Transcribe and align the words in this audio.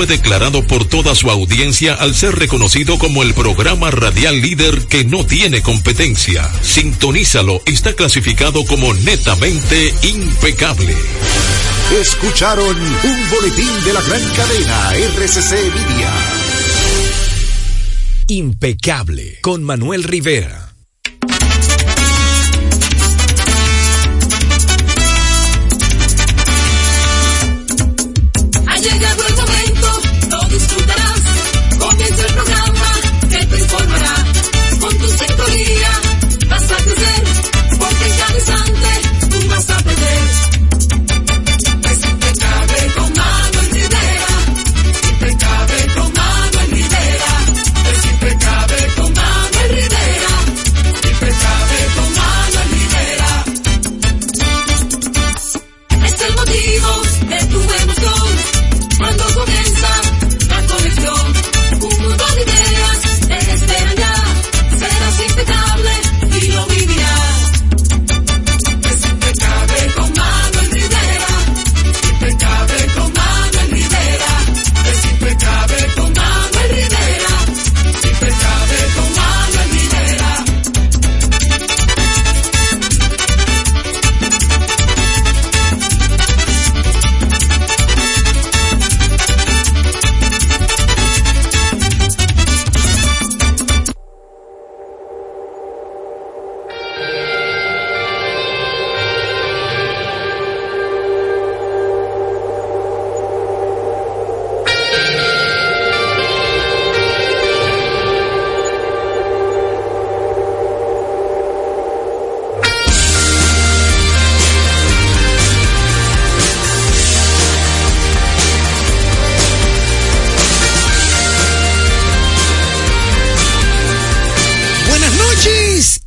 fue 0.00 0.06
declarado 0.06 0.66
por 0.66 0.86
toda 0.86 1.14
su 1.14 1.30
audiencia 1.30 1.92
al 1.92 2.14
ser 2.14 2.34
reconocido 2.34 2.98
como 2.98 3.22
el 3.22 3.34
programa 3.34 3.90
radial 3.90 4.40
líder 4.40 4.86
que 4.86 5.04
no 5.04 5.26
tiene 5.26 5.60
competencia. 5.60 6.50
Sintonízalo, 6.62 7.60
está 7.66 7.92
clasificado 7.92 8.64
como 8.64 8.94
netamente 8.94 9.94
impecable. 10.04 10.96
Escucharon 12.00 12.78
un 12.78 13.30
boletín 13.30 13.84
de 13.84 13.92
la 13.92 14.00
gran 14.00 14.22
cadena 14.30 14.94
RCC 15.16 15.52
Media. 15.74 16.12
Impecable 18.28 19.38
con 19.42 19.62
Manuel 19.64 20.04
Rivera. 20.04 20.69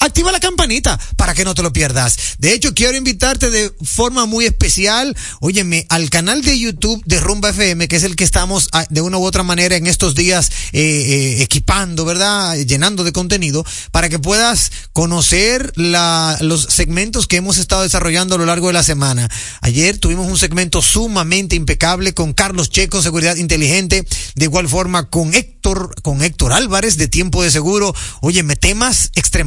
Activa 0.00 0.30
la 0.32 0.40
campanita 0.40 0.98
para 1.16 1.34
que 1.34 1.44
no 1.44 1.54
te 1.54 1.62
lo 1.62 1.72
pierdas. 1.72 2.16
De 2.38 2.52
hecho, 2.52 2.74
quiero 2.74 2.96
invitarte 2.96 3.50
de 3.50 3.72
forma 3.82 4.26
muy 4.26 4.44
especial, 4.44 5.16
óyeme, 5.40 5.86
al 5.88 6.10
canal 6.10 6.42
de 6.42 6.58
YouTube 6.58 7.02
de 7.06 7.20
Rumba 7.20 7.50
FM, 7.50 7.88
que 7.88 7.96
es 7.96 8.02
el 8.02 8.16
que 8.16 8.24
estamos 8.24 8.68
ah, 8.72 8.86
de 8.90 9.00
una 9.00 9.18
u 9.18 9.24
otra 9.24 9.42
manera 9.42 9.76
en 9.76 9.86
estos 9.86 10.14
días 10.14 10.50
eh, 10.72 10.80
eh, 10.80 11.42
equipando, 11.42 12.04
¿verdad? 12.04 12.56
Llenando 12.56 13.04
de 13.04 13.12
contenido, 13.12 13.64
para 13.90 14.08
que 14.08 14.18
puedas 14.18 14.70
conocer 14.92 15.72
los 15.76 16.62
segmentos 16.64 17.26
que 17.26 17.36
hemos 17.36 17.58
estado 17.58 17.82
desarrollando 17.82 18.34
a 18.34 18.38
lo 18.38 18.46
largo 18.46 18.66
de 18.66 18.74
la 18.74 18.82
semana. 18.82 19.28
Ayer 19.62 19.98
tuvimos 19.98 20.28
un 20.28 20.38
segmento 20.38 20.82
sumamente 20.82 21.56
impecable 21.56 22.12
con 22.12 22.34
Carlos 22.34 22.70
Checo, 22.70 23.02
Seguridad 23.02 23.36
Inteligente, 23.36 24.06
de 24.34 24.44
igual 24.44 24.68
forma 24.68 25.08
con 25.08 25.34
Héctor, 25.34 25.94
con 26.02 26.22
Héctor 26.22 26.52
Álvarez 26.52 26.96
de 26.96 27.08
Tiempo 27.08 27.42
de 27.42 27.50
Seguro. 27.50 27.94
Óyeme, 28.20 28.56
temas 28.56 29.10
extremadamente 29.14 29.37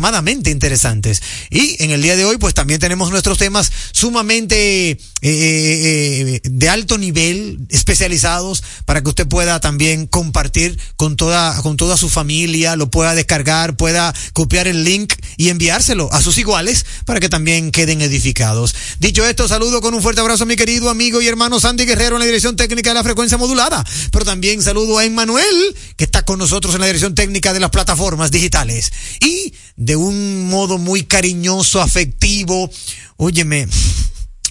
interesantes. 0.52 1.22
Y 1.50 1.82
en 1.84 1.92
el 1.92 2.02
día 2.02 2.16
de 2.16 2.26
hoy, 2.26 2.38
pues 2.38 2.54
también 2.54 2.80
tenemos 2.80 3.12
nuestros 3.12 3.38
temas 3.38 3.72
sumamente 3.92 4.92
eh, 4.92 5.00
eh, 5.22 6.42
de 6.44 6.70
alto 6.70 6.98
nivel, 6.98 7.60
especializados, 7.70 8.64
para 8.86 9.02
que 9.02 9.10
usted 9.10 9.28
pueda 9.28 9.60
también 9.60 10.08
compartir 10.08 10.80
con 10.96 11.16
toda, 11.16 11.62
con 11.62 11.78
toda 11.78 11.98
su 11.98 12.10
familia, 12.10 12.76
lo 12.76 12.90
pueda 12.90 13.16
descargar, 13.16 13.76
pueda 13.76 14.14
copiar 14.34 14.68
el 14.68 14.84
link 14.84 15.14
y 15.38 15.50
enviárselo 15.50 16.12
a 16.12 16.22
sus 16.22 16.38
iguales 16.38 16.86
para 17.06 17.20
que 17.20 17.30
también 17.30 17.72
queden 17.72 18.02
edificados. 18.02 18.76
Dicho 19.00 19.26
esto, 19.26 19.48
saludo 19.48 19.82
con 19.82 19.94
un 19.94 20.02
fuerte 20.02 20.22
abrazo 20.22 20.44
a 20.44 20.48
mi 20.48 20.56
querido 20.56 20.90
amigo 20.90 21.22
y 21.22 21.28
hermano 21.28 21.60
Sandy 21.60 21.86
Guerrero 21.86 22.16
en 22.16 22.20
la 22.20 22.26
dirección 22.26 22.56
técnica 22.56 22.92
de 22.92 22.96
la 22.96 23.04
frecuencia 23.04 23.38
modulada, 23.38 23.84
pero 24.12 24.26
también 24.26 24.62
saludo 24.62 24.98
a 24.98 25.06
Emmanuel, 25.06 25.76
que 25.98 26.04
está 26.04 26.24
con 26.24 26.40
nosotros 26.40 26.74
en 26.76 26.82
la 26.82 26.88
dirección 26.88 27.16
técnica 27.16 27.54
de 27.54 27.60
las 27.60 27.70
plataformas 27.70 28.32
digitales. 28.32 28.92
Y 29.20 29.54
de 29.82 29.96
un 29.96 30.48
modo 30.48 30.78
muy 30.78 31.06
cariñoso, 31.06 31.82
afectivo, 31.82 32.70
óyeme, 33.18 33.68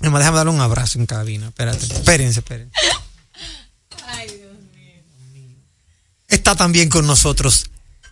déjame 0.01 0.19
darle 0.19 0.51
un 0.51 0.61
abrazo 0.61 0.99
en 0.99 1.07
cabina, 1.07 1.47
espérate, 1.47 1.87
espérense, 1.87 2.41
espérense. 2.41 2.73
Ay, 4.09 4.27
Dios 4.27 4.59
mío. 5.33 5.57
Está 6.27 6.57
también 6.57 6.89
con 6.89 7.07
nosotros 7.07 7.67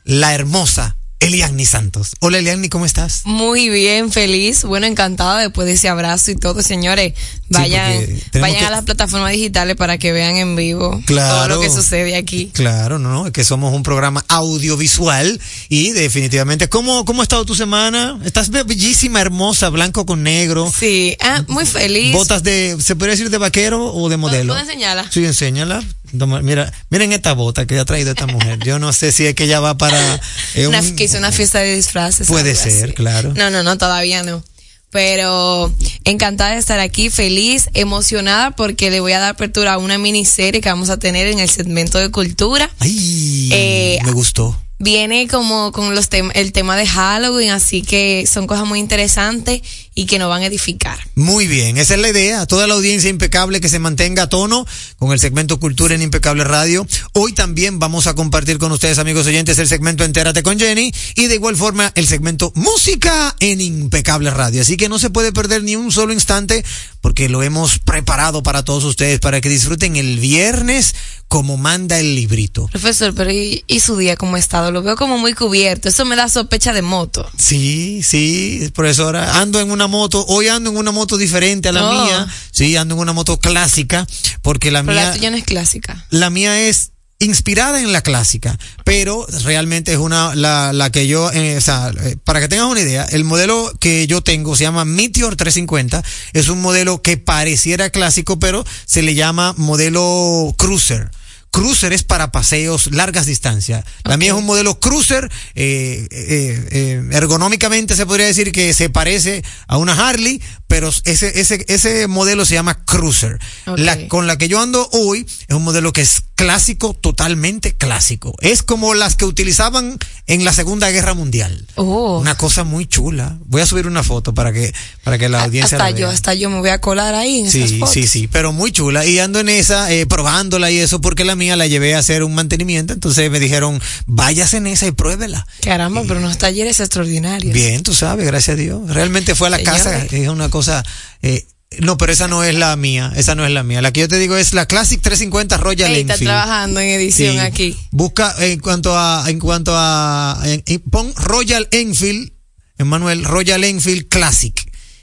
la 0.05 0.33
hermosa 0.33 0.97
Eliani 1.21 1.67
Santos. 1.67 2.13
Hola 2.21 2.39
Eliani, 2.39 2.69
¿cómo 2.69 2.87
estás? 2.87 3.23
Muy 3.25 3.69
bien, 3.69 4.13
feliz, 4.13 4.63
bueno, 4.63 4.87
encantada 4.87 5.41
después 5.41 5.67
de 5.67 5.73
ese 5.73 5.89
abrazo 5.89 6.31
y 6.31 6.37
todo, 6.37 6.63
señores. 6.63 7.15
Vayan, 7.49 8.07
vayan 8.41 8.65
a 8.67 8.71
las 8.71 8.85
plataformas 8.85 9.33
digitales 9.33 9.75
para 9.75 9.99
que 9.99 10.13
vean 10.13 10.37
en 10.37 10.55
vivo 10.55 11.03
todo 11.07 11.49
lo 11.49 11.61
que 11.61 11.71
sucede 11.71 12.15
aquí. 12.15 12.51
Claro, 12.53 12.99
no, 12.99 13.11
no, 13.11 13.27
es 13.27 13.33
que 13.33 13.45
somos 13.45 13.75
un 13.75 13.83
programa 13.83 14.25
audiovisual 14.29 15.41
y 15.69 15.93
definitivamente, 15.93 16.69
¿cómo, 16.69 17.05
cómo 17.05 17.23
ha 17.23 17.25
estado 17.25 17.45
tu 17.45 17.55
semana? 17.55 18.19
Estás 18.25 18.51
bellísima, 18.51 19.21
hermosa, 19.21 19.71
blanco 19.71 20.07
con 20.07 20.23
negro. 20.23 20.71
Sí, 20.79 21.17
ah, 21.21 21.43
muy 21.49 21.67
feliz. 21.67 22.13
¿Botas 22.13 22.43
de, 22.43 22.77
se 22.81 22.95
puede 22.97 23.13
decir 23.13 23.31
de 23.31 23.39
vaquero 23.39 23.93
o 23.93 24.09
de 24.09 24.19
modelo? 24.19 24.53
¿Puedo 24.53 24.65
enseñarla? 24.65 25.11
Sí, 25.11 25.25
enséñala. 25.25 25.83
Mira, 26.13 26.73
miren 26.91 27.13
esta 27.13 27.33
bota 27.35 27.67
que 27.67 27.79
ha 27.79 27.85
traído 27.85 28.11
esta 28.11 28.27
mujer. 28.27 28.59
Yo 28.65 28.79
no 28.79 28.93
sé 28.93 29.13
si 29.13 29.27
es 29.27 29.35
que 29.35 29.45
ella 29.45 29.61
va 29.61 29.77
para. 29.77 30.21
Eh, 30.55 30.67
una, 30.67 30.81
que 30.95 31.05
hizo 31.05 31.19
una 31.19 31.33
fiesta 31.33 31.61
de 31.61 31.75
disfraces. 31.75 32.27
Puede 32.29 32.55
ser, 32.55 32.95
claro. 32.95 33.33
No, 33.35 33.51
no, 33.51 33.63
no, 33.63 33.77
todavía 33.79 34.23
no. 34.23 34.43
Pero 34.91 35.73
encantada 36.05 36.53
de 36.53 36.59
estar 36.59 36.81
aquí, 36.81 37.11
feliz, 37.11 37.69
emocionada 37.75 38.53
porque 38.53 38.91
le 38.91 39.01
voy 39.01 39.13
a 39.13 39.19
dar 39.19 39.31
apertura 39.31 39.75
a 39.75 39.79
una 39.79 39.99
miniserie 39.99 40.63
que 40.63 40.69
vamos 40.71 40.89
a 40.89 40.99
tener 40.99 41.27
en 41.27 41.41
el 41.41 41.51
segmento 41.51 41.99
de 41.99 42.11
cultura. 42.11 42.71
Ay, 42.79 43.51
eh, 43.53 43.99
me 44.05 44.13
gustó 44.13 44.59
viene 44.79 45.27
como 45.29 45.73
con 45.73 45.95
los 45.95 46.09
el 46.35 46.53
tema 46.53 46.77
de 46.77 46.87
Halloween, 46.87 47.51
así 47.51 47.83
que 47.83 48.27
son 48.27 48.47
cosas 48.47 48.67
muy 48.67 48.79
interesantes 48.79 49.61
y 49.95 50.07
que 50.07 50.19
nos 50.19 50.29
van 50.29 50.43
a 50.43 50.47
edificar. 50.47 50.99
Muy 51.17 51.47
bien, 51.47 51.77
esa 51.77 51.95
es 51.95 52.01
la 52.01 52.09
idea. 52.09 52.47
Toda 52.47 52.67
la 52.67 52.75
audiencia 52.75 53.11
impecable 53.11 53.61
que 53.61 53.69
se 53.69 53.79
mantenga 53.79 54.25
a 54.25 54.29
tono 54.29 54.65
con 54.99 55.13
el 55.13 55.19
segmento 55.19 55.59
Cultura 55.59 55.95
en 55.95 56.03
Impecable 56.03 56.45
Radio. 56.45 56.87
Hoy 57.13 57.33
también 57.33 57.79
vamos 57.79 58.07
a 58.07 58.15
compartir 58.15 58.59
con 58.59 58.71
ustedes, 58.71 58.99
amigos 58.99 59.27
oyentes, 59.27 59.59
el 59.59 59.69
segmento 59.69 60.05
Entérate 60.05 60.43
con 60.43 60.59
Jenny 60.59 60.93
y 61.17 61.27
de 61.27 61.35
igual 61.35 61.57
forma 61.57 61.93
el 61.97 62.07
segmento 62.07 62.53
Música 62.55 63.35
en 63.41 63.61
Impecable 63.61 64.31
Radio. 64.31 64.63
Así 64.63 64.77
que 64.77 64.89
no 64.89 64.99
se 64.99 65.11
puede 65.11 65.33
perder 65.33 65.65
ni 65.65 65.75
un 65.75 65.91
solo 65.91 66.13
instante 66.13 66.65
porque 67.01 67.29
lo 67.29 67.43
hemos 67.43 67.79
preparado 67.81 68.43
para 68.43 68.65
todos 68.65 68.85
ustedes 68.85 69.19
para 69.21 69.41
que 69.41 69.49
disfruten 69.49 69.97
el 69.97 70.19
viernes 70.19 70.95
como 71.29 71.57
manda 71.59 71.99
el 72.01 72.15
librito. 72.15 72.67
Profesor, 72.69 73.15
pero 73.15 73.31
¿y, 73.31 73.63
y 73.67 73.81
su 73.81 73.97
día 73.97 74.17
cómo 74.17 74.37
ha 74.37 74.39
estado? 74.39 74.73
Lo 74.73 74.83
veo 74.83 74.97
como 74.97 75.19
muy 75.19 75.35
cubierto. 75.35 75.89
Eso 75.89 76.05
me 76.07 76.17
da 76.17 76.29
sospecha 76.29 76.73
de 76.73 76.83
moto. 76.83 77.31
Sí, 77.37 78.03
sí, 78.03 78.71
profesora. 78.75 79.39
Ando 79.41 79.61
en 79.61 79.71
una 79.71 79.87
moto, 79.87 80.25
hoy 80.29 80.49
ando 80.49 80.71
en 80.71 80.77
una 80.79 80.91
moto 80.91 81.17
diferente 81.19 81.69
a 81.69 81.73
la 81.73 81.89
Oh. 81.89 82.05
mía. 82.05 82.27
Sí, 82.51 82.77
ando 82.77 82.95
en 82.95 83.01
una 83.03 83.13
moto 83.13 83.39
clásica, 83.39 84.07
porque 84.43 84.71
la 84.71 84.83
Pero 84.83 84.93
mía, 84.95 85.05
la 85.11 85.13
tuya 85.15 85.31
no 85.31 85.37
es 85.37 85.45
clásica. 85.45 86.07
la 86.11 86.31
mía 86.31 86.67
es 86.69 86.93
inspirada 87.21 87.81
en 87.81 87.93
la 87.93 88.01
clásica, 88.01 88.57
pero 88.85 89.27
realmente 89.43 89.93
es 89.93 89.99
una, 89.99 90.37
la, 90.37 90.73
la 90.73 90.91
que 90.93 91.09
yo, 91.09 91.33
eh, 91.33 91.57
o 91.57 91.61
sea, 91.61 91.91
eh, 92.05 92.17
para 92.23 92.39
que 92.41 92.47
tengas 92.47 92.67
una 92.69 92.81
idea, 92.81 93.05
el 93.11 93.25
modelo 93.25 93.73
que 93.81 94.07
yo 94.07 94.21
tengo 94.23 94.55
se 94.57 94.63
llama 94.63 94.85
Meteor 94.85 95.35
350, 95.35 96.03
es 96.33 96.49
un 96.49 96.61
modelo 96.61 97.03
que 97.03 97.17
pareciera 97.17 97.91
clásico, 97.91 98.39
pero 98.39 98.65
se 98.87 99.03
le 99.03 99.15
llama 99.17 99.53
modelo 99.57 100.55
cruiser. 100.57 101.11
Cruiser 101.51 101.93
es 101.93 102.03
para 102.03 102.31
paseos 102.31 102.91
largas 102.93 103.27
distancias. 103.27 103.85
Mía 104.19 104.33
es 104.33 104.39
un 104.39 104.47
modelo 104.47 104.81
cruiser, 104.81 105.31
eh, 105.55 106.07
eh, 106.11 106.69
eh, 106.71 107.09
ergonómicamente 107.13 107.97
se 107.97 108.07
podría 108.07 108.27
decir 108.27 108.53
que 108.53 108.73
se 108.75 108.91
parece 108.91 109.43
a 109.67 109.79
una 109.79 109.93
Harley, 109.93 110.43
pero 110.67 110.91
ese, 111.05 111.41
ese, 111.41 111.65
ese 111.69 112.07
modelo 112.07 112.45
se 112.45 112.55
llama 112.55 112.85
cruiser. 112.85 113.39
La, 113.77 114.09
con 114.09 114.27
la 114.27 114.37
que 114.39 114.49
yo 114.49 114.61
ando 114.61 114.89
hoy 114.93 115.27
es 115.49 115.55
un 115.55 115.65
modelo 115.65 115.93
que 115.93 116.03
es 116.03 116.23
clásico, 116.39 116.95
totalmente 116.95 117.75
clásico. 117.75 118.33
Es 118.41 118.63
como 118.63 118.95
las 118.95 119.17
que 119.17 119.25
utilizaban 119.25 119.99
en 120.29 120.45
la 120.45 120.53
Segunda 120.53 120.89
Guerra 120.89 121.13
Mundial. 121.13 121.67
Oh. 121.75 122.21
Una 122.21 122.37
cosa 122.37 122.63
muy 122.63 122.87
chula. 122.87 123.37
Voy 123.47 123.61
a 123.61 123.67
subir 123.67 123.89
una 123.89 124.05
foto 124.05 124.35
para 124.35 124.53
que, 124.53 124.73
para 125.03 125.19
que 125.19 125.29
la 125.29 125.43
audiencia 125.43 125.77
hasta 125.79 125.91
la 125.91 125.99
yo, 125.99 126.09
hasta 126.09 126.35
yo 126.35 126.49
me 126.49 126.61
voy 126.61 126.69
a 126.71 126.81
colar 126.81 127.17
ahí 127.17 127.41
en 127.41 127.47
esas 127.47 127.69
Sí, 127.71 127.79
fotos. 127.81 127.93
sí, 127.93 128.07
sí, 128.07 128.29
pero 128.29 128.53
muy 128.53 128.71
chula. 128.71 129.05
Y 129.05 129.19
ando 129.19 129.41
en 129.41 129.49
esa, 129.49 129.93
eh, 129.93 130.07
probándola 130.07 130.71
y 130.71 130.79
eso, 130.79 131.01
porque 131.01 131.25
la 131.25 131.35
mía 131.35 131.57
la 131.57 131.67
llevé 131.67 131.97
a 131.97 131.99
hacer 131.99 132.23
un 132.23 132.37
mantenimiento. 132.37 132.93
Entonces 132.93 133.29
me 133.33 133.41
dijeron, 133.41 133.83
váyase 134.07 134.59
en 134.59 134.69
esa 134.69 134.87
y 134.87 134.93
pruébela. 134.93 135.45
Caramba, 135.63 136.05
pero 136.07 136.21
unos 136.21 136.39
talleres 136.39 136.79
extraordinarios. 136.79 137.53
Bien, 137.53 137.83
tú 137.83 137.95
sabes, 137.95 138.25
gracias 138.27 138.55
a 138.55 138.61
Dios. 138.61 138.89
Realmente 138.95 139.35
fue 139.35 139.49
a 139.49 139.51
la 139.51 139.57
Señores. 139.57 139.83
casa, 139.83 140.05
es 140.05 140.29
una 140.29 140.49
cosa. 140.51 140.85
eh, 141.23 141.45
no, 141.81 141.99
pero 141.99 142.13
esa 142.13 142.29
no 142.29 142.43
es 142.45 142.55
la 142.55 142.75
mía, 142.77 143.13
esa 143.17 143.35
no 143.35 143.45
es 143.45 143.53
la 143.53 143.63
mía. 143.63 143.83
La 143.83 143.93
que 143.93 144.01
yo 144.01 144.09
te 144.09 144.19
digo 144.19 144.37
es 144.37 144.55
la 144.55 144.67
Classic 144.67 145.01
350 145.01 145.59
Royal 145.59 145.91
Ey, 145.93 146.01
está 146.01 146.15
Enfield. 146.15 146.31
trabajando 146.31 146.81
en 146.81 146.89
edición 146.89 147.35
Sí. 147.35 147.39
aquí. 147.41 147.77
Busca 147.91 148.35
en 148.39 148.59
cuanto 148.61 148.99
a, 148.99 149.25
en 149.29 149.39
cuanto 149.39 149.73
a, 149.77 150.41
en- 150.45 150.81
pon 150.91 151.13
Royal 151.17 151.69
Enfield, 151.71 152.33
Emanuel, 152.79 153.25
Royal 153.25 153.63
Enfield 153.65 154.09
Classic. 154.09 154.55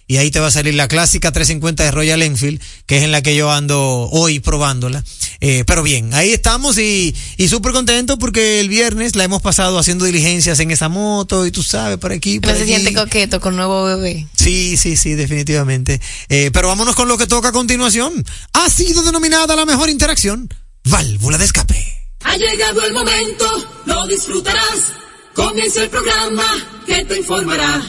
Y 0.08 0.18
ahí 0.18 0.30
te 0.30 0.40
va 0.40 0.48
a 0.48 0.52
salir 0.52 0.76
la 0.76 0.88
clásica 0.88 1.32
350 1.32 1.84
de 1.84 1.92
Royal 1.92 2.22
Enfield, 2.22 2.62
que 2.86 2.98
es 2.98 3.04
en 3.04 3.12
la 3.12 3.24
que 3.24 3.36
yo 3.36 3.52
ando 3.52 4.08
hoy 4.12 4.40
probándola. 4.40 5.04
Eh, 5.42 5.64
pero 5.66 5.84
bien, 5.84 6.14
ahí 6.14 6.32
estamos 6.32 6.78
y, 6.78 7.16
y 7.38 7.48
súper 7.48 7.72
contento 7.72 8.18
porque 8.18 8.60
el 8.60 8.70
viernes 8.70 9.16
la 9.16 9.24
hemos 9.24 9.42
pasado 9.42 9.80
haciendo 9.80 10.06
diligencias 10.06 10.60
en 10.60 10.72
esa 10.72 10.90
moto 10.90 11.46
y 11.46 11.52
tú 11.52 11.64
sabes, 11.64 11.98
por 11.98 12.12
aquí, 12.12 12.40
por 12.40 12.52
No 12.52 12.58
se 12.58 12.66
siente 12.66 12.94
coqueto 12.94 13.42
con 13.42 13.56
nuevo 13.56 13.84
bebé. 13.86 14.28
Sí, 14.36 14.78
sí, 14.78 14.96
sí, 14.96 15.16
definitivamente. 15.16 16.00
Eh, 16.30 16.52
pero 16.54 16.68
vámonos 16.68 16.96
con 16.96 17.08
lo 17.08 17.18
que 17.18 17.28
toca 17.28 17.50
a 17.50 17.52
continuación. 17.52 18.26
Ha 18.54 18.70
sido 18.70 19.04
denominada 19.04 19.56
la 19.56 19.66
mejor 19.66 19.90
interacción, 19.90 20.50
válvula 20.84 21.38
de 21.38 21.46
escape. 21.46 21.96
Ha 22.24 22.38
llegado 22.38 22.84
el 22.84 22.94
momento, 22.94 23.46
lo 23.86 24.08
disfrutarás. 24.08 25.05
Comienza 25.36 25.84
el 25.84 25.90
programa 25.90 26.44
que 26.86 27.04
te 27.04 27.18
informará. 27.18 27.82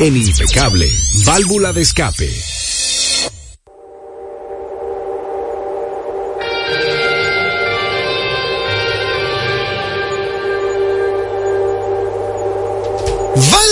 En 0.00 0.16
Impecable, 0.16 0.90
válvula 1.24 1.72
de 1.72 1.82
escape. 1.82 2.28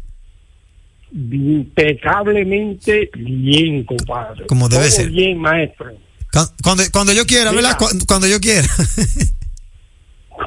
Impecablemente 1.13 3.09
bien, 3.15 3.83
compadre. 3.83 4.47
Como 4.47 4.67
debe 4.67 4.85
Todo 4.87 4.95
ser. 4.95 5.09
bien, 5.11 5.37
maestro. 5.37 5.91
Cu- 6.31 6.51
Cuando, 6.63 6.83
cuando 6.91 7.13
yo 7.13 7.25
quiera, 7.25 7.51
¿verdad? 7.51 7.77
Mira. 7.79 7.89
Cu- 7.99 8.05
Cuando 8.07 8.27
yo 8.27 8.39
quiera. 8.39 8.67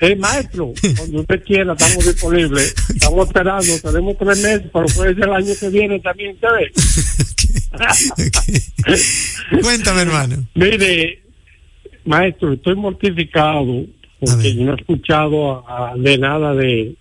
Eh, 0.00 0.16
maestro, 0.16 0.72
cuando 0.96 1.20
usted 1.20 1.42
quiera, 1.44 1.72
estamos 1.74 2.06
disponibles. 2.06 2.74
Estamos 2.94 3.26
esperando, 3.26 3.66
tenemos 3.82 4.16
tres 4.18 4.42
meses, 4.42 4.62
pero 4.72 4.86
puede 4.96 5.14
ser 5.14 5.24
el 5.24 5.32
año 5.34 5.52
que 5.60 5.68
viene 5.68 6.00
también, 6.00 6.36
¿sabes? 6.40 6.72
Cuéntame, 9.62 10.02
hermano. 10.02 10.36
Mire, 10.54 11.22
maestro, 12.04 12.52
estoy 12.52 12.74
mortificado 12.76 13.84
porque 14.20 14.54
yo 14.54 14.64
no 14.64 14.72
he 14.72 14.76
escuchado 14.76 15.66
a- 15.68 15.90
a- 15.92 15.96
de 15.96 16.18
nada 16.18 16.54
de 16.54 16.94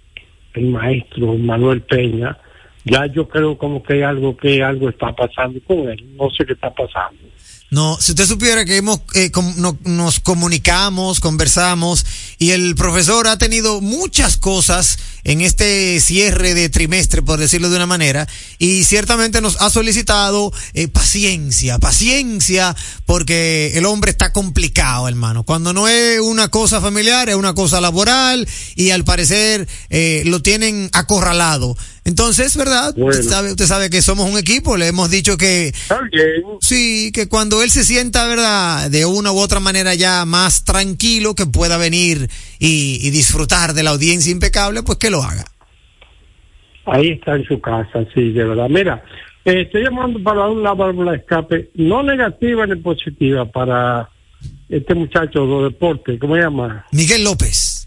el 0.54 0.66
maestro 0.66 1.36
Manuel 1.36 1.82
Peña. 1.82 2.38
Ya 2.86 3.06
yo 3.08 3.28
creo 3.28 3.58
como 3.58 3.84
que 3.84 3.94
hay 3.94 4.02
algo 4.04 4.36
que 4.38 4.64
algo 4.64 4.90
está 4.90 5.14
pasando 5.14 5.60
con 5.68 5.90
él. 5.90 6.04
No 6.18 6.30
sé 6.32 6.46
qué 6.46 6.54
está 6.54 6.74
pasando. 6.74 7.20
No, 7.72 8.00
si 8.02 8.14
usted 8.14 8.26
supiera 8.26 8.66
que 8.66 8.78
hemos, 8.78 9.00
eh, 9.14 9.30
com- 9.30 9.54
no- 9.58 9.78
nos 9.84 10.20
comunicamos, 10.20 11.20
conversamos 11.20 12.04
y 12.40 12.50
el 12.50 12.74
profesor 12.74 13.28
ha 13.28 13.38
tenido 13.38 13.80
muchas 13.80 14.38
cosas 14.38 14.98
en 15.24 15.42
este 15.42 16.00
cierre 16.00 16.56
de 16.56 16.70
trimestre, 16.70 17.22
por 17.22 17.40
decirlo 17.40 17.70
de 17.70 17.76
una 17.76 17.86
manera, 17.86 18.28
y 18.58 18.86
ciertamente 18.86 19.40
nos 19.42 19.58
ha 19.62 19.70
solicitado 19.70 20.52
eh, 20.74 20.88
paciencia, 20.88 21.78
paciencia, 21.78 22.76
porque 23.06 23.74
el 23.76 23.86
hombre 23.86 24.10
está 24.12 24.34
complicado, 24.34 25.08
hermano. 25.08 25.44
Cuando 25.44 25.72
no 25.72 25.88
es 25.88 26.20
una 26.22 26.48
cosa 26.50 26.82
familiar, 26.82 27.30
es 27.30 27.36
una 27.36 27.54
cosa 27.54 27.80
laboral 27.82 28.48
y 28.76 28.90
al 28.90 29.04
parecer 29.04 29.68
eh, 29.92 30.24
lo 30.26 30.42
tienen 30.42 30.90
acorralado. 30.94 31.78
Entonces, 32.10 32.58
¿verdad? 32.58 32.92
Bueno. 32.98 33.10
Usted, 33.10 33.30
sabe, 33.30 33.52
usted 33.52 33.66
sabe 33.66 33.92
que 33.92 34.02
somos 34.02 34.28
un 34.28 34.40
equipo, 34.40 34.78
le 34.78 34.88
hemos 34.88 35.12
dicho 35.12 35.38
que 35.38 35.72
bien. 36.12 36.44
Sí, 36.60 37.12
que 37.14 37.30
cuando 37.30 37.62
él 37.62 37.70
se 37.70 37.84
sienta, 37.84 38.26
¿verdad? 38.26 38.90
De 38.90 39.06
una 39.06 39.32
u 39.32 39.38
otra 39.38 39.60
manera 39.60 39.94
ya 39.94 40.26
más 40.26 40.66
tranquilo, 40.66 41.36
que 41.36 41.46
pueda 41.46 41.78
venir 41.78 42.28
y, 42.58 42.98
y 43.04 43.12
disfrutar 43.12 43.76
de 43.76 43.84
la 43.84 43.92
audiencia 43.92 44.32
impecable, 44.32 44.82
pues 44.82 44.98
que 44.98 45.12
lo 45.12 45.22
haga. 45.22 45.46
Ahí 46.88 47.12
está 47.12 47.36
en 47.36 47.46
su 47.46 47.62
casa, 47.62 48.04
sí, 48.16 48.32
de 48.32 48.44
verdad. 48.44 48.70
Mira, 48.70 49.04
eh, 49.46 49.62
estoy 49.62 49.84
llamando 49.84 50.20
para 50.24 50.48
una 50.48 50.74
válvula 50.74 51.12
de 51.12 51.18
escape, 51.18 51.70
no 51.76 52.02
negativa 52.02 52.66
ni 52.66 52.76
positiva, 52.78 53.46
para 53.46 54.10
este 54.68 54.96
muchacho 54.96 55.46
de 55.46 55.64
deporte, 55.66 56.18
¿cómo 56.18 56.36
se 56.36 56.42
llama? 56.42 56.88
Miguel 56.92 57.24
López. 57.24 57.79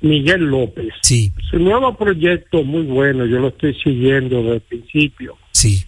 Miguel 0.00 0.42
López. 0.44 0.88
Sí, 1.02 1.32
Su 1.50 1.58
nuevo 1.58 1.96
proyecto 1.96 2.62
muy 2.62 2.82
bueno, 2.82 3.26
yo 3.26 3.38
lo 3.40 3.48
estoy 3.48 3.74
siguiendo 3.82 4.38
desde 4.42 4.54
el 4.56 4.60
principio, 4.62 5.36
sí, 5.52 5.82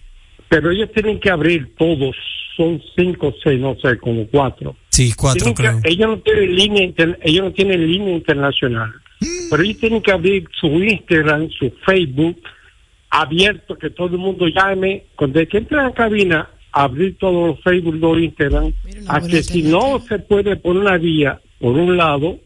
pero 0.49 0.71
ellos 0.71 0.89
tienen 0.93 1.19
que 1.19 1.29
abrir 1.29 1.73
todos, 1.77 2.15
son 2.57 2.81
cinco 2.95 3.27
o 3.27 3.33
seis, 3.43 3.59
no 3.59 3.75
sé, 3.81 3.97
como 3.97 4.27
cuatro. 4.27 4.75
sí, 4.89 5.13
cuatro 5.15 5.47
que- 5.47 5.53
creo. 5.53 5.79
ellos 5.83 6.07
no 6.09 6.17
tienen 6.19 6.55
línea, 6.55 6.83
inter- 6.83 7.19
ellos 7.23 7.45
no 7.45 7.51
tienen 7.53 7.87
línea 7.89 8.13
internacional, 8.15 8.91
pero 9.49 9.63
ellos 9.63 9.77
tienen 9.77 10.01
que 10.01 10.11
abrir 10.11 10.45
su 10.59 10.67
Instagram, 10.67 11.49
su 11.51 11.71
Facebook 11.85 12.37
abierto, 13.09 13.77
que 13.77 13.89
todo 13.89 14.07
el 14.15 14.17
mundo 14.17 14.47
llame, 14.47 15.03
cuando 15.15 15.45
que 15.47 15.57
entre 15.57 15.79
a 15.79 15.83
la 15.83 15.93
cabina, 15.93 16.49
abrir 16.71 17.17
todos 17.17 17.49
los 17.49 17.61
Facebook, 17.63 17.95
los 17.95 18.17
Instagram, 18.19 18.73
a 19.07 19.19
que 19.21 19.43
si 19.43 19.63
no 19.63 19.99
se 20.07 20.19
puede 20.19 20.55
poner 20.55 20.81
una 20.83 20.97
vía 20.97 21.39
por 21.59 21.75
un 21.75 21.97
lado, 21.97 22.39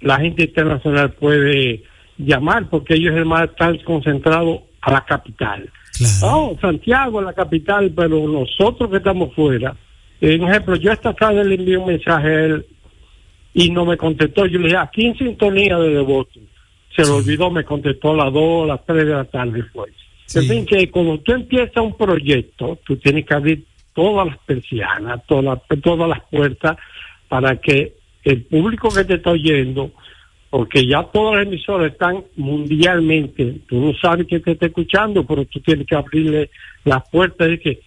la 0.00 0.18
gente 0.18 0.44
internacional 0.44 1.12
puede 1.12 1.82
llamar, 2.16 2.68
porque 2.68 2.94
ellos 2.94 3.14
además 3.14 3.50
están 3.50 3.78
concentrados 3.78 4.60
a 4.80 4.92
la 4.92 5.04
capital. 5.04 5.70
Claro. 5.96 6.52
No, 6.52 6.60
Santiago 6.60 7.20
es 7.20 7.26
la 7.26 7.32
capital, 7.32 7.92
pero 7.94 8.26
nosotros 8.28 8.90
que 8.90 8.98
estamos 8.98 9.34
fuera, 9.34 9.74
eh, 10.20 10.38
ejemplo, 10.40 10.76
yo 10.76 10.92
esta 10.92 11.12
tarde 11.12 11.44
le 11.44 11.54
envié 11.56 11.76
un 11.76 11.86
mensaje 11.86 12.28
a 12.28 12.44
él 12.44 12.66
y 13.54 13.70
no 13.70 13.84
me 13.84 13.96
contestó. 13.96 14.46
Yo 14.46 14.58
le 14.58 14.66
dije, 14.66 14.76
aquí 14.76 15.06
en 15.06 15.16
sintonía 15.16 15.78
desde 15.78 16.00
Boston. 16.00 16.42
se 16.94 17.02
le 17.02 17.10
olvidó, 17.10 17.50
me 17.50 17.64
contestó 17.64 18.12
a 18.12 18.24
las 18.24 18.32
2, 18.32 18.64
a 18.64 18.66
las 18.74 18.86
3 18.86 19.06
de 19.06 19.12
la 19.12 19.24
tarde 19.24 19.62
fue. 19.72 19.88
Sí. 20.26 20.40
En 20.40 20.44
fin, 20.46 20.66
que 20.66 20.90
cuando 20.90 21.18
tú 21.18 21.32
empiezas 21.32 21.76
un 21.76 21.96
proyecto, 21.96 22.78
tú 22.84 22.96
tienes 22.96 23.24
que 23.24 23.34
abrir 23.34 23.64
todas 23.94 24.26
las 24.26 24.38
persianas, 24.38 25.24
todas, 25.26 25.60
todas 25.82 26.08
las 26.08 26.20
puertas 26.30 26.76
para 27.28 27.56
que 27.56 27.97
el 28.28 28.42
público 28.42 28.88
que 28.90 29.04
te 29.04 29.14
está 29.14 29.30
oyendo, 29.30 29.90
porque 30.50 30.86
ya 30.86 31.02
todas 31.04 31.36
las 31.38 31.46
emisoras 31.46 31.92
están 31.92 32.24
mundialmente, 32.36 33.56
tú 33.68 33.76
no 33.80 33.92
sabes 33.94 34.26
que 34.26 34.40
te 34.40 34.52
está 34.52 34.66
escuchando, 34.66 35.24
pero 35.24 35.44
tú 35.44 35.60
tienes 35.60 35.86
que 35.86 35.94
abrirle 35.96 36.50
las 36.84 37.08
puertas. 37.10 37.48
Es 37.48 37.60
que 37.60 37.80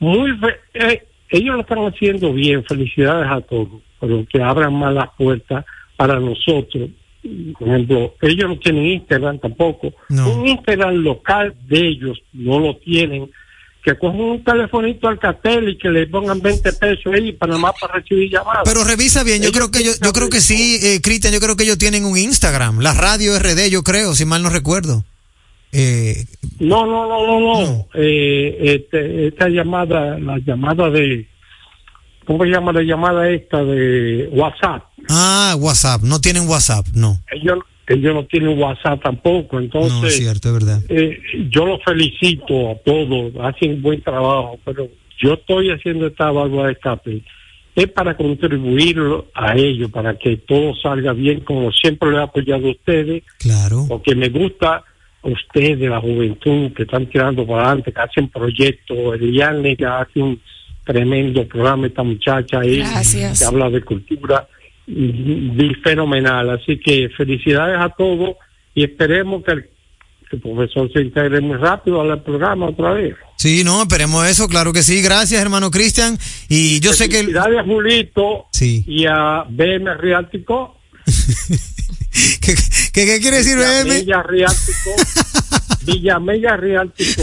muy 0.00 0.30
fe- 0.38 0.56
eh, 0.74 1.02
ellos 1.30 1.54
lo 1.56 1.60
están 1.62 1.78
haciendo 1.86 2.32
bien, 2.32 2.64
felicidades 2.64 3.30
a 3.30 3.40
todos, 3.40 3.80
pero 4.00 4.24
que 4.30 4.42
abran 4.42 4.74
más 4.74 4.94
las 4.94 5.10
puertas 5.16 5.64
para 5.96 6.20
nosotros. 6.20 6.90
Por 7.58 7.68
ejemplo, 7.68 8.14
ellos 8.22 8.48
no 8.48 8.58
tienen 8.58 8.86
Instagram 8.86 9.38
tampoco. 9.40 9.92
No. 10.08 10.32
Un 10.32 10.46
Instagram 10.48 10.94
local 10.96 11.54
de 11.66 11.88
ellos 11.88 12.22
no 12.32 12.60
lo 12.60 12.76
tienen. 12.76 13.28
Que 13.86 13.96
cojan 13.96 14.20
un 14.20 14.42
telefonito 14.42 15.06
al 15.06 15.16
cartel 15.20 15.68
y 15.68 15.78
que 15.78 15.88
le 15.88 16.08
pongan 16.08 16.40
20 16.42 16.72
pesos 16.72 17.14
ahí 17.14 17.30
para 17.32 17.56
más 17.56 17.72
para 17.80 17.94
recibir 17.94 18.28
llamadas. 18.28 18.62
Pero 18.64 18.82
revisa 18.82 19.22
bien, 19.22 19.40
yo 19.40 19.52
creo 19.52 19.70
que 19.70 19.84
yo 19.84 20.12
creo 20.12 20.28
que 20.28 20.40
sí, 20.40 20.80
eh, 20.82 21.00
Cristian, 21.00 21.32
yo 21.32 21.38
creo 21.38 21.54
que 21.54 21.62
ellos 21.62 21.78
tienen 21.78 22.04
un 22.04 22.18
Instagram, 22.18 22.80
la 22.80 22.94
radio 22.94 23.38
RD, 23.38 23.70
yo 23.70 23.84
creo, 23.84 24.16
si 24.16 24.24
mal 24.24 24.42
no 24.42 24.50
recuerdo. 24.50 25.04
Eh, 25.70 26.24
No, 26.58 26.84
no, 26.84 27.06
no, 27.06 27.26
no, 27.26 27.40
no. 27.40 27.60
No. 27.60 27.88
Eh, 27.94 28.56
este, 28.60 29.28
esta 29.28 29.48
llamada, 29.48 30.18
la 30.18 30.38
llamada 30.38 30.90
de, 30.90 31.28
¿cómo 32.24 32.42
se 32.42 32.50
llama 32.50 32.72
la 32.72 32.82
llamada 32.82 33.30
esta 33.30 33.62
de 33.62 34.28
WhatsApp? 34.32 34.82
ah, 35.10 35.54
WhatsApp, 35.60 36.02
no 36.02 36.20
tienen 36.20 36.48
WhatsApp, 36.48 36.88
no. 36.92 37.20
Ellos, 37.30 37.58
ellos 37.88 38.14
no 38.14 38.24
tienen 38.24 38.58
WhatsApp 38.58 39.02
tampoco, 39.02 39.56
No, 39.56 39.62
entonces 39.62 40.14
es 40.14 40.16
cierto, 40.18 40.48
es 40.48 40.54
verdad. 40.54 40.82
eh, 40.88 41.18
yo 41.50 41.64
los 41.66 41.82
felicito 41.84 42.70
a 42.70 42.74
todos, 42.84 43.32
hacen 43.40 43.80
buen 43.82 44.00
trabajo, 44.02 44.58
pero 44.64 44.88
yo 45.18 45.34
estoy 45.34 45.70
haciendo 45.70 46.06
esta 46.06 46.30
válvula 46.30 46.66
de 46.66 46.72
escape 46.72 47.22
es 47.74 47.88
para 47.88 48.16
contribuir 48.16 48.98
a 49.34 49.54
ello, 49.54 49.90
para 49.90 50.18
que 50.18 50.38
todo 50.38 50.74
salga 50.76 51.12
bien, 51.12 51.40
como 51.40 51.70
siempre 51.72 52.10
lo 52.10 52.18
he 52.18 52.22
apoyado 52.22 52.68
a 52.68 52.70
ustedes, 52.70 53.22
Claro. 53.38 53.84
porque 53.86 54.14
me 54.14 54.30
gusta 54.30 54.82
a 55.22 55.28
ustedes, 55.28 55.80
la 55.90 56.00
juventud, 56.00 56.72
que 56.72 56.84
están 56.84 57.04
tirando 57.06 57.46
para 57.46 57.66
adelante, 57.66 57.92
que 57.92 58.00
hacen 58.00 58.28
proyectos, 58.28 58.96
Eliane 59.20 59.76
que 59.76 59.84
hace 59.84 60.22
un 60.22 60.40
tremendo 60.84 61.46
programa, 61.46 61.86
esta 61.88 62.02
muchacha 62.02 62.60
ahí, 62.60 62.78
Gracias. 62.78 63.38
que 63.40 63.44
habla 63.44 63.68
de 63.68 63.82
cultura, 63.82 64.48
fenomenal. 65.82 66.50
Así 66.50 66.78
que 66.78 67.08
felicidades 67.16 67.78
a 67.78 67.88
todos 67.90 68.36
y 68.74 68.84
esperemos 68.84 69.42
que 69.44 69.52
el, 69.52 69.62
que 70.30 70.36
el 70.36 70.42
profesor 70.42 70.90
se 70.92 71.00
integre 71.02 71.40
muy 71.40 71.56
rápido 71.56 72.00
al 72.00 72.22
programa 72.22 72.66
otra 72.66 72.92
vez. 72.92 73.14
Sí, 73.36 73.62
no, 73.64 73.82
esperemos 73.82 74.26
eso, 74.26 74.48
claro 74.48 74.72
que 74.72 74.82
sí. 74.82 75.02
Gracias, 75.02 75.40
hermano 75.40 75.70
Cristian. 75.70 76.18
Y 76.48 76.80
yo 76.80 76.92
sé 76.92 77.08
que... 77.08 77.20
el- 77.20 77.26
Felicidades 77.26 77.58
a 77.58 77.64
Julito 77.64 78.46
Sí. 78.52 78.84
y 78.86 79.06
a 79.06 79.44
BM 79.48 79.94
Riático. 79.94 80.78
¿Qué, 82.40 82.54
qué, 82.92 83.04
qué 83.06 83.20
quiere 83.20 83.38
decir 83.38 83.56
BM? 83.56 83.84
Villamella 83.84 84.22
Riático. 84.22 84.90
Villamella 85.86 86.56
Riático. 86.56 87.22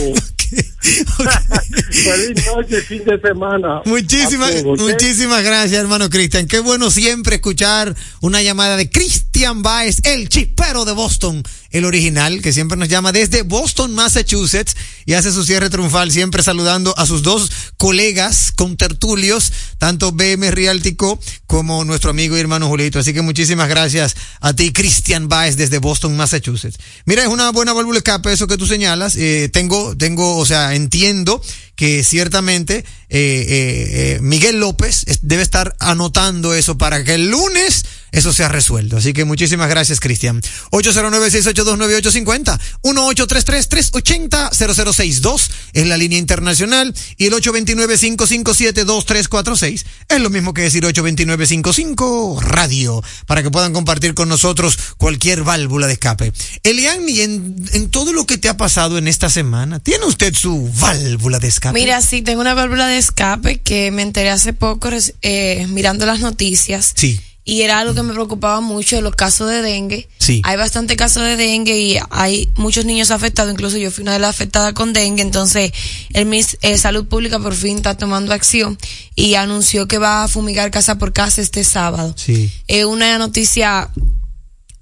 Feliz 1.91 2.45
noche, 2.45 2.81
fin 2.81 3.03
de 3.05 3.19
semana. 3.19 3.81
Muchísimas, 3.85 4.63
muchísimas 4.63 5.43
gracias, 5.43 5.81
hermano 5.81 6.09
Cristian. 6.09 6.47
Qué 6.47 6.59
bueno 6.59 6.91
siempre 6.91 7.35
escuchar 7.35 7.95
una 8.21 8.41
llamada 8.41 8.75
de 8.75 8.89
Cristian 8.89 9.61
Baez, 9.61 10.01
el 10.03 10.29
chispero 10.29 10.85
de 10.85 10.91
Boston, 10.91 11.43
el 11.73 11.85
original, 11.85 12.41
que 12.41 12.53
siempre 12.53 12.77
nos 12.77 12.87
llama 12.87 13.11
desde 13.11 13.41
Boston, 13.41 13.93
Massachusetts, 13.93 14.75
y 15.05 15.13
hace 15.13 15.33
su 15.33 15.43
cierre 15.43 15.69
triunfal, 15.69 16.11
siempre 16.11 16.43
saludando 16.43 16.97
a 16.97 17.05
sus 17.05 17.23
dos 17.23 17.51
colegas 17.77 18.53
contertulios, 18.55 19.51
tanto 19.79 20.11
BM 20.11 20.51
Riáltico 20.51 21.19
como 21.47 21.83
nuestro 21.83 22.11
amigo 22.11 22.37
y 22.37 22.39
hermano 22.39 22.67
Julito. 22.67 22.99
Así 22.99 23.13
que 23.13 23.21
muchísimas 23.21 23.67
gracias 23.67 24.15
a 24.39 24.53
ti, 24.53 24.71
Cristian 24.71 25.27
Baez, 25.27 25.57
desde 25.57 25.79
Boston, 25.79 26.15
Massachusetts. 26.15 26.77
Mira, 27.05 27.23
es 27.23 27.27
una 27.27 27.51
buena 27.51 27.73
válvula 27.73 27.97
escape 27.97 28.31
eso 28.31 28.47
que 28.47 28.57
tú 28.57 28.67
señalas. 28.67 29.15
Eh, 29.15 29.49
tengo, 29.51 29.97
tengo, 29.97 30.37
o 30.37 30.45
sea, 30.45 30.75
entiendo 30.75 31.41
que 31.75 32.03
ciertamente 32.03 32.77
eh, 32.77 32.85
eh, 33.09 34.15
eh, 34.15 34.19
Miguel 34.21 34.59
López 34.59 35.05
debe 35.21 35.43
estar 35.43 35.75
anotando 35.79 36.53
eso 36.53 36.77
para 36.77 37.03
que 37.03 37.15
el 37.15 37.29
lunes 37.29 37.83
eso 38.11 38.31
sea 38.31 38.47
resuelto. 38.47 38.97
Así 38.97 39.11
que 39.11 39.25
muchísimas 39.25 39.67
gracias, 39.69 39.99
Cristian. 39.99 40.39
809-682-9850, 40.71 42.59
1833-380-0062 42.83 45.49
es 45.73 45.87
la 45.87 45.97
línea 45.97 46.19
internacional 46.19 46.93
y 47.17 47.25
el 47.25 47.33
829-557-2346 47.33 49.83
es 50.09 50.21
lo 50.21 50.29
mismo 50.29 50.53
que 50.53 50.61
decir 50.61 50.83
829-55 50.83 52.39
radio 52.39 53.03
para 53.25 53.41
que 53.41 53.49
puedan 53.49 53.73
compartir 53.73 54.13
con 54.13 54.29
nosotros 54.29 54.77
cualquier 54.97 55.41
válvula 55.43 55.87
de 55.87 55.93
escape. 55.93 56.31
Eliani, 56.61 57.21
en, 57.21 57.55
en 57.73 57.89
todo 57.89 58.13
lo 58.13 58.27
que 58.27 58.37
te 58.37 58.47
ha 58.47 58.57
pasado 58.57 58.99
en 58.99 59.07
esta 59.07 59.31
semana, 59.31 59.79
¿tiene 59.79 60.05
usted 60.05 60.35
su 60.35 60.69
válvula 60.79 61.39
de 61.39 61.47
escape? 61.47 61.62
Mira, 61.71 62.01
sí, 62.01 62.21
tengo 62.21 62.41
una 62.41 62.53
válvula 62.53 62.87
de 62.87 62.97
escape 62.97 63.61
que 63.61 63.91
me 63.91 64.01
enteré 64.01 64.29
hace 64.29 64.53
poco 64.53 64.89
eh, 65.21 65.67
mirando 65.69 66.05
las 66.05 66.19
noticias. 66.19 66.93
Sí. 66.95 67.19
Y 67.45 67.61
era 67.63 67.79
algo 67.79 67.93
que 67.93 68.03
me 68.03 68.13
preocupaba 68.13 68.61
mucho, 68.61 69.01
los 69.01 69.15
casos 69.15 69.49
de 69.49 69.61
dengue. 69.61 70.07
Sí. 70.17 70.41
Hay 70.45 70.55
bastante 70.55 70.95
casos 70.95 71.23
de 71.23 71.35
dengue 71.35 71.77
y 71.77 71.97
hay 72.09 72.49
muchos 72.55 72.85
niños 72.85 73.11
afectados, 73.11 73.51
incluso 73.51 73.77
yo 73.77 73.91
fui 73.91 74.03
una 74.03 74.13
de 74.13 74.19
las 74.19 74.29
afectadas 74.29 74.73
con 74.73 74.93
dengue, 74.93 75.21
entonces 75.21 75.73
el 76.13 76.25
MIS 76.25 76.57
eh, 76.61 76.77
Salud 76.77 77.05
Pública 77.05 77.39
por 77.39 77.53
fin 77.53 77.77
está 77.77 77.97
tomando 77.97 78.33
acción 78.33 78.77
y 79.15 79.35
anunció 79.35 79.89
que 79.89 79.97
va 79.97 80.23
a 80.23 80.27
fumigar 80.29 80.71
casa 80.71 80.97
por 80.97 81.11
casa 81.11 81.41
este 81.41 81.65
sábado. 81.65 82.15
Sí. 82.17 82.49
Es 82.67 82.85
una 82.85 83.17
noticia 83.17 83.89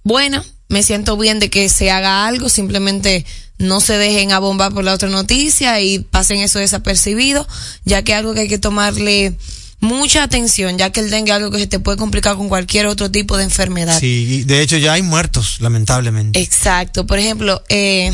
buena, 0.04 0.46
me 0.68 0.84
siento 0.84 1.18
bien 1.18 1.40
de 1.40 1.50
que 1.50 1.68
se 1.68 1.90
haga 1.90 2.28
algo, 2.28 2.48
simplemente 2.48 3.26
no 3.62 3.80
se 3.80 3.98
dejen 3.98 4.32
abombar 4.32 4.74
por 4.74 4.84
la 4.84 4.94
otra 4.94 5.10
noticia 5.10 5.80
y 5.82 6.00
pasen 6.00 6.40
eso 6.40 6.60
desapercibido, 6.60 7.48
ya 7.86 8.04
que 8.04 8.12
es 8.12 8.18
algo 8.18 8.34
que 8.34 8.42
hay 8.42 8.48
que 8.48 8.58
tomarle 8.58 9.38
mucha 9.80 10.24
atención, 10.24 10.78
ya 10.78 10.92
que 10.92 11.00
el 11.00 11.10
dengue 11.10 11.32
es 11.32 11.38
algo 11.38 11.52
que 11.52 11.60
se 11.60 11.68
te 11.68 11.80
puede 11.80 11.98
complicar 11.98 12.36
con 12.36 12.50
cualquier 12.50 12.86
otro 12.86 13.10
tipo 13.12 13.38
de 13.38 13.44
enfermedad. 13.44 14.00
Sí, 14.00 14.28
y 14.30 14.44
de 14.44 14.62
hecho 14.62 14.78
ya 14.78 14.94
hay 14.94 15.02
muertos, 15.02 15.58
lamentablemente. 15.60 16.40
Exacto, 16.40 17.06
por 17.06 17.20
ejemplo, 17.20 17.64
eh, 17.70 18.12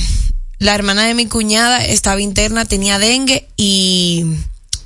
la 0.60 0.76
hermana 0.76 1.06
de 1.06 1.14
mi 1.14 1.28
cuñada 1.28 1.86
estaba 1.86 2.22
interna, 2.22 2.66
tenía 2.66 3.00
dengue 3.00 3.48
y 3.58 4.26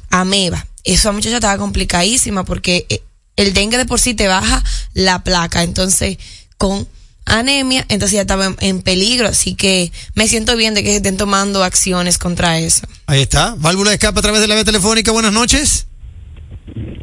ameba. 0.10 0.68
Esa 0.84 1.12
muchacha 1.12 1.36
estaba 1.36 1.58
complicadísima 1.58 2.44
porque 2.46 2.86
eh, 2.90 3.02
el 3.36 3.54
dengue 3.54 3.78
de 3.78 3.86
por 3.86 4.00
sí 4.00 4.14
te 4.14 4.28
baja 4.28 4.64
la 4.94 5.24
placa, 5.24 5.64
entonces 5.64 6.18
con 6.58 6.88
anemia, 7.26 7.86
entonces 7.90 8.16
ya 8.16 8.22
estaba 8.22 8.46
en, 8.46 8.56
en 8.60 8.82
peligro, 8.82 9.28
así 9.28 9.56
que 9.56 9.92
me 10.16 10.28
siento 10.28 10.56
bien 10.56 10.74
de 10.74 10.84
que 10.84 10.96
estén 10.96 11.18
tomando 11.18 11.64
acciones 11.64 12.18
contra 12.18 12.60
eso. 12.60 12.88
Ahí 13.06 13.22
está, 13.22 13.56
válvula 13.58 13.92
de 13.92 13.96
escape 13.96 14.20
a 14.20 14.22
través 14.22 14.42
de 14.42 14.48
la 14.48 14.56
vía 14.56 14.64
telefónica. 14.64 15.12
Buenas 15.12 15.34
noches. 15.34 15.88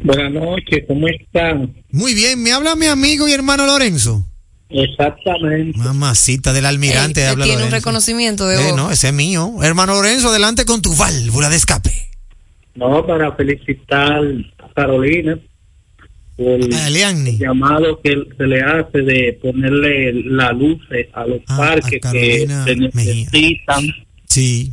Buenas 0.03 0.31
noches, 0.31 0.83
¿cómo 0.87 1.07
están? 1.07 1.73
Muy 1.91 2.13
bien, 2.13 2.41
me 2.41 2.51
habla 2.51 2.75
mi 2.75 2.85
amigo 2.87 3.27
y 3.27 3.33
hermano 3.33 3.65
Lorenzo. 3.65 4.25
Exactamente. 4.69 5.77
Mamacita 5.77 6.53
del 6.53 6.65
almirante, 6.65 7.21
Ey, 7.21 7.27
habla 7.27 7.45
tiene 7.45 7.63
un 7.63 7.71
reconocimiento 7.71 8.47
de 8.47 8.69
Eh, 8.69 8.73
no, 8.75 8.91
ese 8.91 9.07
es 9.07 9.13
mío. 9.13 9.55
Hermano 9.63 9.93
Lorenzo, 9.93 10.29
adelante 10.29 10.65
con 10.65 10.81
tu 10.81 10.95
válvula 10.95 11.49
de 11.49 11.55
escape. 11.55 11.91
No, 12.75 13.05
para 13.05 13.35
felicitar 13.35 14.21
a 14.59 14.73
Carolina 14.73 15.37
el 16.39 17.37
llamado 17.37 17.99
que 18.01 18.15
se 18.37 18.47
le 18.47 18.61
hace 18.61 19.01
de 19.01 19.37
ponerle 19.41 20.13
la 20.23 20.51
luz 20.53 20.79
a 21.13 21.25
los 21.25 21.39
Ah, 21.47 21.55
a 21.55 21.57
parques 21.57 21.99
que 22.11 22.47
se 22.47 22.47
Mejía. 22.47 22.75
necesitan 22.95 23.83
Sí, 24.25 24.71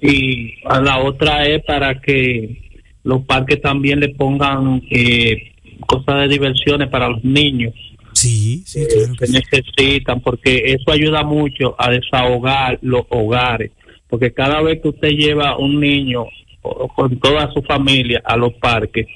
y 0.00 0.54
a 0.66 0.80
la 0.80 0.98
otra 1.02 1.46
es 1.46 1.64
para 1.64 2.00
que 2.00 2.60
los 3.02 3.22
parques 3.24 3.60
también 3.60 4.00
le 4.00 4.10
pongan 4.10 4.82
eh, 4.90 5.52
cosas 5.86 6.20
de 6.22 6.28
diversiones 6.28 6.88
para 6.88 7.08
los 7.08 7.24
niños 7.24 7.72
sí, 8.12 8.62
sí, 8.66 8.80
eh, 8.82 8.86
claro 8.88 9.12
que 9.14 9.18
que 9.18 9.26
sí. 9.26 9.32
necesitan, 9.32 10.20
porque 10.20 10.62
eso 10.66 10.92
ayuda 10.92 11.24
mucho 11.24 11.74
a 11.78 11.90
desahogar 11.90 12.78
los 12.82 13.02
hogares. 13.10 13.72
Porque 14.08 14.32
cada 14.32 14.62
vez 14.62 14.80
que 14.80 14.88
usted 14.90 15.08
lleva 15.08 15.58
un 15.58 15.80
niño 15.80 16.26
o- 16.62 16.88
con 16.88 17.18
toda 17.18 17.52
su 17.52 17.60
familia 17.62 18.22
a 18.24 18.36
los 18.36 18.52
parques, 18.54 19.06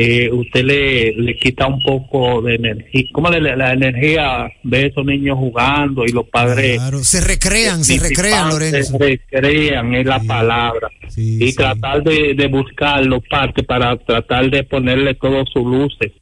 eh, 0.00 0.30
usted 0.32 0.62
le, 0.62 1.12
le 1.12 1.34
quita 1.36 1.66
un 1.66 1.80
poco 1.82 2.40
de 2.40 2.54
energía. 2.54 3.02
¿Cómo 3.12 3.30
le, 3.30 3.56
la 3.56 3.72
energía 3.72 4.48
de 4.62 4.86
esos 4.86 5.04
niños 5.04 5.36
jugando 5.36 6.04
y 6.04 6.12
los 6.12 6.28
padres? 6.28 6.76
Claro, 6.76 7.02
se 7.02 7.20
recrean, 7.20 7.84
se 7.84 7.98
recrean, 7.98 8.48
Lorenzo. 8.50 8.92
Se 8.92 8.98
recrean 8.98 9.92
es 9.94 10.06
la 10.06 10.20
Sí. 10.20 10.26
palabra. 10.28 10.88
Sí, 11.08 11.38
y 11.42 11.48
sí. 11.50 11.56
tratar 11.56 12.04
de, 12.04 12.34
de 12.36 12.46
buscar 12.46 13.04
los 13.04 13.22
parques 13.28 13.64
para 13.66 13.96
tratar 13.96 14.48
de 14.50 14.62
ponerle 14.62 15.14
todas 15.14 15.46
sus 15.52 15.64
luces, 15.64 16.12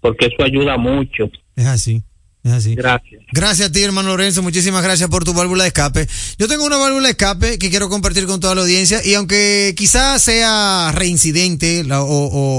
porque 0.00 0.26
eso 0.26 0.44
ayuda 0.44 0.76
mucho. 0.76 1.28
Es 1.56 1.66
así. 1.66 2.02
Es 2.44 2.52
así. 2.52 2.74
Gracias. 2.76 3.22
Gracias 3.32 3.70
a 3.70 3.72
ti, 3.72 3.82
hermano 3.82 4.10
Lorenzo. 4.10 4.42
Muchísimas 4.42 4.82
gracias 4.84 5.08
por 5.08 5.24
tu 5.24 5.32
válvula 5.32 5.64
de 5.64 5.68
escape. 5.68 6.06
Yo 6.38 6.46
tengo 6.46 6.66
una 6.66 6.76
válvula 6.76 7.04
de 7.08 7.12
escape 7.12 7.58
que 7.58 7.70
quiero 7.70 7.88
compartir 7.88 8.26
con 8.26 8.38
toda 8.38 8.54
la 8.54 8.60
audiencia 8.60 9.00
y 9.04 9.14
aunque 9.14 9.72
quizás 9.76 10.22
sea 10.22 10.92
reincidente 10.94 11.82
la- 11.84 12.02
o, 12.02 12.06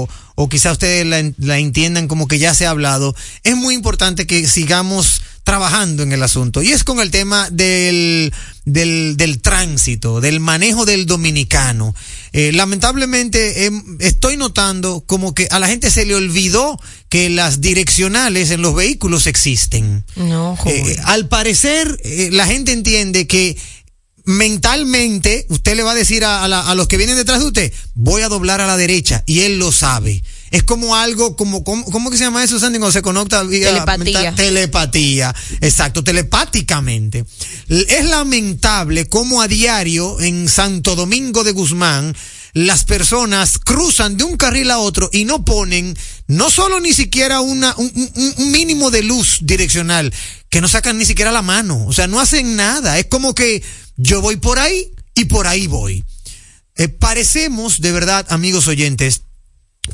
o, 0.02 0.08
o 0.36 0.48
quizás 0.48 0.72
ustedes 0.72 1.04
la, 1.04 1.32
la 1.38 1.58
entiendan 1.58 2.06
como 2.06 2.28
que 2.28 2.38
ya 2.38 2.54
se 2.54 2.66
ha 2.66 2.70
hablado, 2.70 3.16
es 3.42 3.56
muy 3.56 3.74
importante 3.74 4.26
que 4.26 4.46
sigamos 4.46 5.20
trabajando 5.46 6.02
en 6.02 6.10
el 6.12 6.24
asunto. 6.24 6.60
Y 6.60 6.72
es 6.72 6.82
con 6.82 6.98
el 6.98 7.12
tema 7.12 7.48
del, 7.50 8.34
del, 8.64 9.16
del 9.16 9.40
tránsito, 9.40 10.20
del 10.20 10.40
manejo 10.40 10.84
del 10.84 11.06
dominicano. 11.06 11.94
Eh, 12.32 12.50
lamentablemente 12.52 13.66
em, 13.66 13.96
estoy 14.00 14.36
notando 14.36 15.04
como 15.06 15.34
que 15.34 15.46
a 15.52 15.60
la 15.60 15.68
gente 15.68 15.92
se 15.92 16.04
le 16.04 16.16
olvidó 16.16 16.80
que 17.08 17.30
las 17.30 17.60
direccionales 17.60 18.50
en 18.50 18.60
los 18.60 18.74
vehículos 18.74 19.28
existen. 19.28 20.04
No. 20.16 20.58
Eh, 20.66 20.96
al 21.04 21.28
parecer, 21.28 21.96
eh, 22.02 22.30
la 22.32 22.46
gente 22.46 22.72
entiende 22.72 23.28
que 23.28 23.56
mentalmente 24.26 25.46
usted 25.48 25.76
le 25.76 25.82
va 25.82 25.92
a 25.92 25.94
decir 25.94 26.24
a, 26.24 26.44
a 26.44 26.48
la- 26.48 26.60
a 26.68 26.74
los 26.74 26.88
que 26.88 26.96
vienen 26.96 27.16
detrás 27.16 27.40
de 27.40 27.46
usted, 27.46 27.72
voy 27.94 28.22
a 28.22 28.28
doblar 28.28 28.60
a 28.60 28.66
la 28.66 28.76
derecha, 28.76 29.22
y 29.26 29.40
él 29.40 29.58
lo 29.58 29.72
sabe. 29.72 30.22
Es 30.52 30.62
como 30.62 30.94
algo, 30.94 31.34
como, 31.36 31.64
como 31.64 31.84
¿cómo 31.86 32.10
que 32.10 32.16
se 32.18 32.24
llama 32.24 32.44
eso, 32.44 32.60
Sandy, 32.60 32.78
cuando 32.78 32.92
se 32.92 33.02
conecta 33.02 33.42
vía 33.42 33.68
Telepatía. 33.68 34.04
mental? 34.22 34.34
Telepatía, 34.36 35.34
exacto, 35.60 36.04
telepáticamente. 36.04 37.24
Es 37.68 38.04
lamentable 38.04 39.06
cómo 39.08 39.42
a 39.42 39.48
diario 39.48 40.20
en 40.20 40.48
Santo 40.48 40.94
Domingo 40.94 41.42
de 41.44 41.52
Guzmán 41.52 42.14
las 42.52 42.84
personas 42.84 43.58
cruzan 43.58 44.16
de 44.16 44.24
un 44.24 44.36
carril 44.36 44.70
a 44.70 44.78
otro 44.78 45.10
y 45.12 45.24
no 45.24 45.44
ponen 45.44 45.96
no 46.26 46.48
solo 46.48 46.80
ni 46.80 46.92
siquiera 46.94 47.40
una, 47.40 47.74
un, 47.76 47.90
un- 47.94 48.34
un 48.38 48.50
mínimo 48.52 48.90
de 48.90 49.02
luz 49.02 49.40
direccional, 49.42 50.12
que 50.48 50.60
no 50.60 50.68
sacan 50.68 50.96
ni 50.96 51.04
siquiera 51.04 51.32
la 51.32 51.42
mano, 51.42 51.84
o 51.86 51.92
sea, 51.92 52.06
no 52.06 52.18
hacen 52.20 52.56
nada, 52.56 52.98
es 52.98 53.06
como 53.06 53.34
que 53.34 53.62
yo 53.96 54.20
voy 54.20 54.36
por 54.36 54.58
ahí 54.58 54.92
y 55.14 55.26
por 55.26 55.46
ahí 55.46 55.66
voy. 55.66 56.04
Eh, 56.76 56.88
parecemos, 56.88 57.80
de 57.80 57.92
verdad, 57.92 58.26
amigos 58.28 58.68
oyentes, 58.68 59.22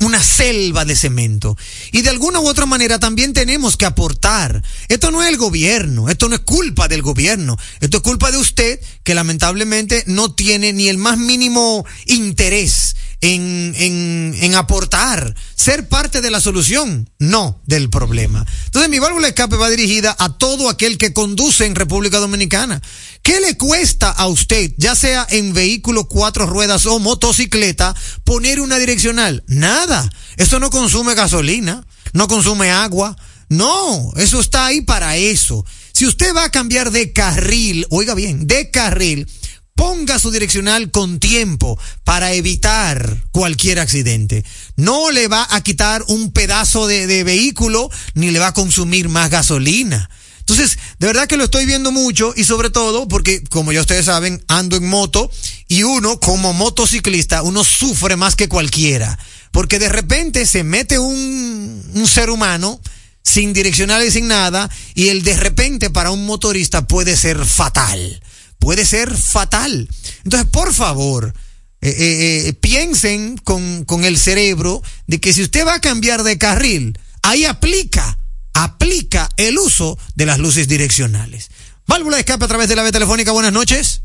una 0.01 0.21
selva 0.21 0.85
de 0.85 0.95
cemento. 0.95 1.57
Y 1.91 2.01
de 2.01 2.09
alguna 2.09 2.39
u 2.39 2.47
otra 2.47 2.65
manera 2.65 2.99
también 2.99 3.33
tenemos 3.33 3.77
que 3.77 3.85
aportar. 3.85 4.63
Esto 4.87 5.11
no 5.11 5.23
es 5.23 5.29
el 5.29 5.37
gobierno, 5.37 6.09
esto 6.09 6.27
no 6.27 6.35
es 6.35 6.41
culpa 6.41 6.87
del 6.87 7.01
gobierno, 7.01 7.57
esto 7.79 7.97
es 7.97 8.03
culpa 8.03 8.31
de 8.31 8.37
usted 8.37 8.79
que 9.03 9.15
lamentablemente 9.15 10.03
no 10.07 10.33
tiene 10.33 10.73
ni 10.73 10.89
el 10.89 10.97
más 10.97 11.17
mínimo 11.17 11.85
interés 12.07 12.95
en, 13.23 13.73
en, 13.77 14.35
en 14.41 14.55
aportar, 14.55 15.33
ser 15.55 15.87
parte 15.87 16.19
de 16.19 16.29
la 16.29 16.41
solución, 16.41 17.09
no 17.19 17.61
del 17.65 17.89
problema. 17.89 18.45
Entonces 18.65 18.89
mi 18.89 18.99
válvula 18.99 19.27
de 19.27 19.29
escape 19.29 19.55
va 19.55 19.69
dirigida 19.69 20.13
a 20.19 20.37
todo 20.37 20.67
aquel 20.67 20.97
que 20.97 21.13
conduce 21.13 21.65
en 21.65 21.73
República 21.73 22.19
Dominicana. 22.19 22.81
¿Qué 23.21 23.39
le 23.39 23.55
cuesta 23.55 24.09
a 24.09 24.27
usted, 24.27 24.73
ya 24.75 24.93
sea 24.93 25.25
en 25.29 25.53
vehículo 25.53 26.09
cuatro 26.09 26.45
ruedas 26.47 26.85
o 26.85 26.99
motocicleta, 26.99 27.95
poner 28.25 28.59
una 28.59 28.77
direccional? 28.77 29.45
Nada. 29.47 30.09
Eso 30.35 30.59
no 30.59 30.69
consume 30.69 31.15
gasolina, 31.15 31.87
no 32.11 32.27
consume 32.27 32.71
agua. 32.71 33.15
No, 33.47 34.11
eso 34.17 34.41
está 34.41 34.65
ahí 34.65 34.81
para 34.81 35.15
eso. 35.15 35.65
Si 35.93 36.05
usted 36.05 36.35
va 36.35 36.43
a 36.43 36.51
cambiar 36.51 36.91
de 36.91 37.13
carril, 37.13 37.87
oiga 37.89 38.15
bien, 38.15 38.47
de 38.47 38.69
carril, 38.69 39.29
ponga 39.75 40.19
su 40.19 40.31
direccional 40.31 40.91
con 40.91 41.19
tiempo 41.19 41.79
para 42.03 42.33
evitar 42.33 43.17
cualquier 43.31 43.79
accidente. 43.79 44.43
No 44.75 45.11
le 45.11 45.27
va 45.27 45.47
a 45.49 45.61
quitar 45.61 46.03
un 46.07 46.31
pedazo 46.31 46.87
de, 46.87 47.23
vehículo 47.23 47.89
ni 48.13 48.31
le 48.31 48.39
va 48.39 48.47
a 48.47 48.53
consumir 48.53 49.09
más 49.09 49.29
gasolina. 49.29 50.09
Entonces, 50.39 50.77
de 50.99 51.07
verdad 51.07 51.27
que 51.27 51.37
lo 51.37 51.45
estoy 51.45 51.65
viendo 51.65 51.91
mucho 51.91 52.33
y 52.35 52.43
sobre 52.43 52.69
todo 52.69 53.07
porque, 53.07 53.41
como 53.45 53.71
ya 53.71 53.81
ustedes 53.81 54.05
saben, 54.05 54.43
ando 54.47 54.75
en 54.75 54.87
moto 54.87 55.31
y 55.69 55.83
uno 55.83 56.19
como 56.19 56.53
motociclista, 56.53 57.43
uno 57.43 57.63
sufre 57.63 58.17
más 58.17 58.35
que 58.35 58.49
cualquiera. 58.49 59.17
Porque 59.51 59.79
de 59.79 59.89
repente 59.89 60.45
se 60.45 60.63
mete 60.63 60.99
un, 60.99 61.91
un 61.93 62.07
ser 62.07 62.29
humano 62.29 62.81
sin 63.23 63.53
direccional 63.53 64.05
y 64.05 64.11
sin 64.11 64.27
nada 64.27 64.69
y 64.95 65.07
el 65.07 65.23
de 65.23 65.37
repente 65.37 65.89
para 65.89 66.11
un 66.11 66.25
motorista 66.25 66.87
puede 66.87 67.15
ser 67.15 67.43
fatal. 67.45 68.21
Puede 68.63 68.85
ser 68.85 69.13
fatal. 69.13 69.89
Entonces, 70.23 70.49
por 70.49 70.73
favor, 70.73 71.33
eh, 71.81 71.89
eh, 71.89 72.47
eh, 72.47 72.53
piensen 72.53 73.37
con, 73.37 73.83
con 73.83 74.05
el 74.05 74.17
cerebro 74.17 74.81
de 75.05 75.19
que 75.19 75.33
si 75.33 75.41
usted 75.41 75.67
va 75.67 75.75
a 75.75 75.81
cambiar 75.81 76.23
de 76.23 76.37
carril, 76.37 76.97
ahí 77.21 77.43
aplica 77.43 78.17
aplica 78.53 79.27
el 79.35 79.57
uso 79.57 79.97
de 80.15 80.25
las 80.25 80.39
luces 80.39 80.67
direccionales. 80.67 81.49
Válvula 81.87 82.15
de 82.15 82.21
escape 82.21 82.45
a 82.45 82.47
través 82.47 82.69
de 82.69 82.77
la 82.77 82.83
vía 82.83 82.91
telefónica. 82.91 83.33
Buenas 83.33 83.51
noches. 83.51 84.03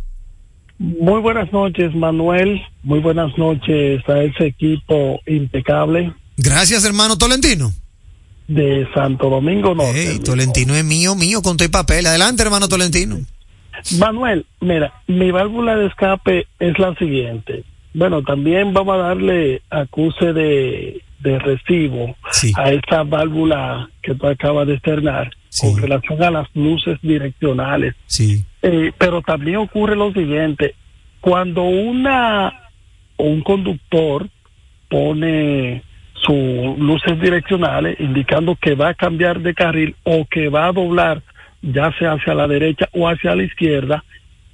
Muy 0.78 1.20
buenas 1.20 1.52
noches, 1.52 1.94
Manuel. 1.94 2.60
Muy 2.82 2.98
buenas 2.98 3.36
noches 3.38 4.02
a 4.08 4.22
ese 4.22 4.46
equipo 4.46 5.20
impecable 5.26 6.12
Gracias, 6.36 6.84
hermano 6.84 7.16
Tolentino. 7.16 7.72
de 8.48 8.88
Santo 8.94 9.28
Domingo 9.28 9.74
Norte. 9.74 10.12
Hey, 10.12 10.20
Tolentino 10.24 10.74
es 10.74 10.84
mío, 10.84 11.14
mío, 11.14 11.42
con 11.42 11.56
todo 11.56 11.66
y 11.66 11.70
papel. 11.70 12.06
Adelante, 12.06 12.42
hermano 12.42 12.68
Tolentino. 12.68 13.18
Manuel, 13.98 14.46
mira, 14.60 14.92
mi 15.06 15.30
válvula 15.30 15.76
de 15.76 15.86
escape 15.86 16.46
es 16.58 16.78
la 16.78 16.94
siguiente. 16.96 17.64
Bueno, 17.94 18.22
también 18.22 18.72
vamos 18.72 18.94
a 18.96 19.08
darle 19.08 19.62
acuse 19.70 20.32
de, 20.32 21.02
de 21.20 21.38
recibo 21.38 22.16
Sí. 22.30 22.52
a 22.56 22.70
esta 22.70 23.02
válvula 23.02 23.88
que 24.02 24.14
tú 24.14 24.26
acabas 24.26 24.66
de 24.66 24.74
externar 24.74 25.30
Sí. 25.48 25.66
con 25.72 25.82
relación 25.82 26.22
a 26.22 26.30
las 26.30 26.48
luces 26.54 26.98
direccionales. 27.02 27.94
Sí. 28.06 28.44
Eh, 28.62 28.92
pero 28.98 29.22
también 29.22 29.56
ocurre 29.56 29.96
lo 29.96 30.12
siguiente, 30.12 30.74
cuando 31.20 31.62
una 31.64 32.52
o 33.16 33.24
un 33.24 33.40
conductor 33.42 34.28
pone 34.88 35.82
sus 36.14 36.78
luces 36.78 37.20
direccionales 37.20 37.98
indicando 38.00 38.56
que 38.56 38.74
va 38.74 38.88
a 38.88 38.94
cambiar 38.94 39.40
de 39.40 39.54
carril 39.54 39.96
o 40.04 40.26
que 40.30 40.48
va 40.48 40.66
a 40.66 40.72
doblar 40.72 41.22
ya 41.62 41.92
sea 41.98 42.12
hacia 42.12 42.34
la 42.34 42.46
derecha 42.46 42.88
o 42.92 43.08
hacia 43.08 43.34
la 43.34 43.42
izquierda, 43.42 44.04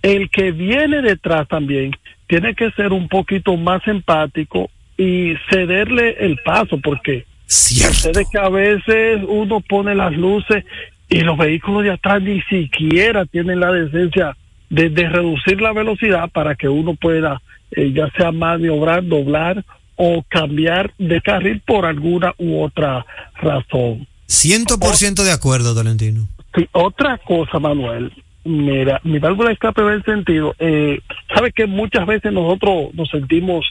el 0.02 0.30
que 0.30 0.52
viene 0.52 1.02
detrás 1.02 1.48
también 1.48 1.92
tiene 2.26 2.54
que 2.54 2.70
ser 2.72 2.92
un 2.92 3.08
poquito 3.08 3.56
más 3.56 3.86
empático 3.86 4.70
y 4.96 5.34
cederle 5.50 6.16
el 6.20 6.38
paso 6.44 6.78
porque. 6.78 7.26
Ustedes 7.46 8.26
que 8.30 8.38
a 8.38 8.48
veces 8.48 9.20
uno 9.28 9.60
pone 9.60 9.94
las 9.94 10.12
luces 10.12 10.64
y 11.08 11.20
los 11.20 11.36
vehículos 11.36 11.84
de 11.84 11.92
atrás 11.92 12.22
ni 12.22 12.40
siquiera 12.42 13.26
tienen 13.26 13.60
la 13.60 13.70
decencia 13.70 14.36
de, 14.70 14.88
de 14.88 15.08
reducir 15.08 15.60
la 15.60 15.72
velocidad 15.72 16.30
para 16.30 16.54
que 16.54 16.68
uno 16.68 16.94
pueda 16.94 17.40
eh, 17.70 17.92
ya 17.92 18.10
sea 18.16 18.30
maniobrar, 18.30 19.06
doblar 19.06 19.64
o 19.96 20.24
cambiar 20.28 20.92
de 20.98 21.20
carril 21.20 21.60
por 21.66 21.86
alguna 21.86 22.32
u 22.38 22.62
otra 22.62 23.04
razón. 23.40 24.06
Ciento 24.26 24.78
por 24.78 24.96
ciento 24.96 25.24
de 25.24 25.32
acuerdo, 25.32 25.74
Tolentino. 25.74 26.28
Sí, 26.54 26.68
otra 26.72 27.18
cosa, 27.18 27.58
Manuel, 27.58 28.12
mira, 28.44 29.00
mi 29.04 29.18
válvula 29.18 29.48
de 29.48 29.54
escape 29.54 29.82
va 29.82 29.94
en 29.94 30.04
sentido, 30.04 30.54
eh, 30.58 31.00
sabe 31.34 31.52
que 31.52 31.66
muchas 31.66 32.06
veces 32.06 32.32
nosotros 32.32 32.94
nos 32.94 33.08
sentimos 33.10 33.64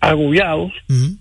agobiados 0.00 0.72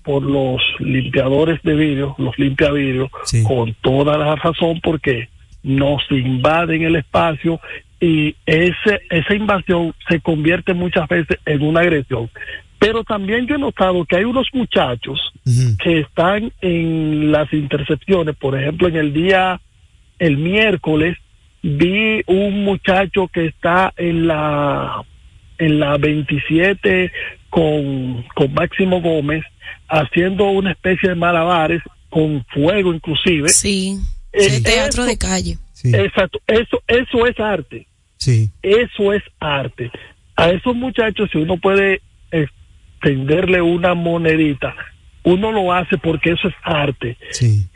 por 0.04 0.24
los 0.24 0.60
limpiadores 0.80 1.62
de 1.62 1.76
vidrio, 1.76 2.16
los 2.18 2.38
limpia 2.40 2.72
vidrio, 2.72 3.10
Sí. 3.26 3.44
con 3.44 3.76
toda 3.82 4.18
la 4.18 4.36
razón 4.36 4.82
porque 4.82 5.30
nos 5.64 6.02
invaden 6.10 6.82
el 6.82 6.96
espacio 6.96 7.60
y 8.00 8.36
ese, 8.48 9.02
esa 9.12 9.36
invasión 9.36 9.94
se 10.10 10.20
convierte 10.20 10.74
muchas 10.74 11.08
veces 11.08 11.38
en 11.46 11.62
una 11.62 11.82
agresión. 11.82 12.30
Pero 12.80 13.04
también 13.04 13.46
yo 13.46 13.54
he 13.56 13.60
notado 13.60 14.04
que 14.06 14.16
hay 14.16 14.24
unos 14.24 14.48
muchachos 14.54 15.32
que 15.84 16.00
están 16.00 16.52
en 16.62 17.32
las 17.32 17.54
intercepciones, 17.54 18.36
por 18.36 18.60
ejemplo, 18.60 18.88
en 18.88 18.96
el 18.96 19.14
día, 19.14 19.62
el 20.22 20.38
miércoles, 20.38 21.18
vi 21.64 22.22
un 22.28 22.64
muchacho 22.64 23.28
que 23.28 23.48
está 23.48 23.94
en 23.98 24.28
la 24.28 25.04
en 25.58 25.80
la 25.80 25.98
27 25.98 27.12
con, 27.50 28.24
con 28.36 28.54
Máximo 28.54 29.02
Gómez 29.02 29.44
haciendo 29.88 30.46
una 30.50 30.72
especie 30.72 31.10
de 31.10 31.16
malabares 31.16 31.82
con 32.10 32.44
fuego 32.54 32.94
inclusive. 32.94 33.50
Sí. 33.50 33.98
Eh, 34.34 34.48
El 34.58 34.64
teatro 34.64 35.04
eso- 35.04 35.12
de 35.12 35.18
calle. 35.18 35.58
Sí. 35.74 35.92
Exacto, 35.96 36.40
eso, 36.48 36.82
eso 36.88 37.26
es 37.28 37.40
arte, 37.40 37.88
Sí. 38.18 38.50
eso 38.62 39.14
es 39.14 39.24
arte. 39.40 39.90
A 40.36 40.50
esos 40.52 40.76
muchachos 40.76 41.30
si 41.32 41.40
uno 41.40 41.58
puede 41.58 42.02
extenderle 42.32 43.62
una 43.62 43.94
monedita, 43.96 44.76
uno 45.24 45.52
lo 45.52 45.72
hace 45.74 45.98
porque 45.98 46.32
eso 46.32 46.48
es 46.48 46.56
arte. 46.64 47.18
Sí. 47.32 47.68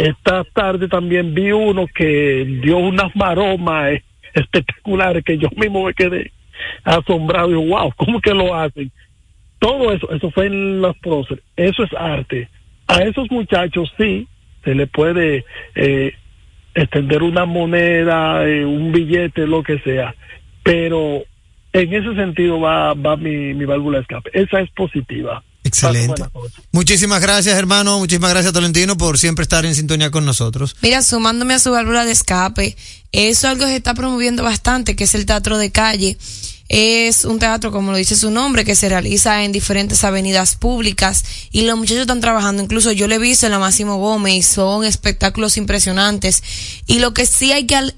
Esta 0.00 0.44
tarde 0.44 0.88
también 0.88 1.34
vi 1.34 1.52
uno 1.52 1.86
que 1.86 2.60
dio 2.62 2.78
unas 2.78 3.14
maromas 3.14 4.00
espectaculares 4.32 5.22
que 5.24 5.36
yo 5.36 5.48
mismo 5.56 5.84
me 5.84 5.92
quedé 5.92 6.32
asombrado 6.84 7.50
y 7.50 7.68
wow, 7.68 7.92
¿cómo 7.96 8.20
que 8.20 8.32
lo 8.32 8.54
hacen? 8.54 8.90
Todo 9.58 9.92
eso, 9.92 10.10
eso 10.10 10.30
fue 10.30 10.46
en 10.46 10.80
los 10.80 10.96
próceres, 10.98 11.44
eso 11.54 11.84
es 11.84 11.92
arte. 11.92 12.48
A 12.86 13.02
esos 13.02 13.30
muchachos 13.30 13.92
sí 13.98 14.26
se 14.64 14.74
le 14.74 14.86
puede 14.86 15.44
eh, 15.74 16.14
extender 16.74 17.22
una 17.22 17.44
moneda, 17.44 18.48
eh, 18.48 18.64
un 18.64 18.92
billete, 18.92 19.46
lo 19.46 19.62
que 19.62 19.80
sea. 19.80 20.14
Pero 20.62 21.24
en 21.74 21.92
ese 21.92 22.14
sentido 22.14 22.58
va, 22.58 22.94
va 22.94 23.16
mi, 23.16 23.52
mi 23.52 23.66
válvula 23.66 23.98
de 23.98 24.02
escape. 24.02 24.30
Esa 24.32 24.60
es 24.60 24.70
positiva. 24.70 25.42
Excelente. 25.64 26.22
Muchísimas 26.72 27.20
gracias, 27.20 27.56
hermano. 27.56 27.98
Muchísimas 27.98 28.30
gracias, 28.30 28.52
Tolentino, 28.52 28.96
por 28.96 29.18
siempre 29.18 29.42
estar 29.42 29.66
en 29.66 29.74
sintonía 29.74 30.10
con 30.10 30.24
nosotros. 30.24 30.76
Mira, 30.82 31.02
sumándome 31.02 31.54
a 31.54 31.58
su 31.58 31.70
válvula 31.70 32.04
de 32.04 32.12
escape, 32.12 32.76
eso 33.12 33.30
es 33.30 33.44
algo 33.44 33.64
que 33.64 33.70
se 33.70 33.76
está 33.76 33.94
promoviendo 33.94 34.42
bastante, 34.42 34.96
que 34.96 35.04
es 35.04 35.14
el 35.14 35.26
teatro 35.26 35.58
de 35.58 35.70
calle. 35.70 36.18
Es 36.70 37.24
un 37.24 37.40
teatro, 37.40 37.72
como 37.72 37.90
lo 37.90 37.98
dice 37.98 38.14
su 38.14 38.30
nombre, 38.30 38.64
que 38.64 38.76
se 38.76 38.88
realiza 38.88 39.42
en 39.42 39.50
diferentes 39.50 40.04
avenidas 40.04 40.54
públicas 40.54 41.24
y 41.50 41.62
los 41.62 41.76
muchachos 41.76 42.02
están 42.02 42.20
trabajando. 42.20 42.62
Incluso 42.62 42.92
yo 42.92 43.08
le 43.08 43.16
he 43.16 43.18
visto 43.18 43.44
en 43.44 43.52
la 43.52 43.58
Máximo 43.58 43.96
Gómez 43.96 44.34
y 44.34 44.42
son 44.42 44.84
espectáculos 44.84 45.56
impresionantes. 45.56 46.44
Y 46.86 47.00
lo 47.00 47.12
que 47.12 47.26
sí 47.26 47.50
hay 47.50 47.66
que, 47.66 47.92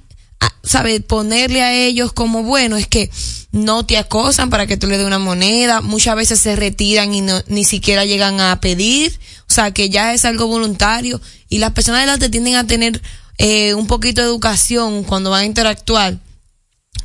sabe, 0.63 1.01
ponerle 1.01 1.63
a 1.63 1.75
ellos 1.75 2.13
como 2.13 2.43
bueno 2.43 2.77
es 2.77 2.87
que 2.87 3.11
no 3.53 3.85
te 3.85 3.99
acosan 3.99 4.49
para 4.49 4.67
que 4.67 4.77
tú 4.77 4.87
le 4.87 4.97
des 4.97 5.07
una 5.07 5.19
moneda. 5.19 5.81
Muchas 5.81 6.17
veces 6.17 6.41
se 6.41 6.57
retiran 6.57 7.15
y 7.15 7.21
no, 7.21 7.43
ni 7.49 7.65
siquiera 7.65 8.05
llegan 8.05 8.41
a 8.41 8.61
pedir. 8.61 9.19
O 9.49 9.53
sea, 9.53 9.73
que 9.73 9.91
ya 9.91 10.15
es 10.15 10.25
algo 10.25 10.47
voluntario. 10.47 11.21
Y 11.49 11.59
las 11.59 11.73
personas 11.73 12.01
del 12.01 12.11
arte 12.11 12.31
tienden 12.31 12.57
a 12.57 12.67
tener 12.67 13.03
eh, 13.39 13.75
un 13.75 13.87
poquito 13.87 14.23
de 14.23 14.29
educación 14.29 15.05
cuando 15.05 15.31
van 15.31 15.43
a 15.43 15.47
interactuar 15.47 16.19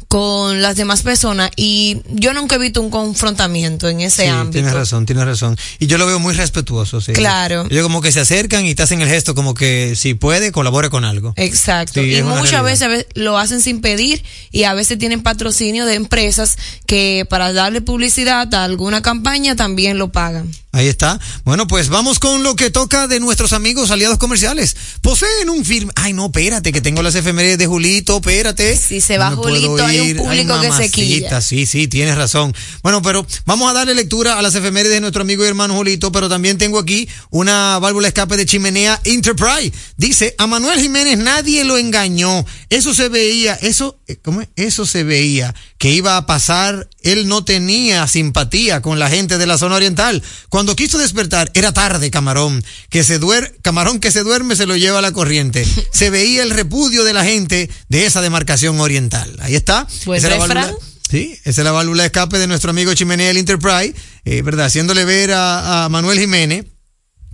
con 0.07 0.61
las 0.61 0.75
demás 0.77 1.01
personas 1.01 1.51
y 1.57 1.97
yo 2.09 2.33
nunca 2.33 2.55
he 2.55 2.59
visto 2.59 2.81
un 2.81 2.89
confrontamiento 2.89 3.89
en 3.89 3.99
ese 4.01 4.23
Sí, 4.23 4.29
ámbito. 4.29 4.51
tienes 4.53 4.73
razón, 4.73 5.05
tienes 5.05 5.25
razón. 5.25 5.57
Y 5.79 5.87
yo 5.87 5.97
lo 5.97 6.05
veo 6.07 6.17
muy 6.19 6.33
respetuoso, 6.33 7.01
sí. 7.01 7.11
Claro. 7.13 7.65
Ellos 7.69 7.83
como 7.83 8.01
que 8.01 8.11
se 8.13 8.21
acercan 8.21 8.65
y 8.65 8.73
te 8.73 8.83
hacen 8.83 9.01
el 9.01 9.09
gesto 9.09 9.35
como 9.35 9.53
que 9.53 9.95
si 9.95 10.13
puede, 10.13 10.51
colabore 10.53 10.89
con 10.89 11.03
algo. 11.03 11.33
Exacto. 11.35 12.01
Sí, 12.01 12.15
y 12.15 12.23
muchas 12.23 12.63
veces 12.63 13.05
lo 13.15 13.37
hacen 13.37 13.61
sin 13.61 13.81
pedir 13.81 14.23
y 14.51 14.63
a 14.63 14.73
veces 14.73 14.97
tienen 14.97 15.21
patrocinio 15.23 15.85
de 15.85 15.95
empresas 15.95 16.57
que 16.85 17.25
para 17.29 17.51
darle 17.51 17.81
publicidad 17.81 18.53
a 18.53 18.63
alguna 18.63 19.01
campaña 19.01 19.55
también 19.55 19.97
lo 19.97 20.09
pagan. 20.11 20.49
Ahí 20.77 20.87
está. 20.87 21.19
Bueno, 21.43 21.65
pues 21.65 21.89
vamos 21.89 22.19
con 22.19 22.43
lo 22.43 22.55
que 22.55 22.69
toca 22.69 23.07
de 23.07 23.19
nuestros 23.19 23.51
amigos 23.51 23.89
aliados 23.89 24.19
comerciales. 24.19 24.77
Poseen 25.01 25.49
un 25.49 25.65
firme. 25.65 25.91
Ay, 25.95 26.13
no, 26.13 26.27
espérate, 26.27 26.71
que 26.71 26.81
tengo 26.81 27.01
las 27.01 27.15
efemérides 27.15 27.57
de 27.57 27.65
Julito, 27.65 28.17
espérate. 28.17 28.77
Si 28.77 29.01
se 29.01 29.17
va 29.17 29.31
No 29.31 29.37
Julito, 29.37 29.83
hay 29.83 30.11
un 30.11 30.17
público 30.17 30.53
Ay, 30.53 30.69
que 30.69 30.77
se 30.77 30.91
quilla. 30.91 31.41
Sí, 31.41 31.65
sí, 31.65 31.87
tienes 31.87 32.15
razón. 32.15 32.53
Bueno, 32.83 33.01
pero 33.01 33.25
vamos 33.47 33.71
a 33.71 33.73
darle 33.73 33.95
lectura 33.95 34.37
a 34.37 34.41
las 34.43 34.53
efemérides 34.53 34.93
de 34.93 35.01
nuestro 35.01 35.23
amigo 35.23 35.43
y 35.43 35.47
hermano 35.47 35.73
Julito, 35.73 36.11
pero 36.11 36.29
también 36.29 36.59
tengo 36.59 36.77
aquí 36.77 37.09
una 37.31 37.79
válvula 37.79 38.09
escape 38.09 38.37
de 38.37 38.45
chimenea 38.45 39.01
Enterprise. 39.03 39.73
Dice, 39.97 40.35
a 40.37 40.45
Manuel 40.45 40.79
Jiménez 40.79 41.17
nadie 41.17 41.63
lo 41.63 41.79
engañó. 41.79 42.45
Eso 42.69 42.93
se 42.93 43.09
veía, 43.09 43.55
eso, 43.55 43.97
eh, 44.07 44.17
¿cómo 44.21 44.41
es? 44.41 44.49
Eso 44.55 44.85
se 44.85 45.03
veía 45.03 45.55
que 45.77 45.91
iba 45.91 46.17
a 46.17 46.25
pasar. 46.25 46.87
Él 47.01 47.27
no 47.27 47.43
tenía 47.45 48.07
simpatía 48.07 48.81
con 48.81 48.99
la 48.99 49.09
gente 49.09 49.37
de 49.37 49.47
la 49.47 49.57
zona 49.57 49.75
oriental. 49.75 50.21
Cuando 50.49 50.66
quiso 50.75 50.97
despertar, 50.97 51.49
era 51.53 51.71
tarde, 51.71 52.10
camarón. 52.12 52.63
Que 52.89 53.03
se 53.03 53.19
duer, 53.19 53.58
camarón 53.62 53.99
que 53.99 54.12
se 54.12 54.23
duerme 54.23 54.56
se 54.56 54.65
lo 54.65 54.75
lleva 54.75 54.99
a 54.99 55.01
la 55.01 55.12
corriente. 55.12 55.65
Se 55.93 56.10
veía 56.10 56.43
el 56.43 56.51
repudio 56.51 57.03
de 57.03 57.13
la 57.13 57.23
gente 57.23 57.69
de 57.89 58.06
esa 58.06 58.21
demarcación 58.21 58.80
oriental. 58.80 59.36
Ahí 59.41 59.56
está. 59.56 59.88
Buen 60.06 60.17
Esa 60.19 60.27
es 60.27 60.38
la 60.39 60.45
refrán. 60.45 60.63
válvula- 60.71 60.84
Sí, 61.10 61.39
esa 61.45 61.62
es 61.62 61.65
la 61.65 61.71
válvula 61.71 62.03
de 62.03 62.08
escape 62.08 62.38
de 62.38 62.47
nuestro 62.47 62.69
amigo 62.71 62.93
Chimenea 62.93 63.27
del 63.30 63.38
Enterprise, 63.38 63.93
eh, 64.25 64.41
¿verdad? 64.41 64.65
Haciéndole 64.65 65.06
ver 65.06 65.32
a, 65.32 65.86
a 65.86 65.89
Manuel 65.89 66.19
Jiménez 66.19 66.65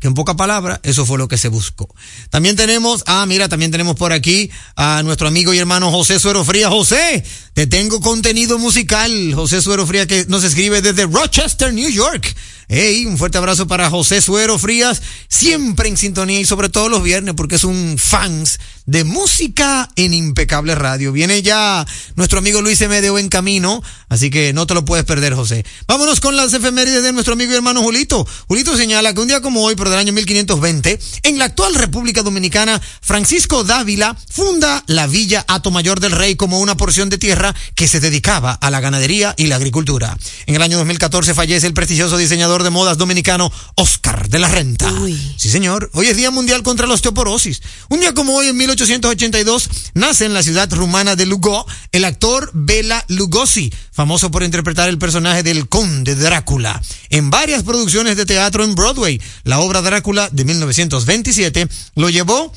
que 0.03 0.09
en 0.09 0.15
pocas 0.15 0.35
palabras, 0.35 0.81
eso 0.83 1.05
fue 1.05 1.17
lo 1.17 1.29
que 1.29 1.37
se 1.37 1.47
buscó. 1.47 1.87
También 2.29 2.57
tenemos, 2.57 3.05
ah, 3.07 3.25
mira, 3.25 3.47
también 3.47 3.71
tenemos 3.71 3.95
por 3.95 4.11
aquí 4.11 4.51
a 4.75 5.01
nuestro 5.01 5.29
amigo 5.29 5.53
y 5.53 5.59
hermano 5.59 5.91
José 5.91 6.19
Suero 6.19 6.43
Frías. 6.43 6.69
José, 6.69 7.23
te 7.53 7.67
tengo 7.67 8.01
contenido 8.01 8.59
musical. 8.59 9.33
José 9.33 9.61
Suero 9.61 9.87
Frías 9.87 10.05
que 10.05 10.25
nos 10.27 10.43
escribe 10.43 10.81
desde 10.81 11.05
Rochester, 11.05 11.73
New 11.73 11.89
York. 11.89 12.35
Hey, 12.67 13.05
un 13.05 13.17
fuerte 13.17 13.37
abrazo 13.37 13.65
para 13.65 13.89
José 13.89 14.19
Suero 14.19 14.59
Frías, 14.59 15.01
siempre 15.29 15.87
en 15.87 15.95
sintonía 15.95 16.41
y 16.41 16.45
sobre 16.45 16.67
todo 16.67 16.89
los 16.89 17.01
viernes 17.01 17.35
porque 17.35 17.55
es 17.55 17.63
un 17.63 17.95
fans 17.97 18.59
de 18.85 19.03
música 19.03 19.89
en 19.95 20.13
Impecable 20.13 20.75
Radio. 20.75 21.11
Viene 21.11 21.41
ya 21.41 21.85
nuestro 22.15 22.39
amigo 22.39 22.61
Luis 22.61 22.81
Medeo 22.87 23.17
en 23.17 23.29
camino, 23.29 23.81
así 24.09 24.29
que 24.29 24.53
no 24.53 24.67
te 24.67 24.73
lo 24.73 24.85
puedes 24.85 25.05
perder, 25.05 25.33
José. 25.33 25.65
Vámonos 25.87 26.19
con 26.19 26.35
las 26.35 26.53
efemérides 26.53 27.03
de 27.03 27.13
nuestro 27.13 27.33
amigo 27.33 27.51
y 27.51 27.55
hermano 27.55 27.81
Julito. 27.81 28.27
Julito 28.47 28.75
señala 28.75 29.13
que 29.13 29.21
un 29.21 29.27
día 29.27 29.41
como 29.41 29.63
hoy, 29.63 29.75
pero 29.75 29.89
del 29.89 29.99
año 29.99 30.13
1520, 30.13 30.99
en 31.23 31.39
la 31.39 31.45
actual 31.45 31.75
República 31.75 32.23
Dominicana, 32.23 32.81
Francisco 33.01 33.63
Dávila 33.63 34.17
funda 34.29 34.83
la 34.87 35.07
Villa 35.07 35.45
Ato 35.47 35.71
Mayor 35.71 35.99
del 35.99 36.11
Rey 36.11 36.35
como 36.35 36.59
una 36.59 36.75
porción 36.75 37.09
de 37.09 37.17
tierra 37.17 37.55
que 37.75 37.87
se 37.87 37.99
dedicaba 37.99 38.53
a 38.53 38.69
la 38.69 38.81
ganadería 38.81 39.33
y 39.37 39.47
la 39.47 39.55
agricultura. 39.55 40.17
En 40.45 40.55
el 40.55 40.61
año 40.61 40.77
2014 40.77 41.33
fallece 41.33 41.67
el 41.67 41.73
prestigioso 41.73 42.17
diseñador 42.17 42.63
de 42.63 42.69
modas 42.69 42.97
dominicano 42.97 43.51
Oscar 43.75 44.29
de 44.29 44.39
la 44.39 44.49
Renta. 44.49 44.91
Sí, 45.37 45.49
señor. 45.49 45.89
Hoy 45.93 46.07
es 46.07 46.17
Día 46.17 46.31
Mundial 46.31 46.63
contra 46.63 46.87
la 46.87 46.93
Osteoporosis. 46.93 47.61
Un 47.89 47.99
día 47.99 48.13
como 48.13 48.35
hoy, 48.35 48.47
en 48.47 48.57
1882, 48.73 49.69
nace 49.93 50.25
en 50.25 50.33
la 50.33 50.41
ciudad 50.41 50.71
rumana 50.73 51.15
de 51.15 51.27
Lugo 51.27 51.65
el 51.91 52.05
actor 52.05 52.49
Bela 52.53 53.05
Lugosi, 53.07 53.71
famoso 53.91 54.31
por 54.31 54.41
interpretar 54.41 54.89
el 54.89 54.97
personaje 54.97 55.43
del 55.43 55.69
Conde 55.69 56.15
Drácula. 56.15 56.81
En 57.09 57.29
varias 57.29 57.61
producciones 57.61 58.17
de 58.17 58.25
teatro 58.25 58.63
en 58.63 58.73
Broadway, 58.73 59.21
la 59.43 59.59
obra 59.59 59.83
Drácula 59.83 60.27
de 60.31 60.45
1927 60.45 61.67
lo 61.95 62.09
llevó 62.09 62.51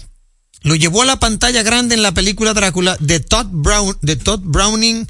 lo 0.62 0.74
llevó 0.74 1.02
a 1.02 1.07
la 1.07 1.20
pantalla 1.20 1.62
grande 1.62 1.94
en 1.94 2.02
la 2.02 2.14
película 2.14 2.55
Drácula 2.55 2.96
de 2.98 3.20
Todd 3.20 3.46
Brown, 3.50 3.96
de 4.00 4.16
Todd 4.16 4.40
Browning, 4.42 5.07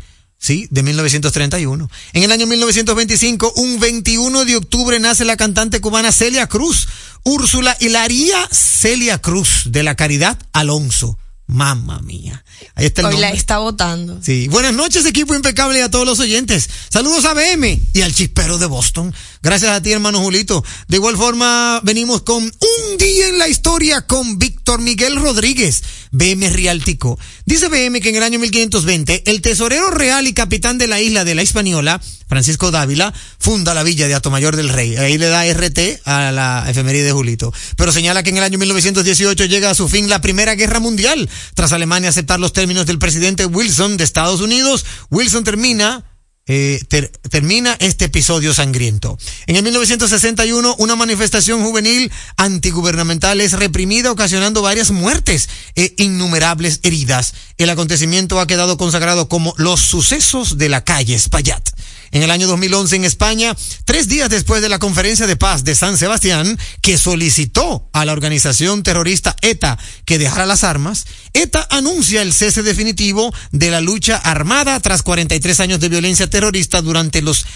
sí, 0.46 0.68
de 0.70 0.85
1931. 0.85 1.90
En 2.12 2.22
el 2.22 2.30
año 2.30 2.46
1925, 2.46 3.54
un 3.56 3.80
21 3.80 4.44
de 4.44 4.56
octubre 4.56 4.98
nace 5.00 5.24
la 5.24 5.37
cantante 5.37 5.80
cubana 5.80 6.12
Celia 6.12 6.46
Cruz, 6.46 6.87
Úrsula 7.24 7.76
Hilaria 7.80 8.48
Celia 8.52 9.18
Cruz 9.18 9.64
de 9.66 9.82
la 9.82 9.96
Caridad 9.96 10.38
Alonso. 10.52 11.18
Mamma 11.46 12.00
mía. 12.00 12.44
Ahí 12.74 12.87
está 12.87 13.02
el 13.02 13.14
Hoy 13.14 13.20
la 13.20 13.30
está 13.30 13.59
votando. 13.59 14.18
Sí. 14.20 14.48
Buenas 14.48 14.74
noches, 14.74 15.06
equipo 15.06 15.35
impecable 15.35 15.78
y 15.78 15.82
a 15.82 15.90
todos 15.90 16.04
los 16.04 16.18
oyentes. 16.18 16.68
Saludos 16.88 17.24
a 17.24 17.35
BM 17.35 17.80
y 17.92 18.00
al 18.02 18.12
chispero 18.12 18.59
de 18.59 18.66
Boston. 18.66 19.14
Gracias 19.42 19.70
a 19.70 19.80
ti, 19.80 19.92
hermano 19.92 20.20
Julito. 20.20 20.64
De 20.88 20.96
igual 20.96 21.16
forma, 21.16 21.80
venimos 21.85 22.22
con 22.22 22.42
un 22.42 22.98
día 22.98 23.28
en 23.28 23.38
la 23.38 23.48
historia 23.48 24.02
con 24.02 24.38
Víctor 24.38 24.80
Miguel 24.80 25.16
Rodríguez, 25.16 25.85
BM 26.11 26.50
Riáltico. 26.50 27.16
Dice 27.44 27.68
BM 27.68 28.00
que 28.00 28.09
en 28.09 28.16
el 28.16 28.24
año 28.24 28.40
1520, 28.40 29.22
el 29.26 29.40
tesorero 29.40 29.90
real 29.90 30.26
y 30.26 30.35
capitán 30.35 30.78
de 30.78 30.88
la 30.88 31.00
isla 31.00 31.24
de 31.24 31.37
la 31.37 31.44
Hispaniola, 31.44 32.00
Francisco 32.28 32.72
Dávila, 32.72 33.14
funda 33.38 33.72
la 33.72 33.85
villa 33.85 34.09
de 34.09 34.14
Atomayor 34.14 34.56
del 34.56 34.68
Rey. 34.68 34.96
Ahí 34.96 35.16
le 35.16 35.28
da 35.28 35.44
RT 35.44 36.00
a 36.04 36.32
la 36.32 36.64
efeméride 36.68 37.04
de 37.04 37.12
Julito. 37.12 37.52
Pero 37.76 37.92
señala 37.92 38.24
que 38.24 38.30
en 38.30 38.38
el 38.38 38.42
año 38.42 38.59
1918 38.59 39.44
llega 39.44 39.70
a 39.70 39.74
su 39.74 39.88
fin 39.88 40.09
la 40.09 40.20
Primera 40.20 40.56
Guerra 40.56 40.80
Mundial. 40.80 41.28
Tras 41.55 41.72
Alemania 41.72 42.11
aceptar 42.11 42.40
los 42.40 42.53
términos 42.53 42.87
del 42.87 42.99
presidente 42.99 43.46
Wilson 43.46 43.96
de 43.96 44.05
Estados 44.05 44.40
Unidos, 44.40 44.85
Wilson 45.11 45.44
termina 45.44 46.05
eh, 46.49 46.79
ter- 46.88 47.11
termina 47.29 47.77
este 47.81 48.05
episodio 48.05 48.55
sangriento. 48.55 49.18
En 49.49 49.57
el 49.57 49.64
1961, 49.64 50.77
una 50.79 50.94
manifestación 50.94 51.64
juvenil 51.64 52.12
antigubernamental 52.37 53.40
es 53.40 53.53
reprimida, 53.53 54.12
ocasionando 54.12 54.62
varias 54.62 54.92
muertes 54.92 55.49
e 55.75 55.94
innumerables 55.99 56.79
heridas. 56.85 57.35
El 57.59 57.68
acontecimiento 57.70 58.38
ha 58.38 58.46
quedado 58.46 58.77
consagrado 58.77 59.29
como 59.29 59.55
los 59.57 59.81
sucesos 59.81 60.57
de 60.57 60.68
la 60.68 60.85
calle 60.85 61.14
Espaillat. 61.16 61.68
En 62.10 62.22
el 62.22 62.30
año 62.30 62.46
2011 62.46 62.96
en 62.96 63.04
España, 63.04 63.56
tres 63.84 64.08
días 64.08 64.30
después 64.30 64.62
de 64.62 64.68
la 64.68 64.78
conferencia 64.78 65.26
de 65.26 65.36
paz 65.36 65.64
de 65.64 65.74
San 65.74 65.98
Sebastián, 65.98 66.58
que 66.80 66.98
solicitó 66.98 67.88
a 67.92 68.04
la 68.04 68.12
organización 68.12 68.82
terrorista 68.82 69.36
ETA 69.42 69.78
que 70.04 70.18
dejara 70.18 70.46
las 70.46 70.64
armas, 70.64 71.06
ETA 71.32 71.66
anuncia 71.70 72.22
el 72.22 72.32
cese 72.32 72.62
definitivo 72.62 73.34
de 73.52 73.70
la 73.70 73.80
lucha 73.80 74.16
armada 74.16 74.78
tras 74.80 75.02
43 75.02 75.60
años 75.60 75.80
de 75.80 75.88
violencia 75.88 76.30
terrorista 76.30 76.82
durante 76.82 77.22
los, 77.22 77.46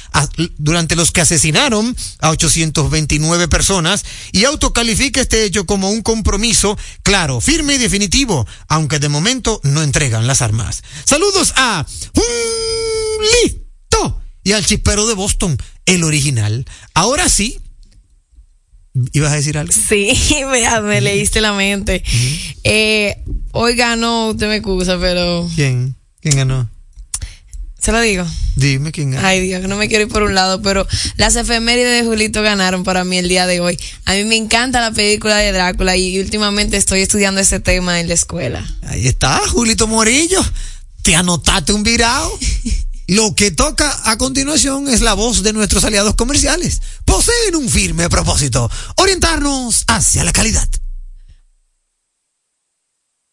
durante 0.58 0.96
los 0.96 1.12
que 1.12 1.20
asesinaron 1.20 1.96
a 2.20 2.30
829 2.30 3.48
personas 3.48 4.04
y 4.32 4.44
autocalifica 4.44 5.20
este 5.20 5.44
hecho 5.44 5.66
como 5.66 5.90
un 5.90 6.02
compromiso 6.02 6.76
claro, 7.02 7.40
firme 7.40 7.74
y 7.74 7.78
definitivo, 7.78 8.46
aunque 8.68 8.98
de 8.98 9.08
momento 9.08 9.60
no 9.62 9.82
entregan 9.82 10.26
las 10.26 10.42
armas. 10.42 10.82
Saludos 11.04 11.52
a 11.56 11.86
Julito 12.14 13.60
y 14.50 14.52
al 14.52 14.66
chispero 14.66 15.06
de 15.06 15.14
Boston, 15.14 15.56
el 15.86 16.02
original. 16.02 16.66
Ahora 16.92 17.28
sí, 17.28 17.60
¿ibas 19.12 19.30
a 19.30 19.36
decir 19.36 19.56
algo? 19.56 19.72
Sí, 19.72 20.12
vea, 20.50 20.80
me 20.80 21.00
leíste 21.00 21.40
la 21.40 21.52
mente. 21.52 22.02
Eh, 22.64 23.22
hoy 23.52 23.76
ganó, 23.76 24.30
usted 24.30 24.48
me 24.48 24.56
excusa, 24.56 24.98
pero 24.98 25.48
¿Quién? 25.54 25.94
¿Quién 26.20 26.34
ganó? 26.34 26.68
Se 27.78 27.92
lo 27.92 28.00
digo. 28.00 28.26
Dime 28.56 28.90
quién 28.90 29.14
es. 29.14 29.22
Ay, 29.22 29.40
Dios, 29.40 29.62
no 29.68 29.76
me 29.76 29.88
quiero 29.88 30.06
ir 30.06 30.10
por 30.10 30.24
un 30.24 30.34
lado, 30.34 30.60
pero 30.62 30.84
las 31.16 31.36
efemérides 31.36 32.02
de 32.02 32.08
Julito 32.08 32.42
ganaron 32.42 32.82
para 32.82 33.04
mí 33.04 33.18
el 33.18 33.28
día 33.28 33.46
de 33.46 33.60
hoy. 33.60 33.78
A 34.04 34.14
mí 34.14 34.24
me 34.24 34.34
encanta 34.36 34.80
la 34.80 34.90
película 34.90 35.36
de 35.36 35.52
Drácula 35.52 35.96
y 35.96 36.18
últimamente 36.18 36.76
estoy 36.76 37.02
estudiando 37.02 37.40
ese 37.40 37.60
tema 37.60 38.00
en 38.00 38.08
la 38.08 38.14
escuela. 38.14 38.68
Ahí 38.82 39.06
está, 39.06 39.40
Julito 39.46 39.86
Morillo. 39.86 40.44
Te 41.02 41.14
anotaste 41.14 41.72
un 41.72 41.84
virado. 41.84 42.36
Lo 43.10 43.34
que 43.34 43.50
toca 43.50 44.02
a 44.04 44.16
continuación 44.18 44.88
es 44.88 45.00
la 45.00 45.14
voz 45.14 45.42
de 45.42 45.52
nuestros 45.52 45.82
aliados 45.82 46.14
comerciales. 46.14 46.80
Poseen 47.04 47.56
un 47.56 47.68
firme 47.68 48.08
propósito, 48.08 48.70
orientarnos 48.98 49.82
hacia 49.88 50.22
la 50.22 50.32
calidad. 50.32 50.68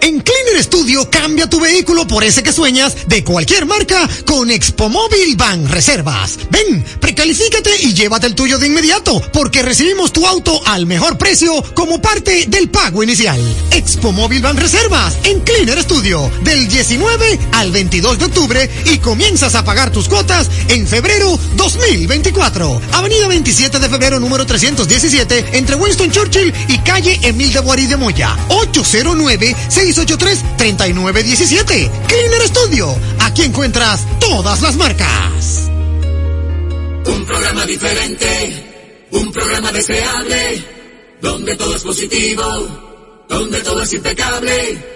En 0.00 0.20
Cleaner 0.20 0.62
Studio 0.62 1.08
cambia 1.10 1.48
tu 1.48 1.60
vehículo 1.60 2.06
por 2.06 2.24
ese 2.24 2.42
que 2.42 2.52
sueñas 2.52 3.08
de 3.08 3.24
cualquier 3.24 3.66
marca 3.66 4.08
con 4.24 4.50
Expo 4.50 4.88
Móvil 4.88 5.36
Van 5.36 5.68
Reservas. 5.68 6.38
Ven, 6.50 6.84
precalifícate 7.00 7.70
y 7.82 7.94
llévate 7.94 8.26
el 8.26 8.34
tuyo 8.34 8.58
de 8.58 8.66
inmediato 8.66 9.20
porque 9.32 9.62
recibimos 9.62 10.12
tu 10.12 10.26
auto 10.26 10.60
al 10.66 10.86
mejor 10.86 11.18
precio 11.18 11.62
como 11.74 12.00
parte 12.00 12.46
del 12.48 12.68
pago 12.68 13.02
inicial. 13.02 13.40
Expo 13.70 14.12
Móvil 14.12 14.42
Van 14.42 14.56
Reservas 14.56 15.16
en 15.24 15.40
Cleaner 15.40 15.82
Studio 15.82 16.30
del 16.42 16.68
19 16.68 17.38
al 17.52 17.70
22 17.70 18.18
de 18.18 18.24
octubre 18.24 18.70
y 18.86 18.98
comienzas 18.98 19.54
a 19.54 19.64
pagar 19.64 19.90
tus 19.90 20.08
cuotas 20.08 20.48
en 20.68 20.86
febrero 20.86 21.38
2024. 21.56 22.80
Avenida 22.92 23.28
27 23.28 23.78
de 23.78 23.88
febrero 23.88 24.20
número 24.20 24.46
317 24.46 25.46
entre 25.52 25.76
Winston 25.76 26.10
Churchill 26.10 26.52
y 26.68 26.78
calle 26.78 27.18
Emil 27.22 27.52
de 27.52 27.60
Boari 27.60 27.86
de 27.86 27.96
Moya. 27.96 28.36
809 28.48 29.56
683-3917. 29.92 31.90
Cleaner 32.06 32.42
Studio. 32.48 32.96
Aquí 33.20 33.42
encuentras 33.42 34.04
todas 34.20 34.62
las 34.62 34.76
marcas. 34.76 35.70
Un 37.06 37.24
programa 37.24 37.66
diferente, 37.66 39.06
un 39.12 39.32
programa 39.32 39.70
deseable, 39.72 40.64
donde 41.20 41.56
todo 41.56 41.76
es 41.76 41.82
positivo, 41.82 43.24
donde 43.28 43.60
todo 43.60 43.82
es 43.82 43.92
impecable. 43.92 44.95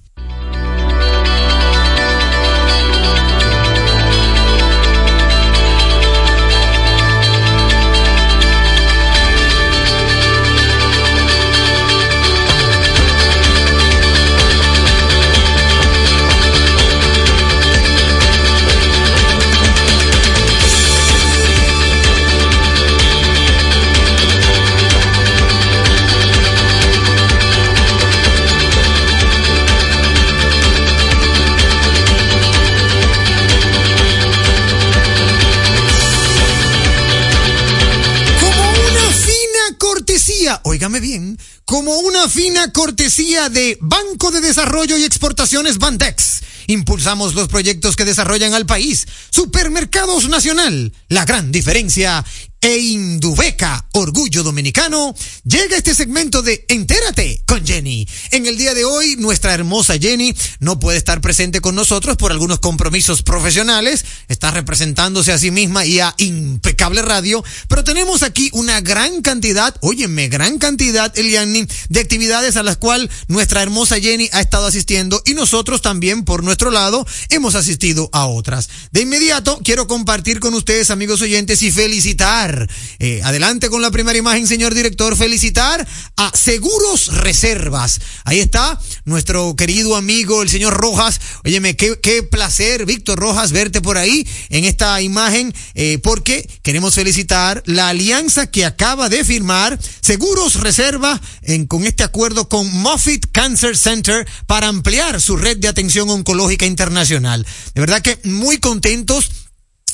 cortesía 42.81 43.47
de 43.49 43.77
Banco 43.79 44.31
de 44.31 44.41
Desarrollo 44.41 44.97
y 44.97 45.03
Exportaciones 45.03 45.77
Bandex. 45.77 46.41
Impulsamos 46.65 47.35
los 47.35 47.47
proyectos 47.47 47.95
que 47.95 48.05
desarrollan 48.05 48.55
al 48.55 48.65
país. 48.65 49.07
Supermercados 49.29 50.27
Nacional, 50.27 50.91
la 51.07 51.23
gran 51.23 51.51
diferencia. 51.51 52.25
E 52.63 52.77
Indubeca, 52.77 53.87
Orgullo 53.93 54.43
Dominicano, 54.43 55.15
llega 55.43 55.77
este 55.77 55.95
segmento 55.95 56.43
de 56.43 56.63
Entérate 56.67 57.41
con 57.47 57.65
Jenny. 57.65 58.07
En 58.29 58.45
el 58.45 58.55
día 58.55 58.75
de 58.75 58.85
hoy, 58.85 59.15
nuestra 59.17 59.55
hermosa 59.55 59.97
Jenny 59.97 60.35
no 60.59 60.79
puede 60.79 60.99
estar 60.99 61.21
presente 61.21 61.59
con 61.59 61.73
nosotros 61.73 62.17
por 62.17 62.31
algunos 62.31 62.59
compromisos 62.59 63.23
profesionales. 63.23 64.05
Está 64.27 64.51
representándose 64.51 65.31
a 65.31 65.39
sí 65.39 65.49
misma 65.49 65.87
y 65.87 66.01
a 66.01 66.13
Impecable 66.19 67.01
Radio. 67.01 67.43
Pero 67.67 67.83
tenemos 67.83 68.21
aquí 68.21 68.51
una 68.53 68.79
gran 68.79 69.23
cantidad, 69.23 69.75
óyeme, 69.81 70.29
gran 70.29 70.59
cantidad, 70.59 71.11
Eliani, 71.17 71.65
de 71.89 71.99
actividades 71.99 72.57
a 72.57 72.63
las 72.63 72.77
cuales 72.77 73.09
nuestra 73.27 73.63
hermosa 73.63 73.99
Jenny 73.99 74.29
ha 74.33 74.39
estado 74.39 74.67
asistiendo 74.67 75.23
y 75.25 75.33
nosotros 75.33 75.81
también, 75.81 76.25
por 76.25 76.43
nuestro 76.43 76.69
lado, 76.69 77.07
hemos 77.29 77.55
asistido 77.55 78.11
a 78.13 78.27
otras. 78.27 78.69
De 78.91 79.01
inmediato, 79.01 79.59
quiero 79.63 79.87
compartir 79.87 80.39
con 80.39 80.53
ustedes, 80.53 80.91
amigos 80.91 81.21
oyentes, 81.21 81.63
y 81.63 81.71
felicitar. 81.71 82.50
Eh, 82.99 83.21
adelante 83.23 83.69
con 83.69 83.81
la 83.81 83.91
primera 83.91 84.17
imagen, 84.17 84.47
señor 84.47 84.73
director. 84.73 85.15
Felicitar 85.15 85.87
a 86.17 86.31
Seguros 86.35 87.07
Reservas. 87.17 87.99
Ahí 88.23 88.39
está 88.39 88.79
nuestro 89.05 89.55
querido 89.55 89.95
amigo, 89.95 90.41
el 90.41 90.49
señor 90.49 90.73
Rojas. 90.73 91.19
Óyeme, 91.43 91.75
qué, 91.75 92.23
placer, 92.23 92.85
Víctor 92.85 93.19
Rojas, 93.19 93.51
verte 93.51 93.81
por 93.81 93.97
ahí 93.97 94.27
en 94.49 94.65
esta 94.65 95.01
imagen, 95.01 95.53
eh, 95.73 95.99
porque 96.03 96.47
queremos 96.61 96.95
felicitar 96.95 97.63
la 97.65 97.89
alianza 97.89 98.47
que 98.47 98.65
acaba 98.65 99.09
de 99.09 99.23
firmar 99.23 99.79
Seguros 100.01 100.59
Reserva 100.61 101.19
en, 101.41 101.65
con 101.65 101.85
este 101.85 102.03
acuerdo 102.03 102.47
con 102.49 102.71
Moffitt 102.81 103.27
Cancer 103.31 103.77
Center 103.77 104.27
para 104.45 104.67
ampliar 104.67 105.21
su 105.21 105.37
red 105.37 105.57
de 105.57 105.67
atención 105.67 106.09
oncológica 106.09 106.65
internacional. 106.65 107.45
De 107.73 107.81
verdad 107.81 108.01
que 108.01 108.19
muy 108.23 108.57
contentos 108.57 109.29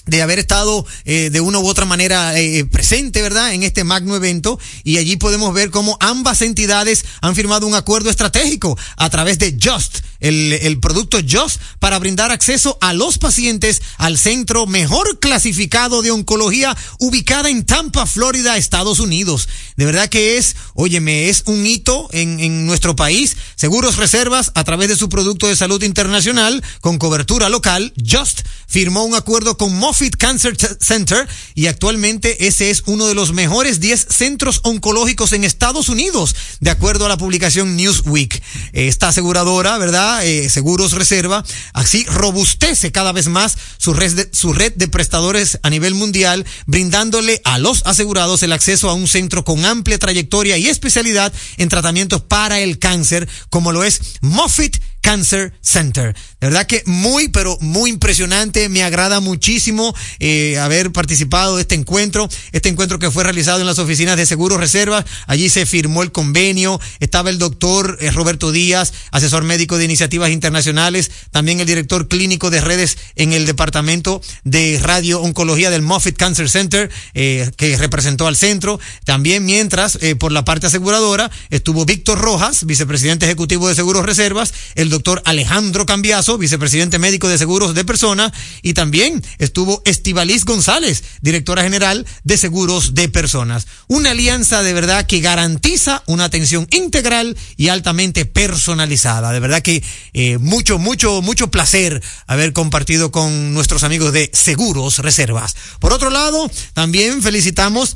de 0.08 0.22
haber 0.22 0.40
estado 0.40 0.86
eh, 1.06 1.30
de 1.30 1.42
una 1.42 1.60
u 1.60 1.68
otra 1.68 1.86
manera 1.86 2.38
eh, 2.40 2.66
presente, 2.66 3.22
¿verdad? 3.22 3.54
En 3.54 3.64
este 3.64 3.84
magno 3.84 4.16
evento 4.16 4.60
y 4.84 4.98
allí 4.98 5.18
podemos 5.18 5.54
ver 5.54 5.70
cómo 5.70 5.98
ambas 6.00 6.42
entidades 6.42 7.06
han 7.22 7.36
firmado 7.36 7.68
un 7.68 7.76
acuerdo 7.76 8.10
estratégico 8.10 8.78
a 8.96 9.10
través 9.10 9.38
de 9.40 9.58
Just, 9.62 10.00
el, 10.20 10.54
el 10.54 10.80
producto 10.80 11.20
Just, 11.28 11.62
para 11.80 12.00
brindar 12.00 12.32
acceso 12.32 12.78
a 12.82 12.94
los 12.94 13.18
pacientes 13.18 13.82
al 13.98 14.18
centro 14.18 14.66
mejor 14.66 15.20
clasificado 15.20 16.02
de 16.02 16.12
oncología 16.12 16.76
ubicada 17.00 17.50
en 17.50 17.66
Tampa, 17.66 18.06
Florida, 18.06 18.58
Estados 18.58 19.00
Unidos. 19.00 19.48
De 19.76 19.86
verdad 19.86 20.10
que 20.10 20.38
es, 20.38 20.56
óyeme, 20.74 21.30
es 21.30 21.44
un 21.46 21.66
hito 21.66 22.08
en, 22.12 22.40
en 22.40 22.66
nuestro 22.66 22.96
país. 22.96 23.38
Seguros 23.56 23.98
Reservas, 23.98 24.52
a 24.56 24.64
través 24.64 24.90
de 24.90 24.96
su 24.96 25.10
producto 25.10 25.48
de 25.48 25.56
salud 25.56 25.82
internacional 25.84 26.64
con 26.82 26.98
cobertura 26.98 27.50
local, 27.50 27.94
Just 28.04 28.42
firmó 28.68 29.04
un 29.04 29.16
acuerdo 29.16 29.58
con 29.58 29.76
Moffitt 29.78 30.18
Cancer 30.18 30.56
Center 30.80 31.28
y 31.56 31.68
actualmente 31.68 32.48
ese 32.48 32.70
es 32.70 32.84
uno 32.86 33.08
de 33.08 33.16
los 33.16 33.34
mejores 33.34 33.80
10 33.80 34.08
centros 34.10 34.60
oncológicos 34.64 35.32
en 35.32 35.44
Estados 35.44 35.90
Unidos, 35.90 36.36
de 36.60 36.70
acuerdo 36.70 37.06
a 37.06 37.10
la 37.10 37.18
publicación 37.18 37.76
Newsweek. 37.76 38.42
Esta 38.74 39.10
aseguradora, 39.10 39.78
¿verdad? 39.78 40.07
Eh, 40.22 40.50
Seguros 40.50 40.94
Reserva, 40.94 41.44
así 41.74 42.06
robustece 42.06 42.92
cada 42.92 43.12
vez 43.12 43.28
más 43.28 43.58
su 43.78 43.94
red, 43.94 44.14
de, 44.14 44.30
su 44.32 44.54
red 44.54 44.74
de 44.76 44.88
prestadores 44.88 45.60
a 45.64 45.70
nivel 45.70 45.94
mundial, 45.94 46.46
brindándole 46.66 47.42
a 47.44 47.60
los 47.60 47.86
asegurados 47.86 48.42
el 48.44 48.54
acceso 48.54 48.90
a 48.90 48.94
un 48.94 49.08
centro 49.08 49.44
con 49.44 49.66
amplia 49.66 50.00
trayectoria 50.00 50.58
y 50.58 50.68
especialidad 50.68 51.34
en 51.58 51.70
tratamientos 51.70 52.22
para 52.22 52.60
el 52.60 52.80
cáncer, 52.80 53.28
como 53.50 53.72
lo 53.72 53.84
es 53.84 54.02
Moffitt 54.22 54.78
Cancer 55.02 55.54
Center. 55.62 56.16
De 56.40 56.48
verdad 56.48 56.68
que 56.68 56.84
muy, 56.86 57.30
pero 57.30 57.58
muy 57.62 57.90
impresionante. 57.90 58.70
Me 58.70 58.84
agrada 58.84 59.20
muchísimo 59.20 59.96
eh, 60.20 60.60
haber 60.60 60.92
participado 60.92 61.56
de 61.56 61.64
este 61.64 61.74
encuentro. 61.74 62.30
Este 62.52 62.70
encuentro 62.70 63.00
que 63.00 63.10
fue 63.10 63.24
realizado 63.24 63.60
en 63.60 63.66
las 63.66 63.80
oficinas 63.80 64.18
de 64.18 64.26
Seguros 64.28 64.60
Reservas. 64.60 65.06
Allí 65.26 65.50
se 65.50 65.66
firmó 65.66 66.04
el 66.04 66.12
convenio. 66.12 66.80
Estaba 67.00 67.32
el 67.32 67.40
doctor 67.40 67.98
eh, 68.02 68.12
Roberto 68.12 68.52
Díaz, 68.52 68.94
asesor 69.12 69.44
médico 69.46 69.80
de 69.80 69.86
iniciativas 69.86 70.30
internacionales. 70.30 71.10
También 71.32 71.60
el 71.60 71.66
director 71.66 72.08
clínico 72.08 72.52
de 72.52 72.62
redes 72.62 72.98
en 73.16 73.34
el 73.34 73.48
departamento 73.48 74.22
de 74.44 74.80
radio 74.82 75.22
oncología 75.22 75.72
del 75.72 75.82
Moffitt 75.82 76.18
Cancer 76.18 76.50
Center, 76.50 76.92
eh, 77.16 77.50
que 77.58 77.78
representó 77.78 78.28
al 78.28 78.36
centro. 78.36 78.80
También 79.06 79.44
mientras, 79.44 79.98
eh, 80.02 80.16
por 80.16 80.32
la 80.32 80.46
parte 80.46 80.68
aseguradora, 80.68 81.32
estuvo 81.50 81.86
Víctor 81.86 82.20
Rojas, 82.20 82.66
vicepresidente 82.66 83.26
ejecutivo 83.26 83.68
de 83.68 83.76
Seguros 83.76 84.06
Reservas, 84.06 84.54
el 84.76 84.90
doctor 84.90 85.22
Alejandro 85.26 85.86
Cambiazo, 85.86 86.27
vicepresidente 86.36 86.98
médico 86.98 87.28
de 87.28 87.38
seguros 87.38 87.76
de 87.76 87.86
personas, 87.86 88.32
y 88.64 88.74
también 88.74 89.24
estuvo 89.38 89.84
Estivalís 89.86 90.46
González, 90.46 91.04
directora 91.22 91.62
general 91.62 92.08
de 92.24 92.38
seguros 92.38 92.96
de 92.96 93.08
personas. 93.08 93.68
Una 93.88 94.12
alianza 94.12 94.64
de 94.64 94.74
verdad 94.74 95.06
que 95.06 95.20
garantiza 95.20 96.02
una 96.08 96.26
atención 96.26 96.68
integral 96.72 97.38
y 97.56 97.68
altamente 97.68 98.26
personalizada. 98.26 99.32
De 99.32 99.40
verdad 99.40 99.62
que 99.62 99.84
eh, 100.14 100.38
mucho, 100.40 100.80
mucho, 100.80 101.22
mucho 101.22 101.52
placer 101.52 102.02
haber 102.26 102.54
compartido 102.54 103.12
con 103.12 103.54
nuestros 103.54 103.84
amigos 103.84 104.12
de 104.14 104.32
Seguros 104.34 105.00
Reservas. 105.00 105.56
Por 105.80 105.94
otro 105.94 106.10
lado, 106.10 106.50
también 106.74 107.22
felicitamos 107.22 107.96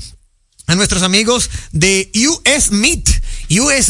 a 0.68 0.76
nuestros 0.76 1.04
amigos 1.04 1.50
de. 1.72 2.12
US 2.16 2.72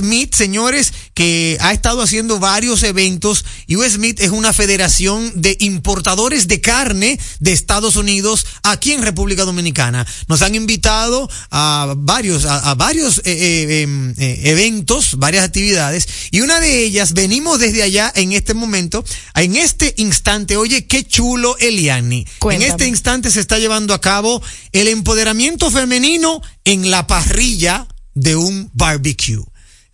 Meat, 0.01 0.34
señores, 0.34 0.93
que 1.22 1.55
ha 1.61 1.72
estado 1.72 2.01
haciendo 2.01 2.39
varios 2.39 2.82
eventos. 2.82 3.45
US 3.69 3.99
Meat 3.99 4.19
es 4.22 4.32
una 4.32 4.53
federación 4.53 5.32
de 5.39 5.55
importadores 5.59 6.47
de 6.47 6.61
carne 6.61 7.19
de 7.39 7.51
Estados 7.51 7.95
Unidos 7.95 8.47
aquí 8.63 8.93
en 8.93 9.03
República 9.03 9.45
Dominicana. 9.45 10.07
Nos 10.28 10.41
han 10.41 10.55
invitado 10.55 11.30
a 11.51 11.93
varios, 11.95 12.45
a, 12.45 12.72
a 12.72 12.74
varios 12.74 13.19
eh, 13.19 13.22
eh, 13.26 14.13
eh, 14.17 14.41
eventos, 14.45 15.19
varias 15.19 15.45
actividades, 15.45 16.07
y 16.32 16.41
una 16.41 16.59
de 16.59 16.86
ellas 16.86 17.13
venimos 17.13 17.59
desde 17.59 17.84
allá 17.84 18.11
en 18.15 18.32
este 18.32 18.55
momento, 18.55 19.05
en 19.36 19.57
este 19.57 19.93
instante. 19.97 20.57
Oye, 20.57 20.88
qué 20.88 21.05
chulo, 21.05 21.55
Eliani. 21.59 22.26
Cuéntame. 22.39 22.65
En 22.65 22.72
este 22.72 22.88
instante 22.88 23.30
se 23.30 23.41
está 23.41 23.59
llevando 23.59 23.93
a 23.93 24.01
cabo 24.01 24.41
el 24.72 24.88
empoderamiento 24.88 25.69
femenino 25.69 26.41
en 26.65 26.89
la 26.89 27.05
parrilla 27.05 27.88
de 28.15 28.36
un 28.36 28.72
barbecue. 28.74 29.51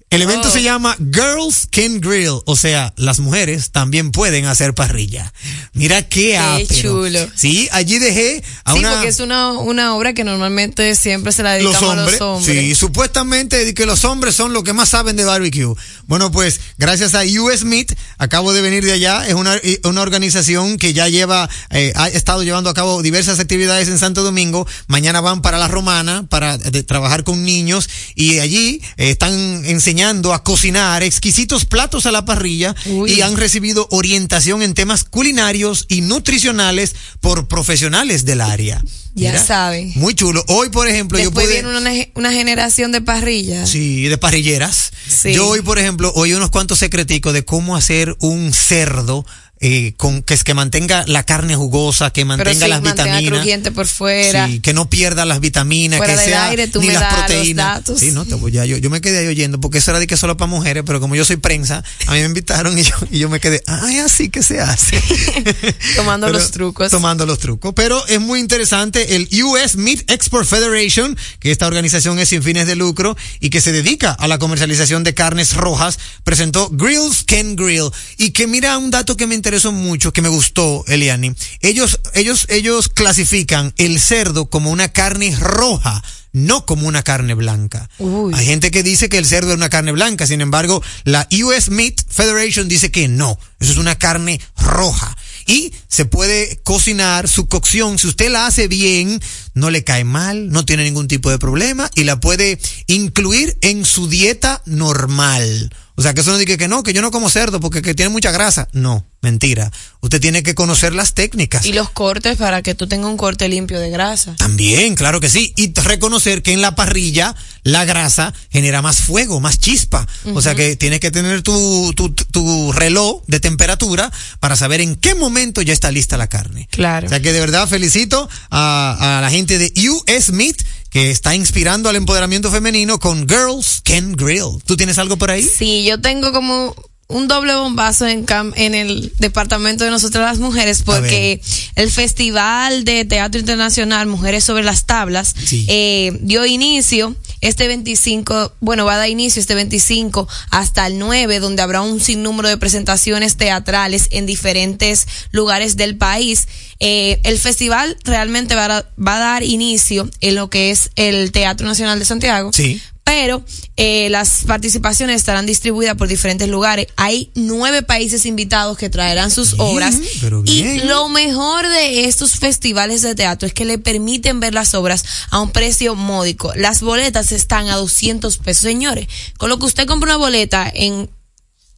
El 0.09 0.21
evento 0.21 0.47
Oh. 0.47 0.51
se 0.51 0.63
llama 0.63 0.95
Girls 0.99 1.67
Can 1.69 1.99
Grill, 1.99 2.39
o 2.45 2.55
sea, 2.55 2.93
las 2.95 3.19
mujeres 3.19 3.71
también 3.71 4.11
pueden 4.11 4.45
hacer 4.45 4.73
parrilla. 4.73 5.33
Mira 5.73 6.01
qué, 6.07 6.39
Qué 6.65 6.81
chulo. 6.81 7.19
Sí, 7.35 7.67
allí 7.73 7.99
dejé 7.99 8.41
a 8.63 8.71
Sí, 8.71 8.79
una 8.79 8.93
porque 8.93 9.09
es 9.09 9.19
una, 9.19 9.51
una 9.51 9.95
obra 9.95 10.13
que 10.13 10.23
normalmente 10.23 10.95
siempre 10.95 11.33
se 11.33 11.43
la 11.43 11.59
los 11.59 11.73
dedicamos 11.73 11.97
hombres, 11.99 12.21
a 12.21 12.23
los 12.25 12.37
hombres. 12.37 12.57
sí, 12.67 12.75
supuestamente 12.75 13.73
que 13.73 13.85
los 13.85 14.05
hombres 14.05 14.33
son 14.33 14.53
los 14.53 14.63
que 14.63 14.71
más 14.71 14.87
saben 14.87 15.17
de 15.17 15.25
barbecue. 15.25 15.75
Bueno, 16.05 16.31
pues 16.31 16.61
gracias 16.77 17.13
a 17.13 17.23
US 17.41 17.65
Meat, 17.65 17.91
acabo 18.17 18.53
de 18.53 18.61
venir 18.61 18.85
de 18.85 18.93
allá, 18.93 19.27
es 19.27 19.33
una, 19.33 19.59
una 19.83 20.01
organización 20.01 20.77
que 20.77 20.93
ya 20.93 21.09
lleva, 21.09 21.49
eh, 21.69 21.91
ha 21.97 22.07
estado 22.07 22.43
llevando 22.43 22.69
a 22.69 22.73
cabo 22.73 23.01
diversas 23.01 23.41
actividades 23.41 23.89
en 23.89 23.99
Santo 23.99 24.23
Domingo. 24.23 24.65
Mañana 24.87 25.19
van 25.19 25.41
para 25.41 25.57
la 25.57 25.67
Romana 25.67 26.25
para 26.29 26.57
de- 26.57 26.83
trabajar 26.83 27.25
con 27.25 27.43
niños 27.43 27.89
y 28.15 28.39
allí 28.39 28.81
eh, 28.95 29.09
están 29.09 29.33
enseñando 29.65 29.96
a 30.03 30.43
cocinar 30.43 31.03
exquisitos 31.03 31.65
platos 31.65 32.05
a 32.05 32.11
la 32.11 32.25
parrilla 32.25 32.75
y 33.07 33.21
han 33.21 33.37
recibido 33.37 33.87
orientación 33.91 34.61
en 34.61 34.73
temas 34.73 35.03
culinarios 35.03 35.85
y 35.89 36.01
nutricionales 36.01 36.95
por 37.19 37.47
profesionales 37.47 38.25
del 38.25 38.41
área. 38.41 38.81
Ya 39.15 39.31
Mira, 39.31 39.43
saben. 39.43 39.91
Muy 39.95 40.13
chulo. 40.13 40.43
Hoy, 40.47 40.69
por 40.69 40.87
ejemplo, 40.87 41.17
yo 41.17 41.31
pude... 41.31 41.47
viene 41.47 41.75
una, 41.75 41.91
una 42.13 42.31
generación 42.31 42.91
de 42.91 43.01
parrillas. 43.01 43.67
Sí, 43.67 44.03
de 44.03 44.17
parrilleras. 44.19 44.91
Sí. 45.07 45.33
Yo 45.33 45.47
hoy, 45.47 45.61
por 45.61 45.79
ejemplo, 45.79 46.11
oí 46.15 46.33
unos 46.33 46.51
cuantos 46.51 46.77
secreticos 46.77 47.33
de 47.33 47.43
cómo 47.43 47.75
hacer 47.75 48.15
un 48.19 48.53
cerdo 48.53 49.25
eh, 49.59 49.93
con 49.97 50.21
que, 50.23 50.37
que 50.37 50.53
mantenga 50.53 51.03
la 51.07 51.23
carne 51.23 51.55
jugosa, 51.55 52.11
que 52.11 52.25
mantenga 52.25 52.65
sí, 52.65 52.69
las 52.69 52.81
vitaminas. 52.81 53.69
por 53.73 53.87
fuera. 53.87 54.47
Sí, 54.47 54.59
que 54.59 54.73
no 54.73 54.89
pierda 54.89 55.25
las 55.25 55.39
vitaminas, 55.39 55.97
Fuera 55.97 56.15
que 56.15 56.19
sea 56.23 56.47
aire, 56.49 56.67
tú 56.67 56.79
ni 56.81 56.87
me 56.87 56.93
las 56.93 57.13
proteínas. 57.13 57.75
datos. 57.77 57.99
Sí, 57.99 58.11
no, 58.11 58.25
te 58.25 58.35
voy- 58.35 58.51
ya, 58.51 58.65
yo, 58.65 58.77
yo 58.77 58.89
me 58.89 59.01
quedé 59.01 59.19
ahí 59.19 59.27
oyendo 59.27 59.59
porque 59.59 59.79
eso 59.79 59.91
era 59.91 59.99
de 59.99 60.07
que 60.07 60.15
solo 60.15 60.37
para 60.37 60.49
mujeres, 60.49 60.83
pero 60.85 60.99
como 60.99 61.15
yo 61.15 61.25
soy 61.25 61.37
prensa, 61.37 61.83
a 62.05 62.13
mí 62.13 62.19
me 62.19 62.25
invitaron 62.25 62.77
y 62.77 62.83
yo, 62.83 62.93
y 63.11 63.19
yo 63.19 63.29
me 63.29 63.39
quedé, 63.39 63.63
ay, 63.65 63.97
así 63.97 64.29
que 64.29 64.43
se 64.43 64.61
hace. 64.61 65.01
Tomando 65.95 66.27
Pero- 66.27 66.37
los 66.39 66.51
trucos. 66.51 66.91
Tomando 66.91 67.25
los 67.25 67.39
trucos. 67.39 67.73
Pero 67.75 68.05
es 68.07 68.19
muy 68.21 68.39
interesante 68.39 69.15
el 69.15 69.27
US 69.43 69.75
Meat 69.75 70.09
Export 70.11 70.47
Federation, 70.47 71.17
que 71.39 71.51
esta 71.51 71.65
organización 71.67 72.19
es 72.19 72.29
sin 72.29 72.43
fines 72.43 72.67
de 72.67 72.75
lucro 72.75 73.17
y 73.39 73.49
que 73.49 73.59
se 73.61 73.71
dedica 73.71 74.11
a 74.11 74.27
la 74.27 74.37
comercialización 74.37 75.03
de 75.03 75.13
carnes 75.15 75.53
rojas, 75.55 75.97
presentó 76.23 76.69
Grills 76.69 77.23
Can 77.25 77.55
Grill. 77.55 77.89
Y 78.17 78.31
que 78.31 78.45
mira 78.47 78.77
un 78.77 78.91
dato 78.91 79.17
que 79.17 79.25
me 79.25 79.33
interesó 79.33 79.46
mucho, 79.71 80.13
que 80.13 80.21
me 80.21 80.29
gustó, 80.29 80.83
Eliani. 80.87 81.33
Ellos, 81.61 81.99
ellos, 82.13 82.45
ellos 82.49 82.89
clasifican 82.89 83.73
el 83.77 83.99
cerdo 83.99 84.49
como 84.49 84.71
una 84.71 84.89
carne 84.89 85.35
roja. 85.39 86.03
No 86.33 86.65
como 86.65 86.87
una 86.87 87.01
carne 87.01 87.33
blanca. 87.33 87.89
Hay 88.33 88.45
gente 88.45 88.69
que 88.69 88.83
dice 88.83 89.09
que 89.09 89.17
el 89.17 89.25
cerdo 89.25 89.51
es 89.51 89.57
una 89.57 89.69
carne 89.69 89.91
blanca, 89.91 90.27
sin 90.27 90.41
embargo, 90.41 90.83
la 91.03 91.27
US 91.31 91.69
Meat 91.69 91.95
Federation 92.07 92.67
dice 92.67 92.91
que 92.91 93.07
no, 93.07 93.39
eso 93.59 93.71
es 93.71 93.77
una 93.77 93.97
carne 93.97 94.39
roja. 94.55 95.17
Y 95.47 95.73
se 95.87 96.05
puede 96.05 96.59
cocinar 96.63 97.27
su 97.27 97.47
cocción, 97.47 97.97
si 97.97 98.07
usted 98.07 98.29
la 98.29 98.45
hace 98.45 98.67
bien, 98.67 99.19
no 99.55 99.71
le 99.71 99.83
cae 99.83 100.03
mal, 100.03 100.49
no 100.51 100.63
tiene 100.63 100.83
ningún 100.83 101.07
tipo 101.07 101.31
de 101.31 101.39
problema 101.39 101.89
y 101.95 102.03
la 102.03 102.19
puede 102.19 102.59
incluir 102.85 103.57
en 103.61 103.83
su 103.83 104.07
dieta 104.07 104.61
normal. 104.65 105.71
O 105.99 106.03
sea, 106.03 106.13
que 106.13 106.21
eso 106.21 106.29
no 106.31 106.37
diga 106.37 106.57
que 106.57 106.67
no, 106.67 106.83
que 106.83 106.93
yo 106.93 107.01
no 107.01 107.09
como 107.09 107.27
cerdo 107.27 107.59
porque 107.59 107.81
que 107.81 107.95
tiene 107.95 108.09
mucha 108.09 108.29
grasa. 108.29 108.67
No, 108.71 109.03
mentira. 109.21 109.71
Usted 109.99 110.21
tiene 110.21 110.43
que 110.43 110.53
conocer 110.53 110.93
las 110.93 111.15
técnicas. 111.15 111.65
Y 111.65 111.73
los 111.73 111.89
cortes 111.89 112.37
para 112.37 112.61
que 112.61 112.75
tú 112.75 112.85
tengas 112.85 113.09
un 113.09 113.17
corte 113.17 113.49
limpio 113.49 113.79
de 113.79 113.89
grasa. 113.89 114.35
También, 114.35 114.93
claro 114.93 115.19
que 115.19 115.27
sí. 115.27 115.53
Y 115.55 115.73
reconocer 115.73 116.43
que 116.43 116.53
en 116.53 116.61
la 116.61 116.75
parrilla 116.75 117.35
la 117.63 117.83
grasa 117.83 118.31
genera 118.51 118.83
más 118.83 118.99
fuego, 119.01 119.39
más 119.39 119.57
chispa. 119.57 120.07
O 120.35 120.41
sea 120.43 120.53
que 120.53 120.75
tienes 120.75 120.99
que 120.99 121.09
tener 121.09 121.41
tu, 121.41 121.91
tu, 121.95 122.13
tu 122.13 122.71
reloj 122.73 123.23
de 123.25 123.39
temperatura 123.39 124.11
para 124.39 124.55
saber 124.55 124.81
en 124.81 124.97
qué 124.97 125.15
momento 125.15 125.63
ya 125.63 125.73
está 125.73 125.89
lista 125.89 126.15
la 126.15 126.27
carne. 126.27 126.67
Claro. 126.69 127.07
O 127.07 127.09
sea 127.09 127.19
que 127.21 127.33
de 127.33 127.39
verdad 127.39 127.67
felicito 127.67 128.29
a, 128.51 129.17
a 129.17 129.21
la 129.21 129.31
gente 129.31 129.57
de 129.57 129.73
US 129.89 130.29
Meat 130.29 130.57
que 130.97 131.11
está 131.11 131.35
inspirando 131.35 131.89
al 131.89 131.95
empoderamiento 131.95 132.49
femenino 132.49 132.97
con 132.97 133.29
Girls 133.29 133.81
Can 133.83 134.13
Grill. 134.13 134.63
¿Tú 134.65 134.75
tienes 134.75 134.97
algo 134.97 135.15
por 135.15 135.29
ahí? 135.29 135.43
Sí, 135.43 135.83
yo 135.83 136.01
tengo 136.01 136.31
como 136.31 136.75
un 137.09 137.27
doble 137.29 137.53
bombazo 137.55 138.05
en, 138.05 138.25
cam- 138.25 138.51
en 138.57 138.75
el 138.75 139.13
departamento 139.19 139.83
de 139.85 139.91
nosotras 139.91 140.23
las 140.25 140.39
mujeres 140.39 140.83
porque 140.83 141.41
el 141.75 141.89
Festival 141.89 142.83
de 142.83 143.05
Teatro 143.05 143.39
Internacional 143.39 144.07
Mujeres 144.07 144.43
sobre 144.43 144.63
las 144.63 144.85
Tablas 144.85 145.33
eh, 145.69 146.17
dio 146.21 146.45
inicio 146.45 147.15
este 147.39 147.67
25, 147.67 148.51
bueno, 148.61 148.83
va 148.85 148.95
a 148.95 148.97
dar 148.97 149.09
inicio 149.09 149.39
este 149.39 149.53
25 149.55 150.27
hasta 150.49 150.87
el 150.87 150.97
9, 150.97 151.39
donde 151.39 151.61
habrá 151.61 151.81
un 151.81 152.01
sinnúmero 152.01 152.49
de 152.49 152.57
presentaciones 152.57 153.37
teatrales 153.37 154.07
en 154.11 154.25
diferentes 154.25 155.05
lugares 155.31 155.77
del 155.77 155.95
país. 155.97 156.47
Eh, 156.79 157.19
el 157.23 157.37
festival 157.37 157.95
realmente 158.03 158.55
va 158.55 158.65
a, 158.77 158.85
va 158.99 159.15
a 159.17 159.19
dar 159.19 159.43
inicio 159.43 160.09
en 160.21 160.35
lo 160.35 160.49
que 160.49 160.71
es 160.71 160.89
el 160.95 161.31
Teatro 161.31 161.67
Nacional 161.67 161.99
de 161.99 162.05
Santiago 162.05 162.49
Sí. 162.53 162.81
Pero 163.07 163.41
eh, 163.77 164.09
las 164.09 164.43
participaciones 164.45 165.15
estarán 165.15 165.45
distribuidas 165.45 165.95
por 165.95 166.09
diferentes 166.09 166.49
lugares. 166.49 166.87
Hay 166.97 167.31
nueve 167.35 167.81
países 167.81 168.25
invitados 168.25 168.77
que 168.77 168.89
traerán 168.89 169.31
sus 169.31 169.55
obras. 169.59 169.95
Y 170.43 170.79
lo 170.79 171.07
mejor 171.07 171.65
de 171.69 172.03
estos 172.03 172.35
festivales 172.35 173.01
de 173.03 173.15
teatro 173.15 173.47
es 173.47 173.53
que 173.53 173.63
le 173.63 173.77
permiten 173.77 174.41
ver 174.41 174.53
las 174.53 174.73
obras 174.73 175.05
a 175.29 175.39
un 175.39 175.51
precio 175.51 175.95
módico. 175.95 176.51
Las 176.55 176.81
boletas 176.81 177.31
están 177.31 177.69
a 177.69 177.77
200 177.77 178.39
pesos, 178.39 178.63
señores. 178.63 179.07
Con 179.37 179.47
lo 179.49 179.57
que 179.57 179.65
usted 179.67 179.87
compra 179.87 180.09
una 180.09 180.17
boleta 180.17 180.69
en 180.75 181.09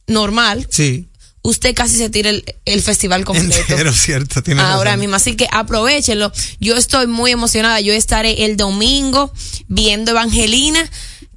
normal, 0.08 0.66
Sí. 0.68 1.06
usted 1.42 1.76
casi 1.76 1.96
se 1.96 2.10
tira 2.10 2.30
el, 2.30 2.44
el 2.64 2.82
festival 2.82 3.24
completo. 3.24 3.54
Entero, 3.68 3.92
cierto. 3.94 4.42
Ahora 4.58 4.90
razón. 4.90 5.00
mismo, 5.00 5.14
así 5.14 5.36
que 5.36 5.46
aprovechenlo. 5.52 6.32
Yo 6.58 6.76
estoy 6.76 7.06
muy 7.06 7.30
emocionada. 7.30 7.80
Yo 7.80 7.92
estaré 7.92 8.46
el 8.46 8.56
domingo 8.56 9.32
viendo 9.68 10.10
Evangelina, 10.10 10.90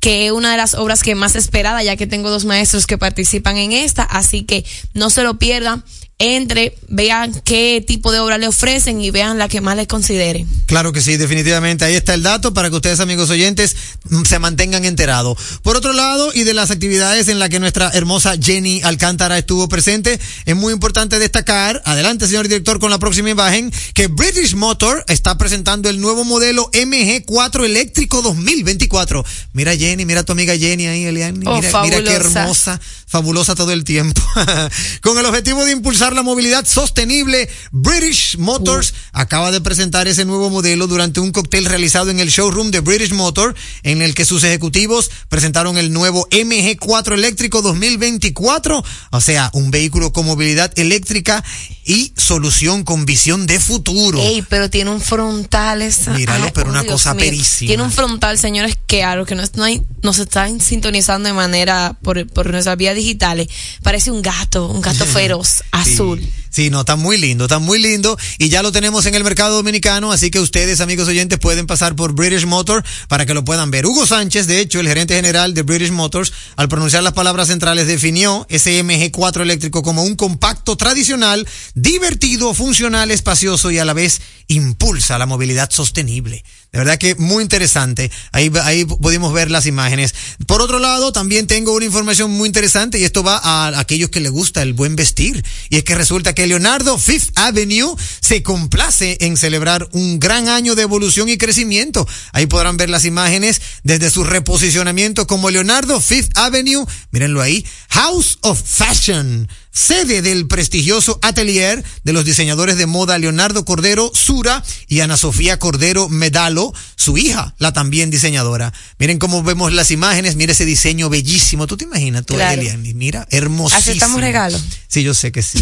que 0.03 0.25
es 0.25 0.33
una 0.33 0.51
de 0.51 0.57
las 0.57 0.73
obras 0.73 1.01
que 1.01 1.15
más 1.15 1.37
esperada, 1.37 1.81
ya 1.81 1.95
que 1.95 2.07
tengo 2.07 2.29
dos 2.29 2.43
maestros 2.43 2.87
que 2.87 2.97
participan 2.97 3.55
en 3.55 3.71
esta, 3.71 4.03
así 4.03 4.43
que 4.43 4.65
no 4.93 5.09
se 5.09 5.23
lo 5.23 5.35
pierdan. 5.35 5.81
Entre, 6.25 6.77
vean 6.87 7.33
qué 7.43 7.83
tipo 7.85 8.13
de 8.13 8.19
obra 8.19 8.37
le 8.37 8.47
ofrecen 8.47 9.01
y 9.01 9.11
vean 9.11 9.37
la 9.37 9.49
que 9.49 9.59
más 9.59 9.75
les 9.75 9.87
consideren. 9.87 10.47
Claro 10.67 10.93
que 10.93 11.01
sí, 11.01 11.17
definitivamente. 11.17 11.83
Ahí 11.83 11.95
está 11.95 12.13
el 12.13 12.23
dato 12.23 12.53
para 12.53 12.69
que 12.69 12.77
ustedes, 12.77 13.01
amigos 13.01 13.29
oyentes, 13.29 13.75
mm, 14.09 14.23
se 14.23 14.39
mantengan 14.39 14.85
enterados. 14.85 15.37
Por 15.63 15.75
otro 15.75 15.91
lado, 15.91 16.31
y 16.33 16.43
de 16.43 16.53
las 16.53 16.71
actividades 16.71 17.27
en 17.27 17.39
las 17.39 17.49
que 17.49 17.59
nuestra 17.59 17.91
hermosa 17.93 18.35
Jenny 18.41 18.81
Alcántara 18.83 19.37
estuvo 19.37 19.67
presente, 19.67 20.17
es 20.45 20.55
muy 20.55 20.71
importante 20.71 21.19
destacar, 21.19 21.81
adelante, 21.83 22.25
señor 22.25 22.47
director, 22.47 22.79
con 22.79 22.89
la 22.89 22.99
próxima 22.99 23.29
imagen, 23.29 23.73
que 23.93 24.07
British 24.07 24.55
Motor 24.55 25.03
está 25.09 25.37
presentando 25.37 25.89
el 25.89 25.99
nuevo 25.99 26.23
modelo 26.23 26.69
MG4 26.71 27.65
eléctrico 27.65 28.21
2024. 28.21 29.25
Mira 29.51 29.75
Jenny, 29.75 30.05
mira 30.05 30.21
a 30.21 30.23
tu 30.23 30.31
amiga 30.31 30.55
Jenny 30.57 30.87
ahí, 30.87 31.03
Eliani. 31.03 31.45
Oh, 31.45 31.61
mira, 31.61 31.81
mira 31.83 31.97
qué 31.97 32.11
fabulosa. 32.11 32.15
hermosa, 32.15 32.81
fabulosa 33.13 33.53
todo 33.53 33.71
el 33.73 33.83
tiempo. 33.83 34.19
con 35.03 35.19
el 35.19 35.25
objetivo 35.27 35.63
de 35.65 35.71
impulsar 35.71 36.13
la 36.13 36.23
movilidad 36.23 36.65
sostenible, 36.65 37.47
British 37.71 38.39
Motors 38.39 38.95
acaba 39.11 39.51
de 39.51 39.61
presentar 39.61 40.07
ese 40.07 40.25
nuevo 40.25 40.49
modelo 40.49 40.87
durante 40.87 41.19
un 41.19 41.31
cóctel 41.31 41.65
realizado 41.65 42.09
en 42.09 42.19
el 42.19 42.29
showroom 42.29 42.71
de 42.71 42.79
British 42.79 43.11
Motor, 43.11 43.53
en 43.83 44.01
el 44.01 44.15
que 44.15 44.25
sus 44.25 44.43
ejecutivos 44.43 45.11
presentaron 45.29 45.77
el 45.77 45.93
nuevo 45.93 46.27
MG4 46.31 47.13
eléctrico 47.13 47.61
2024, 47.61 48.83
o 49.11 49.21
sea, 49.21 49.51
un 49.53 49.69
vehículo 49.69 50.11
con 50.11 50.25
movilidad 50.25 50.73
eléctrica 50.75 51.43
y 51.85 52.13
solución 52.15 52.83
con 52.83 53.05
visión 53.05 53.45
de 53.45 53.59
futuro. 53.59 54.19
Ey, 54.19 54.41
pero 54.43 54.69
tiene 54.69 54.89
un 54.91 55.01
frontal 55.01 55.81
esa. 55.81 56.11
Míralo, 56.13 56.45
Ay, 56.45 56.51
pero 56.53 56.67
oh, 56.67 56.71
una 56.71 56.81
Dios 56.83 56.93
cosa 56.93 57.13
mío. 57.13 57.25
perísima. 57.25 57.67
Tiene 57.67 57.83
un 57.83 57.91
frontal, 57.91 58.37
señores, 58.37 58.77
que 58.87 59.03
a 59.03 59.15
lo 59.15 59.25
que 59.25 59.35
no, 59.35 59.43
no, 59.55 59.63
hay- 59.63 59.83
no 60.01 60.13
se 60.13 60.23
están 60.23 60.59
sintonizando 60.61 61.27
de 61.27 61.33
manera 61.33 61.97
por, 62.01 62.25
por 62.27 62.49
nuestras 62.51 62.77
vías 62.77 62.95
digitales. 62.95 63.47
Parece 63.81 64.11
un 64.11 64.21
gato, 64.21 64.67
un 64.67 64.81
gato 64.81 65.05
feroz, 65.07 65.63
azul. 65.71 66.19
Sí, 66.21 66.42
no, 66.69 66.81
está 66.81 66.95
muy 66.95 67.17
lindo, 67.17 67.45
está 67.45 67.59
muy 67.59 67.79
lindo 67.79 68.17
y 68.37 68.49
ya 68.49 68.61
lo 68.61 68.71
tenemos 68.71 69.05
en 69.05 69.15
el 69.15 69.23
mercado 69.23 69.55
dominicano, 69.55 70.11
así 70.11 70.29
que 70.29 70.39
ustedes, 70.39 70.81
amigos 70.81 71.07
oyentes, 71.07 71.39
pueden 71.39 71.65
pasar 71.65 71.95
por 71.95 72.13
British 72.13 72.45
Motor 72.45 72.83
para 73.07 73.25
que 73.25 73.33
lo 73.33 73.43
puedan 73.43 73.71
ver. 73.71 73.85
Hugo 73.85 74.05
Sánchez, 74.05 74.47
de 74.47 74.59
hecho, 74.59 74.79
el 74.79 74.87
gerente 74.87 75.15
general 75.15 75.53
de 75.53 75.63
British 75.63 75.91
Motors, 75.91 76.31
al 76.55 76.69
pronunciar 76.69 77.03
las 77.03 77.13
palabras 77.13 77.47
centrales, 77.47 77.87
definió 77.87 78.45
ese 78.49 78.83
MG4 78.83 79.41
eléctrico 79.41 79.81
como 79.81 80.03
un 80.03 80.15
compacto 80.15 80.77
tradicional, 80.77 81.47
divertido, 81.73 82.53
funcional, 82.53 83.11
espacioso 83.11 83.71
y 83.71 83.79
a 83.79 83.85
la 83.85 83.93
vez 83.93 84.21
impulsa 84.47 85.17
la 85.17 85.25
movilidad 85.25 85.71
sostenible. 85.71 86.43
De 86.73 86.79
verdad 86.79 86.97
que 86.97 87.13
muy 87.13 87.43
interesante. 87.43 88.11
Ahí, 88.31 88.51
ahí 88.63 88.83
pudimos 88.83 89.31
ver 89.31 89.51
las 89.51 89.67
imágenes. 89.67 90.15
Por 90.47 90.59
otro 90.59 90.79
lado, 90.79 91.11
también 91.11 91.45
tengo 91.45 91.71
una 91.71 91.85
información 91.85 92.31
muy 92.31 92.47
interesante 92.47 92.97
y 92.97 93.03
esto 93.03 93.21
va 93.21 93.39
a 93.43 93.79
aquellos 93.79 94.09
que 94.09 94.19
les 94.19 94.31
gusta 94.31 94.63
el 94.63 94.73
buen 94.73 94.95
vestir. 94.95 95.45
Y 95.69 95.75
es 95.77 95.83
que 95.83 95.93
resulta 95.93 96.33
que 96.33 96.47
Leonardo 96.47 96.97
Fifth 96.97 97.29
Avenue 97.35 97.95
se 98.21 98.41
complace 98.41 99.19
en 99.21 99.37
celebrar 99.37 99.87
un 99.91 100.19
gran 100.19 100.49
año 100.49 100.73
de 100.73 100.81
evolución 100.81 101.29
y 101.29 101.37
crecimiento. 101.37 102.07
Ahí 102.31 102.47
podrán 102.47 102.75
ver 102.75 102.89
las 102.89 103.05
imágenes 103.05 103.61
desde 103.83 104.09
su 104.09 104.23
reposicionamiento 104.23 105.27
como 105.27 105.51
Leonardo 105.51 106.01
Fifth 106.01 106.35
Avenue, 106.35 106.87
mírenlo 107.11 107.43
ahí, 107.43 107.63
House 107.89 108.39
of 108.41 108.59
Fashion 108.59 109.47
sede 109.73 110.21
del 110.21 110.47
prestigioso 110.47 111.19
atelier 111.23 111.83
de 112.03 112.13
los 112.13 112.23
diseñadores 112.25 112.77
de 112.77 112.85
moda 112.85 113.17
Leonardo 113.17 113.65
Cordero 113.65 114.11
Sura 114.13 114.63
y 114.87 114.99
Ana 114.99 115.17
Sofía 115.17 115.57
Cordero 115.59 116.09
Medalo, 116.09 116.73
su 116.95 117.17
hija, 117.17 117.55
la 117.57 117.73
también 117.73 118.09
diseñadora. 118.11 118.71
Miren 118.99 119.17
cómo 119.19 119.41
vemos 119.43 119.73
las 119.73 119.89
imágenes, 119.91 120.35
mira 120.35 120.51
ese 120.53 120.65
diseño 120.65 121.09
bellísimo. 121.09 121.65
¿Tú 121.67 121.75
te 121.75 121.85
imaginas 121.85 122.25
tú, 122.25 122.35
Claro. 122.35 122.61
Eliani? 122.61 122.93
Mira, 122.93 123.27
hermosísimo. 123.31 123.79
Aceptamos 123.79 124.21
regalo. 124.21 124.59
Sí, 124.87 125.01
yo 125.03 125.13
sé 125.15 125.31
que 125.31 125.41
sí. 125.41 125.57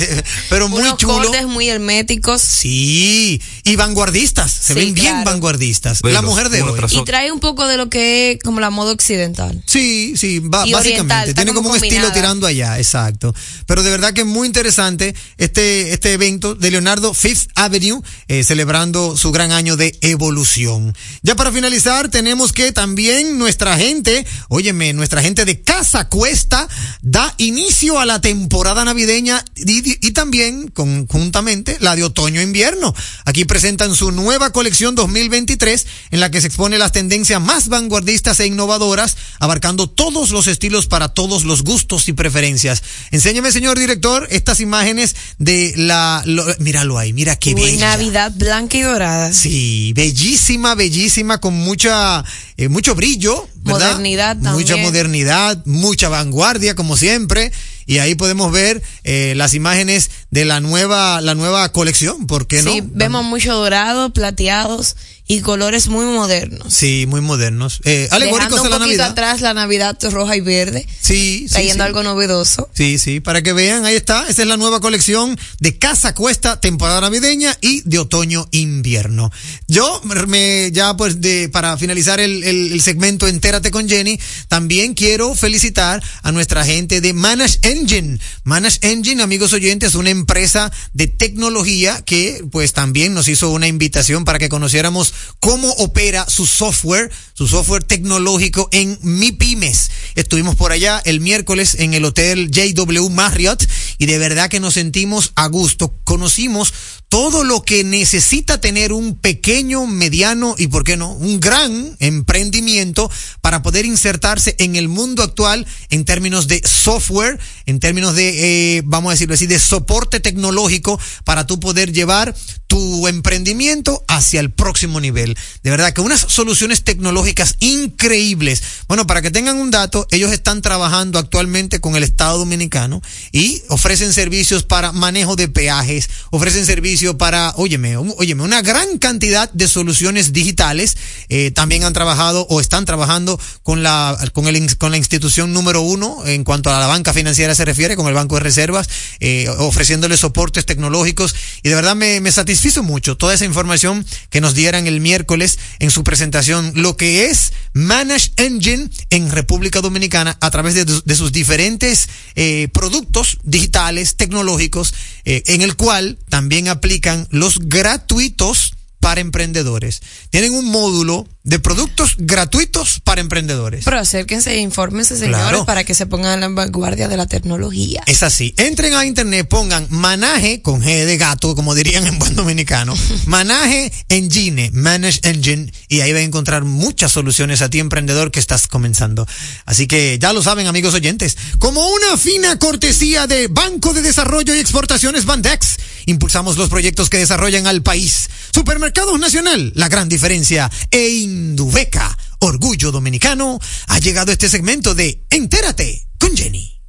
Pero 0.50 0.68
muy 0.68 0.80
Unos 0.82 0.96
chulo. 0.96 1.14
cortes 1.24 1.46
muy 1.46 1.68
herméticos. 1.68 2.40
Sí, 2.42 3.40
y 3.64 3.76
vanguardistas, 3.76 4.50
se 4.52 4.74
Sí, 4.74 4.78
ven 4.80 4.94
bien 4.94 5.06
claro. 5.14 5.24
vanguardistas. 5.30 6.00
la 6.04 6.22
mujer 6.22 6.48
de 6.50 6.62
hoy. 6.62 6.78
Y 6.90 7.04
trae 7.04 7.32
un 7.32 7.40
poco 7.40 7.66
de 7.66 7.76
lo 7.76 7.90
que 7.90 8.32
es 8.32 8.38
como 8.42 8.60
la 8.60 8.70
moda 8.70 8.92
occidental. 8.92 9.62
Sí, 9.66 10.14
sí, 10.16 10.38
ba- 10.38 10.66
Y 10.66 10.72
básicamente. 10.72 11.14
oriental, 11.14 11.34
Tiene 11.34 11.48
como 11.50 11.62
como 11.68 11.70
un 11.70 11.84
estilo 11.84 12.12
tirando 12.12 12.46
allá, 12.46 12.78
exacto. 12.78 13.34
Pero 13.66 13.82
de 13.82 13.90
verdad 13.90 14.12
que 14.12 14.22
es 14.22 14.26
muy 14.26 14.46
interesante 14.46 15.14
este, 15.38 15.92
este 15.92 16.12
evento 16.12 16.54
de 16.54 16.70
Leonardo 16.70 17.14
Fifth 17.14 17.50
Avenue, 17.54 18.02
eh, 18.28 18.44
celebrando 18.44 19.16
su 19.16 19.32
gran 19.32 19.52
año 19.52 19.76
de 19.76 19.96
evolución. 20.00 20.94
Ya 21.22 21.36
para 21.36 21.52
finalizar, 21.52 22.08
tenemos 22.08 22.52
que 22.52 22.72
también 22.72 23.38
nuestra 23.38 23.76
gente, 23.76 24.26
óyeme, 24.48 24.92
nuestra 24.92 25.22
gente 25.22 25.44
de 25.44 25.60
Casa 25.60 26.08
Cuesta 26.08 26.68
da 27.02 27.34
inicio 27.38 27.98
a 27.98 28.06
la 28.06 28.20
temporada 28.20 28.84
navideña 28.84 29.44
y, 29.56 30.10
también 30.12 30.68
conjuntamente 30.68 31.76
la 31.80 31.94
de 31.96 32.04
otoño-invierno. 32.04 32.94
Aquí 33.24 33.44
presentan 33.44 33.94
su 33.94 34.12
nueva 34.12 34.50
colección 34.50 34.94
2023 34.94 35.86
en 36.10 36.20
la 36.20 36.30
que 36.30 36.40
se 36.40 36.46
expone 36.46 36.78
las 36.78 36.92
tendencias 36.92 37.40
más 37.40 37.68
vanguardistas 37.68 38.40
e 38.40 38.46
innovadoras, 38.46 39.16
abarcando 39.38 39.88
todos 39.88 40.30
los 40.30 40.46
estilos 40.46 40.86
para 40.86 41.08
todos 41.08 41.44
los 41.44 41.62
gustos 41.62 42.08
y 42.08 42.12
preferencias. 42.12 42.82
Enséñame, 43.10 43.45
señor 43.52 43.78
director, 43.78 44.26
estas 44.30 44.60
imágenes 44.60 45.14
de 45.38 45.72
la... 45.76 46.22
lo- 46.26 46.44
míralo 46.58 46.98
ahí, 46.98 47.12
mira 47.12 47.36
qué 47.36 47.54
Uy, 47.54 47.60
bella. 47.62 47.90
Navidad 47.90 48.32
blanca 48.34 48.76
y 48.76 48.82
dorada. 48.82 49.32
Sí, 49.32 49.92
bellísima, 49.94 50.74
bellísima, 50.74 51.38
con 51.40 51.54
mucha, 51.54 52.24
eh, 52.56 52.68
mucho 52.68 52.94
brillo, 52.94 53.48
¿verdad? 53.56 53.92
Modernidad 53.92 54.36
Mucha 54.36 54.52
también. 54.74 54.82
modernidad, 54.82 55.64
mucha 55.66 56.08
vanguardia, 56.08 56.74
como 56.74 56.96
siempre. 56.96 57.52
Y 57.88 57.98
ahí 57.98 58.16
podemos 58.16 58.50
ver 58.50 58.82
eh, 59.04 59.34
las 59.36 59.54
imágenes 59.54 60.10
de 60.32 60.44
la 60.44 60.58
nueva, 60.60 61.20
la 61.20 61.34
nueva 61.36 61.70
colección, 61.70 62.26
¿por 62.26 62.48
qué 62.48 62.62
no? 62.62 62.72
Sí, 62.72 62.82
vemos 62.84 63.24
mucho 63.24 63.54
dorado, 63.54 64.12
plateados 64.12 64.96
y 65.28 65.40
colores 65.40 65.88
muy 65.88 66.04
modernos. 66.04 66.72
Sí, 66.72 67.04
muy 67.08 67.20
modernos. 67.20 67.80
Eh, 67.84 68.08
alegóricos 68.12 68.54
de 68.56 68.60
un 68.62 68.70
la 68.70 68.78
poquito 68.78 68.86
Navidad. 68.98 69.10
atrás 69.10 69.40
la 69.40 69.54
Navidad 69.54 69.98
roja 70.10 70.36
y 70.36 70.40
verde. 70.40 70.86
Sí, 71.00 71.46
sí. 71.48 71.52
Trayendo 71.52 71.82
sí. 71.84 71.86
algo 71.88 72.02
novedoso. 72.04 72.68
Sí, 72.72 72.98
sí, 72.98 73.20
para 73.20 73.42
que 73.42 73.52
vean, 73.52 73.84
ahí 73.84 73.96
está. 73.96 74.26
Esa 74.28 74.42
es 74.42 74.48
la 74.48 74.56
nueva 74.56 74.80
colección 74.80 75.38
de 75.58 75.78
Casa 75.78 76.14
Cuesta, 76.14 76.60
temporada 76.60 77.00
navideña 77.00 77.56
y 77.60 77.82
de 77.84 77.98
otoño-invierno. 77.98 79.30
Yo, 79.68 80.00
me, 80.28 80.70
ya 80.72 80.96
pues, 80.96 81.20
de, 81.20 81.48
para 81.48 81.76
finalizar 81.76 82.20
el, 82.20 82.44
el- 82.44 82.72
el 82.72 82.80
segmento 82.82 83.26
Entérate 83.26 83.70
con 83.70 83.88
Jenny, 83.88 84.18
también 84.48 84.94
quiero 84.94 85.34
felicitar 85.34 86.02
a 86.22 86.32
nuestra 86.32 86.64
gente 86.64 87.00
de 87.00 87.12
Manage 87.12 87.58
Engine. 87.62 88.18
Manage 88.44 88.78
Engine, 88.82 89.22
amigos 89.22 89.52
oyentes, 89.52 89.94
una 89.94 90.10
empresa 90.10 90.72
de 90.92 91.08
tecnología 91.08 92.02
que, 92.04 92.44
pues, 92.50 92.72
también 92.72 93.14
nos 93.14 93.28
hizo 93.28 93.50
una 93.50 93.66
invitación 93.66 94.24
para 94.24 94.38
que 94.38 94.48
conociéramos 94.48 95.12
cómo 95.40 95.70
opera 95.72 96.26
su 96.28 96.46
software, 96.46 97.10
su 97.34 97.46
software 97.46 97.84
tecnológico 97.84 98.68
en 98.72 98.98
MiPymes. 99.02 99.90
Estuvimos 100.14 100.56
por 100.56 100.72
allá 100.72 101.00
el 101.04 101.20
miércoles 101.20 101.76
en 101.78 101.94
el 101.94 102.04
hotel 102.04 102.50
JW 102.50 103.08
Marriott 103.10 103.66
y 103.98 104.06
de 104.06 104.18
verdad 104.18 104.48
que 104.48 104.60
nos 104.60 104.74
sentimos 104.74 105.32
a 105.34 105.46
gusto. 105.48 105.94
Conocimos 106.04 106.72
todo 107.08 107.44
lo 107.44 107.62
que 107.62 107.84
necesita 107.84 108.60
tener 108.60 108.92
un 108.92 109.14
pequeño, 109.14 109.86
mediano 109.86 110.54
y, 110.58 110.66
¿por 110.66 110.82
qué 110.82 110.96
no?, 110.96 111.12
un 111.12 111.38
gran 111.38 111.96
emprendimiento 112.00 113.10
para 113.40 113.62
poder 113.62 113.86
insertarse 113.86 114.56
en 114.58 114.76
el 114.76 114.88
mundo 114.88 115.22
actual 115.22 115.66
en 115.90 116.04
términos 116.04 116.48
de 116.48 116.60
software, 116.64 117.38
en 117.66 117.78
términos 117.78 118.16
de, 118.16 118.78
eh, 118.78 118.82
vamos 118.84 119.10
a 119.10 119.14
decirlo 119.14 119.34
así, 119.34 119.46
de 119.46 119.60
soporte 119.60 120.20
tecnológico 120.20 120.98
para 121.24 121.46
tú 121.46 121.60
poder 121.60 121.92
llevar 121.92 122.34
tu 122.76 123.08
emprendimiento 123.08 124.04
hacia 124.06 124.38
el 124.38 124.50
próximo 124.50 125.00
nivel. 125.00 125.34
De 125.62 125.70
verdad 125.70 125.94
que 125.94 126.02
unas 126.02 126.20
soluciones 126.20 126.84
tecnológicas 126.84 127.56
increíbles. 127.60 128.62
Bueno, 128.86 129.06
para 129.06 129.22
que 129.22 129.30
tengan 129.30 129.56
un 129.56 129.70
dato, 129.70 130.06
ellos 130.10 130.30
están 130.30 130.60
trabajando 130.60 131.18
actualmente 131.18 131.80
con 131.80 131.96
el 131.96 132.02
Estado 132.02 132.36
Dominicano 132.36 133.00
y 133.32 133.62
ofrecen 133.70 134.12
servicios 134.12 134.62
para 134.62 134.92
manejo 134.92 135.36
de 135.36 135.48
peajes, 135.48 136.10
ofrecen 136.30 136.66
servicio 136.66 137.16
para, 137.16 137.54
óyeme, 137.56 137.96
óyeme, 137.96 138.42
una 138.42 138.60
gran 138.60 138.98
cantidad 138.98 139.50
de 139.52 139.68
soluciones 139.68 140.34
digitales. 140.34 140.98
Eh, 141.30 141.52
también 141.52 141.82
han 141.84 141.94
trabajado 141.94 142.46
o 142.50 142.60
están 142.60 142.84
trabajando 142.84 143.40
con 143.62 143.82
la, 143.82 144.18
con 144.34 144.48
el, 144.48 144.76
con 144.76 144.90
la 144.90 144.98
institución 144.98 145.54
número 145.54 145.80
uno 145.80 146.26
en 146.26 146.44
cuanto 146.44 146.70
a 146.70 146.78
la 146.78 146.88
banca 146.88 147.14
financiera 147.14 147.54
se 147.54 147.64
refiere, 147.64 147.96
con 147.96 148.06
el 148.06 148.12
Banco 148.12 148.34
de 148.34 148.42
Reservas, 148.42 148.86
eh, 149.20 149.48
ofreciéndole 149.48 150.18
soportes 150.18 150.66
tecnológicos 150.66 151.34
y 151.62 151.70
de 151.70 151.74
verdad 151.74 151.96
me, 151.96 152.20
me 152.20 152.32
satisfizo 152.66 152.82
mucho 152.82 153.16
toda 153.16 153.34
esa 153.34 153.44
información 153.44 154.04
que 154.28 154.40
nos 154.40 154.54
dieran 154.54 154.88
el 154.88 155.00
miércoles 155.00 155.58
en 155.78 155.92
su 155.92 156.02
presentación, 156.02 156.72
lo 156.74 156.96
que 156.96 157.26
es 157.26 157.52
Manage 157.74 158.32
Engine 158.36 158.90
en 159.10 159.30
República 159.30 159.80
Dominicana 159.80 160.36
a 160.40 160.50
través 160.50 160.74
de, 160.74 160.84
de 160.84 161.14
sus 161.14 161.30
diferentes 161.30 162.08
eh, 162.34 162.66
productos 162.72 163.38
digitales, 163.44 164.16
tecnológicos, 164.16 164.94
eh, 165.24 165.44
en 165.46 165.62
el 165.62 165.76
cual 165.76 166.18
también 166.28 166.66
aplican 166.66 167.28
los 167.30 167.60
gratuitos 167.60 168.74
para 168.98 169.20
emprendedores. 169.20 170.02
Tienen 170.30 170.52
un 170.52 170.64
módulo 170.64 171.28
de 171.46 171.60
productos 171.60 172.16
gratuitos 172.18 173.00
para 173.04 173.20
emprendedores. 173.20 173.84
Pero 173.84 173.98
acérquense 174.00 174.50
e 174.52 174.60
infórmense, 174.60 175.16
señores, 175.16 175.38
Claro. 175.38 175.64
para 175.64 175.84
que 175.84 175.94
se 175.94 176.04
pongan 176.06 176.34
en 176.34 176.40
la 176.40 176.48
vanguardia 176.48 177.06
de 177.06 177.16
la 177.16 177.26
tecnología. 177.26 178.02
Es 178.06 178.24
así. 178.24 178.52
Entren 178.56 178.94
a 178.94 179.06
internet, 179.06 179.46
pongan 179.48 179.86
manaje 179.88 180.60
con 180.60 180.82
G 180.82 181.04
de 181.04 181.16
gato, 181.16 181.54
como 181.54 181.76
dirían 181.76 182.04
en 182.06 182.18
buen 182.18 182.34
dominicano. 182.34 182.94
Manaje 183.26 183.92
Engine, 184.08 184.70
Manage 184.72 185.20
Engine, 185.22 185.72
y 185.88 186.00
ahí 186.00 186.12
van 186.12 186.22
a 186.22 186.24
encontrar 186.24 186.64
muchas 186.64 187.12
soluciones 187.12 187.62
a 187.62 187.70
ti, 187.70 187.78
emprendedor, 187.78 188.32
que 188.32 188.40
estás 188.40 188.66
comenzando. 188.66 189.26
Así 189.64 189.86
que 189.86 190.18
ya 190.20 190.32
lo 190.32 190.42
saben, 190.42 190.66
amigos 190.66 190.94
oyentes. 190.94 191.36
Como 191.60 191.88
una 191.90 192.16
fina 192.16 192.58
cortesía 192.58 193.28
de 193.28 193.46
Banco 193.46 193.94
de 193.94 194.02
Desarrollo 194.02 194.52
y 194.52 194.58
Exportaciones 194.58 195.24
Bandex, 195.24 195.76
impulsamos 196.06 196.56
los 196.56 196.68
proyectos 196.68 197.08
que 197.08 197.18
desarrollan 197.18 197.68
al 197.68 197.82
país. 197.82 198.28
Supermercados 198.52 199.18
Nacional, 199.20 199.70
la 199.76 199.88
gran 199.88 200.08
diferencia. 200.08 200.70
E 200.90 201.08
Indubeca, 201.36 202.16
orgullo 202.38 202.90
dominicano, 202.90 203.58
ha 203.88 203.98
llegado 203.98 204.32
este 204.32 204.48
segmento 204.48 204.94
de 204.94 205.26
Entérate 205.28 206.08
con 206.18 206.34
Jenny. 206.34 206.80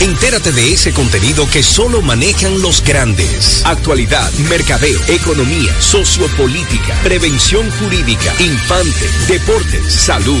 Entérate 0.00 0.50
de 0.50 0.72
ese 0.72 0.92
contenido 0.92 1.46
que 1.52 1.62
solo 1.62 2.02
manejan 2.02 2.60
los 2.60 2.82
grandes. 2.82 3.64
Actualidad, 3.64 4.32
mercadeo, 4.48 4.98
economía, 5.08 5.78
sociopolítica, 5.80 6.94
prevención 7.04 7.70
jurídica, 7.72 8.32
infante, 8.40 9.08
deportes, 9.28 9.92
salud, 9.92 10.40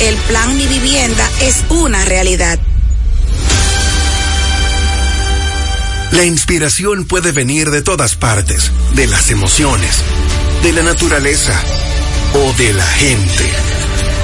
El 0.00 0.14
plan 0.28 0.54
Mi 0.58 0.66
Vivienda 0.66 1.26
es 1.40 1.64
una 1.70 2.04
realidad. 2.04 2.58
La 6.10 6.24
inspiración 6.24 7.06
puede 7.06 7.32
venir 7.32 7.70
de 7.70 7.80
todas 7.80 8.14
partes, 8.14 8.72
de 8.94 9.06
las 9.06 9.30
emociones, 9.30 9.96
de 10.62 10.72
la 10.74 10.82
naturaleza 10.82 11.58
o 12.34 12.52
de 12.58 12.74
la 12.74 12.86
gente. 12.86 13.50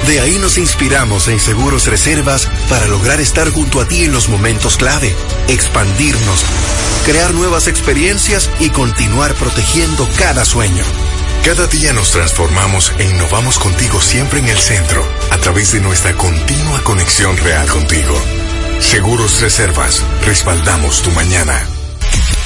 De 0.07 0.19
ahí 0.19 0.37
nos 0.37 0.59
inspiramos 0.59 1.27
en 1.27 1.39
Seguros 1.39 1.87
Reservas 1.87 2.47
para 2.69 2.85
lograr 2.87 3.19
estar 3.19 3.49
junto 3.49 3.81
a 3.81 3.87
ti 3.87 4.03
en 4.03 4.11
los 4.13 4.29
momentos 4.29 4.77
clave, 4.77 5.11
expandirnos, 5.47 6.45
crear 7.05 7.33
nuevas 7.33 7.67
experiencias 7.67 8.49
y 8.59 8.69
continuar 8.69 9.33
protegiendo 9.33 10.07
cada 10.19 10.45
sueño. 10.45 10.83
Cada 11.43 11.67
día 11.67 11.91
nos 11.91 12.11
transformamos 12.11 12.93
e 12.97 13.03
innovamos 13.03 13.59
contigo 13.59 13.99
siempre 13.99 14.39
en 14.39 14.47
el 14.47 14.57
centro, 14.57 15.05
a 15.29 15.37
través 15.39 15.73
de 15.73 15.81
nuestra 15.81 16.13
continua 16.13 16.81
conexión 16.85 17.35
real 17.35 17.67
contigo. 17.67 18.15
Seguros 18.79 19.41
Reservas, 19.41 20.01
respaldamos 20.25 21.01
tu 21.01 21.11
mañana. 21.11 21.67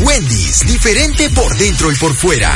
Wendy's, 0.00 0.66
diferente 0.66 1.30
por 1.30 1.56
dentro 1.56 1.90
y 1.90 1.96
por 1.96 2.12
fuera. 2.12 2.54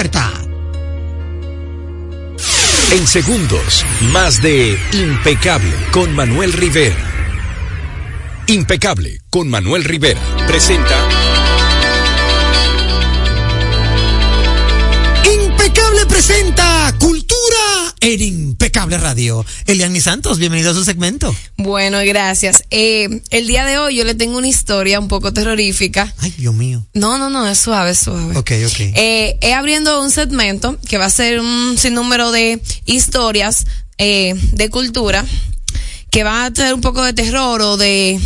En 2.93 3.07
segundos, 3.07 3.85
más 4.13 4.41
de 4.41 4.79
Impecable 4.93 5.73
con 5.91 6.15
Manuel 6.15 6.55
Rivera. 6.55 6.97
Impecable 8.47 9.21
con 9.29 9.51
Manuel 9.51 9.85
Rivera. 9.85 10.21
Presenta. 10.47 10.97
Impecable 15.31 16.07
presenta 16.07 16.95
Cultura 16.99 17.95
en 18.01 18.23
Impecable 18.23 18.62
Radio. 18.73 19.45
Eliani 19.67 20.01
Santos, 20.01 20.39
bienvenido 20.39 20.71
a 20.71 20.75
su 20.75 20.85
segmento. 20.85 21.35
Bueno, 21.57 21.99
gracias. 22.05 22.65
Eh, 22.71 23.23
el 23.31 23.47
día 23.47 23.65
de 23.65 23.79
hoy 23.79 23.97
yo 23.97 24.05
le 24.05 24.15
tengo 24.15 24.39
una 24.39 24.49
historia 24.49 24.99
un 24.99 25.09
poco 25.09 25.33
terrorífica. 25.33 26.13
Ay, 26.19 26.35
Dios 26.37 26.55
mío. 26.55 26.85
No, 26.95 27.19
no, 27.19 27.31
no, 27.31 27.47
es 27.47 27.59
suave, 27.59 27.91
es 27.91 28.01
suave. 28.01 28.37
Ok, 28.37 28.51
ok. 28.67 28.81
Eh, 28.81 29.39
he 29.41 29.55
abriendo 29.55 30.03
un 30.03 30.11
segmento 30.11 30.79
que 30.89 30.99
va 30.99 31.05
a 31.05 31.11
ser 31.11 31.41
un 31.41 31.77
sinnúmero 31.79 32.33
de 32.33 32.61
historias 32.87 33.67
eh, 33.99 34.35
de 34.53 34.71
cultura 34.71 35.25
que 36.11 36.25
van 36.25 36.47
a 36.47 36.53
tener 36.53 36.75
un 36.75 36.81
poco 36.81 37.03
de 37.05 37.13
terror 37.13 37.61
o 37.63 37.77
de 37.77 38.19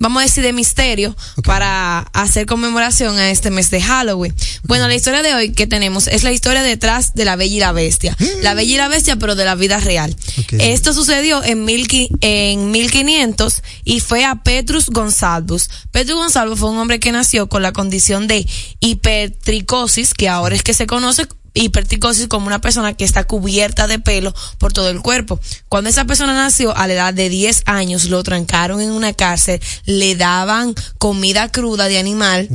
vamos 0.00 0.20
a 0.20 0.24
decir, 0.24 0.42
de 0.42 0.52
misterio 0.52 1.14
para 1.44 2.00
hacer 2.12 2.46
conmemoración 2.46 3.18
a 3.18 3.30
este 3.30 3.50
mes 3.50 3.70
de 3.70 3.80
Halloween. 3.80 4.34
Bueno, 4.64 4.88
la 4.88 4.94
historia 4.94 5.22
de 5.22 5.34
hoy 5.34 5.52
que 5.52 5.66
tenemos 5.66 6.08
es 6.08 6.24
la 6.24 6.32
historia 6.32 6.62
detrás 6.62 7.14
de 7.14 7.26
la 7.26 7.36
Bella 7.36 7.56
y 7.56 7.60
la 7.60 7.72
Bestia. 7.72 8.16
Mm. 8.18 8.42
La 8.42 8.54
Bella 8.54 8.74
y 8.74 8.76
la 8.78 8.88
Bestia, 8.88 9.16
pero 9.16 9.36
de 9.36 9.44
la 9.44 9.54
vida 9.54 9.78
real. 9.78 10.16
Esto 10.58 10.94
sucedió 10.94 11.44
en, 11.44 11.64
mil, 11.64 11.86
en 12.22 12.70
1500 12.70 13.62
y 13.84 14.00
fue 14.00 14.24
a 14.24 14.36
Petrus 14.36 14.86
Gonsalvus. 14.86 15.68
Petrus 15.90 16.18
Gonsalvus 16.18 16.58
fue 16.58 16.70
un 16.70 16.78
hombre 16.78 16.98
que 16.98 17.12
nació 17.12 17.48
con 17.48 17.62
la 17.62 17.72
condición 17.72 18.26
de 18.26 18.46
hipertricosis, 18.80 20.14
que 20.14 20.28
ahora 20.30 20.54
es 20.54 20.62
que 20.62 20.72
se 20.72 20.86
conoce 20.86 21.28
hipertricosis 21.54 22.28
como 22.28 22.46
una 22.46 22.60
persona 22.60 22.94
que 22.94 23.04
está 23.04 23.24
cubierta 23.24 23.86
de 23.86 23.98
pelo 23.98 24.34
por 24.58 24.72
todo 24.72 24.90
el 24.90 25.00
cuerpo. 25.00 25.40
Cuando 25.68 25.90
esa 25.90 26.04
persona 26.04 26.32
nació 26.32 26.76
a 26.76 26.86
la 26.86 26.94
edad 26.94 27.14
de 27.14 27.28
10 27.28 27.62
años, 27.66 28.06
lo 28.06 28.22
trancaron 28.22 28.80
en 28.80 28.92
una 28.92 29.12
cárcel, 29.12 29.60
le 29.84 30.16
daban 30.16 30.74
comida 30.98 31.50
cruda 31.50 31.88
de 31.88 31.98
animal 31.98 32.48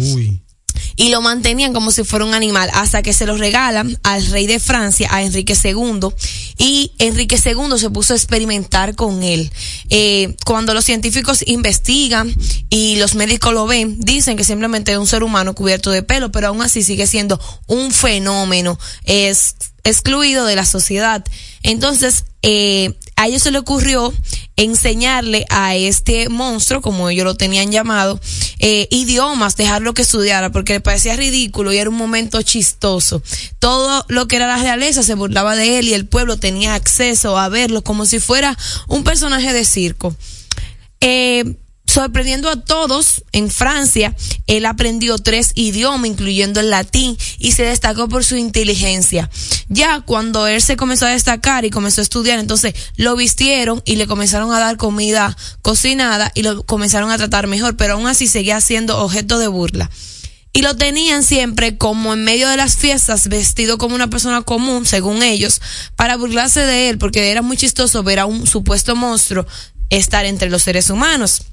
y 0.96 1.10
lo 1.10 1.22
mantenían 1.22 1.74
como 1.74 1.92
si 1.92 2.04
fuera 2.04 2.26
un 2.26 2.34
animal 2.34 2.70
hasta 2.74 3.02
que 3.02 3.14
se 3.14 3.26
lo 3.26 3.38
regalan 3.38 3.98
al 4.04 4.26
rey 4.28 4.48
de 4.48 4.60
Francia, 4.60 5.10
a 5.12 5.24
Enrique 5.24 5.56
II, 5.62 6.10
y 6.58 6.92
Enrique 7.00 7.40
II 7.44 7.78
se 7.78 7.90
puso 7.90 8.14
a 8.14 8.18
experimentar 8.18 8.96
con 8.96 9.24
él. 9.24 9.52
Eh, 9.90 10.36
cuando 10.46 10.74
los 10.74 10.86
científicos 10.86 11.44
investigan 11.46 12.34
y 12.70 12.96
los 12.98 13.16
médicos 13.16 13.54
lo 13.54 13.66
ven, 13.68 13.98
dicen 14.00 14.38
que 14.38 14.44
simplemente 14.44 14.92
es 14.92 14.98
un 14.98 15.08
ser 15.08 15.24
humano 15.24 15.56
cubierto 15.56 15.92
de 15.92 16.04
pelo, 16.04 16.32
pero 16.32 16.48
aún 16.48 16.62
así 16.62 16.84
sigue 16.84 17.08
siendo 17.08 17.40
un 17.68 17.92
fenómeno 17.92 18.78
es 19.04 19.56
excluido 19.84 20.46
de 20.46 20.56
la 20.56 20.66
sociedad. 20.66 21.24
Entonces, 21.64 22.26
eh, 22.42 22.96
a 23.16 23.28
ellos 23.28 23.44
se 23.44 23.52
le 23.52 23.60
ocurrió 23.60 24.14
enseñarle 24.58 25.46
a 25.50 25.76
este 25.76 26.30
monstruo, 26.30 26.82
como 26.82 27.10
ellos 27.10 27.26
lo 27.26 27.36
tenían 27.36 27.72
llamado, 27.72 28.20
eh, 28.60 28.88
idiomas, 28.92 29.56
dejarlo 29.56 29.94
que 29.94 30.04
estudiara, 30.04 30.52
porque 30.52 30.74
le 30.74 30.82
parecía 30.82 31.16
ridículo 31.16 31.74
y 31.74 31.78
era 31.78 31.90
un 31.90 31.98
momento 31.98 32.42
chistoso. 32.42 33.22
Todo 33.60 34.06
lo 34.08 34.28
que 34.28 34.38
era 34.38 34.48
la 34.48 34.58
realeza 34.58 35.04
se 35.04 35.16
burlaba 35.16 35.56
de 35.56 35.80
él 35.80 35.90
y 35.90 35.94
el 35.94 36.08
pueblo 36.08 36.38
tenía 36.38 36.76
acceso 36.76 37.38
a 37.38 37.50
verlo 37.50 37.84
como 37.84 38.06
si 38.06 38.20
fuera 38.20 38.58
un 38.88 39.04
personaje 39.04 39.52
de 39.54 39.66
circo. 39.66 40.16
Eh, 41.02 41.56
sorprendiendo 41.96 42.50
a 42.50 42.58
todos 42.58 43.24
en 43.32 43.50
Francia, 43.50 44.14
él 44.48 44.66
aprendió 44.66 45.18
tres 45.18 45.54
idiomas, 45.56 46.10
incluyendo 46.10 46.60
el 46.60 46.70
latín, 46.70 47.18
y 47.40 47.54
se 47.54 47.64
destacó 47.64 48.10
por 48.10 48.26
su 48.26 48.36
inteligencia. 48.36 49.30
Ya 49.70 50.02
cuando 50.02 50.46
él 50.46 50.62
se 50.62 50.76
comenzó 50.76 51.06
a 51.06 51.12
destacar 51.12 51.64
y 51.64 51.70
comenzó 51.70 52.02
a 52.02 52.04
estudiar, 52.04 52.38
entonces 52.40 52.74
lo 52.98 53.16
vistieron 53.16 53.82
y 53.86 53.96
le 53.96 54.08
comenzaron 54.08 54.52
a 54.52 54.60
dar 54.60 54.76
comida 54.76 55.38
cocinada 55.62 56.34
y 56.36 56.44
lo 56.44 56.64
comenzaron 56.64 57.12
a 57.12 57.18
tratar 57.18 57.48
mejor, 57.48 57.78
pero 57.78 57.94
aún 57.94 58.08
así 58.08 58.28
seguía 58.28 58.60
siendo 58.60 58.98
objeto 58.98 59.40
de 59.40 59.48
burla. 59.48 59.90
Y 60.52 60.64
lo 60.64 60.76
tenían 60.76 61.24
siempre 61.24 61.78
como 61.78 62.14
en 62.14 62.26
medio 62.26 62.50
de 62.50 62.58
las 62.58 62.76
fiestas, 62.76 63.30
vestido 63.30 63.78
como 63.78 63.96
una 63.96 64.10
persona 64.10 64.42
común, 64.42 64.86
según 64.86 65.24
ellos, 65.24 65.62
para 65.96 66.18
burlarse 66.18 66.60
de 66.60 66.90
él, 66.90 66.98
porque 66.98 67.32
era 67.32 67.42
muy 67.42 67.56
chistoso 67.56 68.04
ver 68.04 68.20
a 68.20 68.26
un 68.26 68.46
supuesto 68.48 68.98
monstruo 68.98 69.46
estar 69.90 70.26
entre 70.26 70.50
los 70.50 70.64
seres 70.64 70.90
humanos 70.90 71.44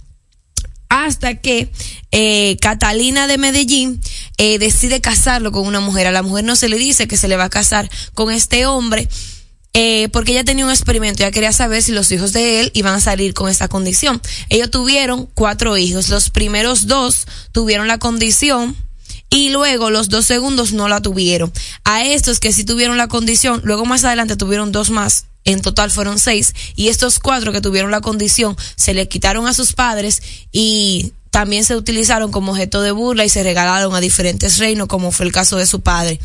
hasta 0.93 1.37
que 1.37 1.71
eh, 2.11 2.59
Catalina 2.61 3.27
de 3.27 3.39
Medellín 3.39 3.99
eh, 4.37 4.59
decide 4.59 5.01
casarlo 5.01 5.51
con 5.51 5.67
una 5.67 5.81
mujer. 5.81 6.07
A 6.07 6.11
la 6.11 6.23
mujer 6.23 6.45
no 6.45 6.55
se 6.55 6.69
le 6.69 6.77
dice 6.77 7.09
que 7.09 7.17
se 7.17 7.29
le 7.29 7.39
va 7.39 7.45
a 7.45 7.51
casar 7.51 7.91
con 8.13 8.31
este 8.31 8.67
hombre. 8.67 9.09
Eh, 9.73 10.11
porque 10.13 10.33
ella 10.33 10.45
tenía 10.45 10.67
un 10.67 10.71
experimento, 10.71 11.23
ella 11.23 11.31
quería 11.31 11.53
saber 11.53 11.83
si 11.83 11.93
los 11.93 12.13
hijos 12.13 12.35
de 12.35 12.61
él 12.61 12.71
iban 12.75 12.93
a 12.93 13.01
salir 13.01 13.33
con 13.33 13.49
esta 13.49 13.69
condición. 13.69 14.21
Ellos 14.51 14.71
tuvieron 14.71 15.31
cuatro 15.33 15.79
hijos, 15.79 16.11
los 16.11 16.29
primeros 16.29 16.87
dos 16.87 17.27
tuvieron 17.53 17.89
la 17.89 17.97
condición 17.97 18.77
y 19.31 19.49
luego 19.49 19.89
los 19.89 20.11
dos 20.11 20.27
segundos 20.27 20.75
no 20.75 20.89
la 20.89 21.01
tuvieron. 21.01 21.51
A 21.85 22.05
estos 22.05 22.39
que 22.39 22.53
sí 22.53 22.65
tuvieron 22.65 22.99
la 22.99 23.09
condición, 23.09 23.63
luego 23.65 23.87
más 23.87 24.05
adelante 24.05 24.37
tuvieron 24.37 24.73
dos 24.73 24.91
más, 24.91 25.25
en 25.45 25.61
total 25.61 25.91
fueron 25.91 26.19
seis, 26.19 26.55
y 26.77 26.89
estos 26.89 27.19
cuatro 27.19 27.53
que 27.53 27.61
tuvieron 27.61 27.91
la 27.91 28.01
condición 28.01 28.57
se 28.77 28.95
le 28.95 29.09
quitaron 29.09 29.47
a 29.47 29.55
sus 29.55 29.73
padres 29.73 30.23
y 30.53 31.13
también 31.31 31.65
se 31.65 31.77
utilizaron 31.77 32.31
como 32.31 32.53
objeto 32.53 32.83
de 32.83 32.93
burla 32.93 33.25
y 33.25 33.29
se 33.29 33.43
regalaron 33.43 33.95
a 33.95 34.01
diferentes 34.01 34.59
reinos, 34.59 34.89
como 34.89 35.13
fue 35.13 35.27
el 35.27 35.33
caso 35.33 35.57
de 35.57 35.67
su 35.67 35.81
padre. 35.81 36.21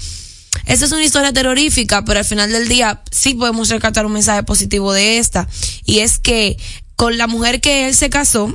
Esta 0.66 0.86
es 0.86 0.92
una 0.92 1.04
historia 1.04 1.32
terrorífica, 1.32 2.04
pero 2.04 2.20
al 2.20 2.26
final 2.26 2.52
del 2.52 2.68
día 2.68 3.02
sí 3.12 3.34
podemos 3.34 3.70
rescatar 3.70 4.06
un 4.06 4.14
mensaje 4.14 4.44
positivo 4.44 4.92
de 4.92 5.18
esta, 5.18 5.48
y 5.86 6.00
es 6.00 6.20
que 6.20 6.58
con 6.96 7.18
la 7.18 7.28
mujer 7.28 7.62
que 7.62 7.88
él 7.88 7.96
se 7.96 8.10
casó, 8.10 8.54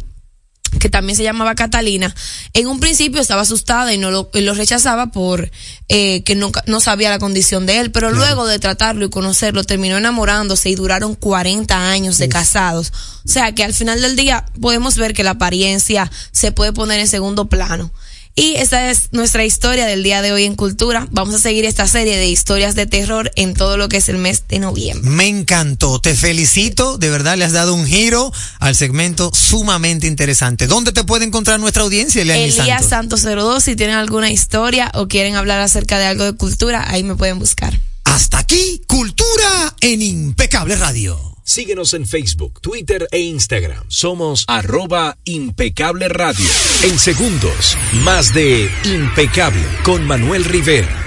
que 0.79 0.89
también 0.89 1.16
se 1.16 1.23
llamaba 1.23 1.55
Catalina, 1.55 2.14
en 2.55 2.66
un 2.66 2.81
principio 2.81 3.20
estaba 3.20 3.43
asustada 3.43 3.93
y 3.93 3.99
no 3.99 4.11
lo, 4.11 4.31
y 4.35 4.41
lo 4.41 4.55
rechazaba 4.55 5.09
por 5.09 5.51
eh, 5.89 6.23
que 6.25 6.35
nunca, 6.35 6.62
no 6.66 6.81
sabía 6.81 7.11
la 7.11 7.18
condición 7.18 7.66
de 7.66 7.81
él, 7.81 7.93
pero 7.93 8.11
luego 8.11 8.47
de 8.47 8.59
tratarlo 8.59 9.05
y 9.05 9.11
conocerlo 9.11 9.64
terminó 9.64 9.99
enamorándose 9.99 10.70
y 10.70 10.75
duraron 10.75 11.14
40 11.14 11.91
años 11.91 12.18
de 12.18 12.29
casados. 12.29 12.93
O 13.25 13.29
sea 13.29 13.53
que 13.53 13.64
al 13.64 13.75
final 13.75 14.01
del 14.01 14.16
día 14.16 14.47
podemos 14.61 14.97
ver 14.97 15.14
que 15.14 15.25
la 15.25 15.33
apariencia 15.33 16.11
se 16.33 16.53
puede 16.53 16.73
poner 16.73 17.01
en 17.01 17.09
segundo 17.09 17.49
plano. 17.49 17.93
Y 18.35 18.55
esta 18.57 18.91
es 18.91 19.09
nuestra 19.12 19.45
historia 19.45 19.85
del 19.85 20.03
día 20.03 20.22
de 20.22 20.33
hoy 20.33 20.45
en 20.45 20.55
Cultura. 20.55 21.07
Vamos 21.11 21.35
a 21.35 21.39
seguir 21.39 21.66
esta 21.66 21.87
serie 21.87 22.16
de 22.16 22.28
historias 22.28 22.74
de 22.74 22.87
terror 22.87 23.30
en 23.37 23.53
todo 23.53 23.76
lo 23.76 23.89
que 23.89 23.99
es 23.99 24.09
el 24.09 24.16
mes 24.16 24.45
de 24.49 24.59
noviembre. 24.59 25.11
Me 25.11 25.28
encantó, 25.28 26.01
te 26.01 26.14
felicito, 26.14 26.97
de 26.97 27.11
verdad 27.11 27.37
le 27.37 27.45
has 27.45 27.53
dado 27.53 27.74
un 27.74 27.87
giro 27.87 28.33
al 28.59 28.74
segmento 28.74 29.30
sumamente 29.35 30.07
interesante. 30.07 30.66
¿Dónde 30.66 30.93
te 30.93 31.05
puede 31.05 31.26
encontrar 31.26 31.61
nuestra 31.61 31.83
audiencia, 31.83 32.22
Elías 32.22 32.55
Santos? 32.87 32.89
Santos 32.89 33.22
02, 33.22 33.64
si 33.64 33.76
tienen 33.76 33.97
alguna 33.97 34.30
historia 34.30 34.91
o 34.95 35.09
quieren 35.09 35.37
hablar 35.37 35.61
acerca 35.61 35.99
de 35.99 36.07
algo 36.07 36.24
de 36.24 36.33
cultura, 36.33 36.85
ahí 36.89 37.05
me 37.05 37.16
pueden 37.16 37.39
buscar. 37.39 37.78
Hasta 38.05 38.39
aquí, 38.39 38.83
Cultura 38.87 39.74
en 39.80 40.01
Impecable 40.01 40.76
Radio. 40.76 41.32
Síguenos 41.45 41.95
en 41.95 42.07
Facebook, 42.07 42.61
Twitter 42.61 43.09
e 43.11 43.20
Instagram. 43.20 43.84
Somos 43.88 44.45
arroba 44.49 45.18
impecable 45.24 46.09
radio. 46.09 46.47
En 46.84 46.99
segundos, 46.99 47.76
más 48.05 48.32
de 48.32 48.70
Impecable 48.84 49.64
con 49.84 50.07
Manuel 50.07 50.45
Rivera. 50.45 50.99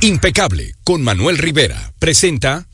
Impecable 0.00 0.74
con 0.84 1.02
Manuel 1.02 1.38
Rivera. 1.38 1.92
Presenta 1.98 2.68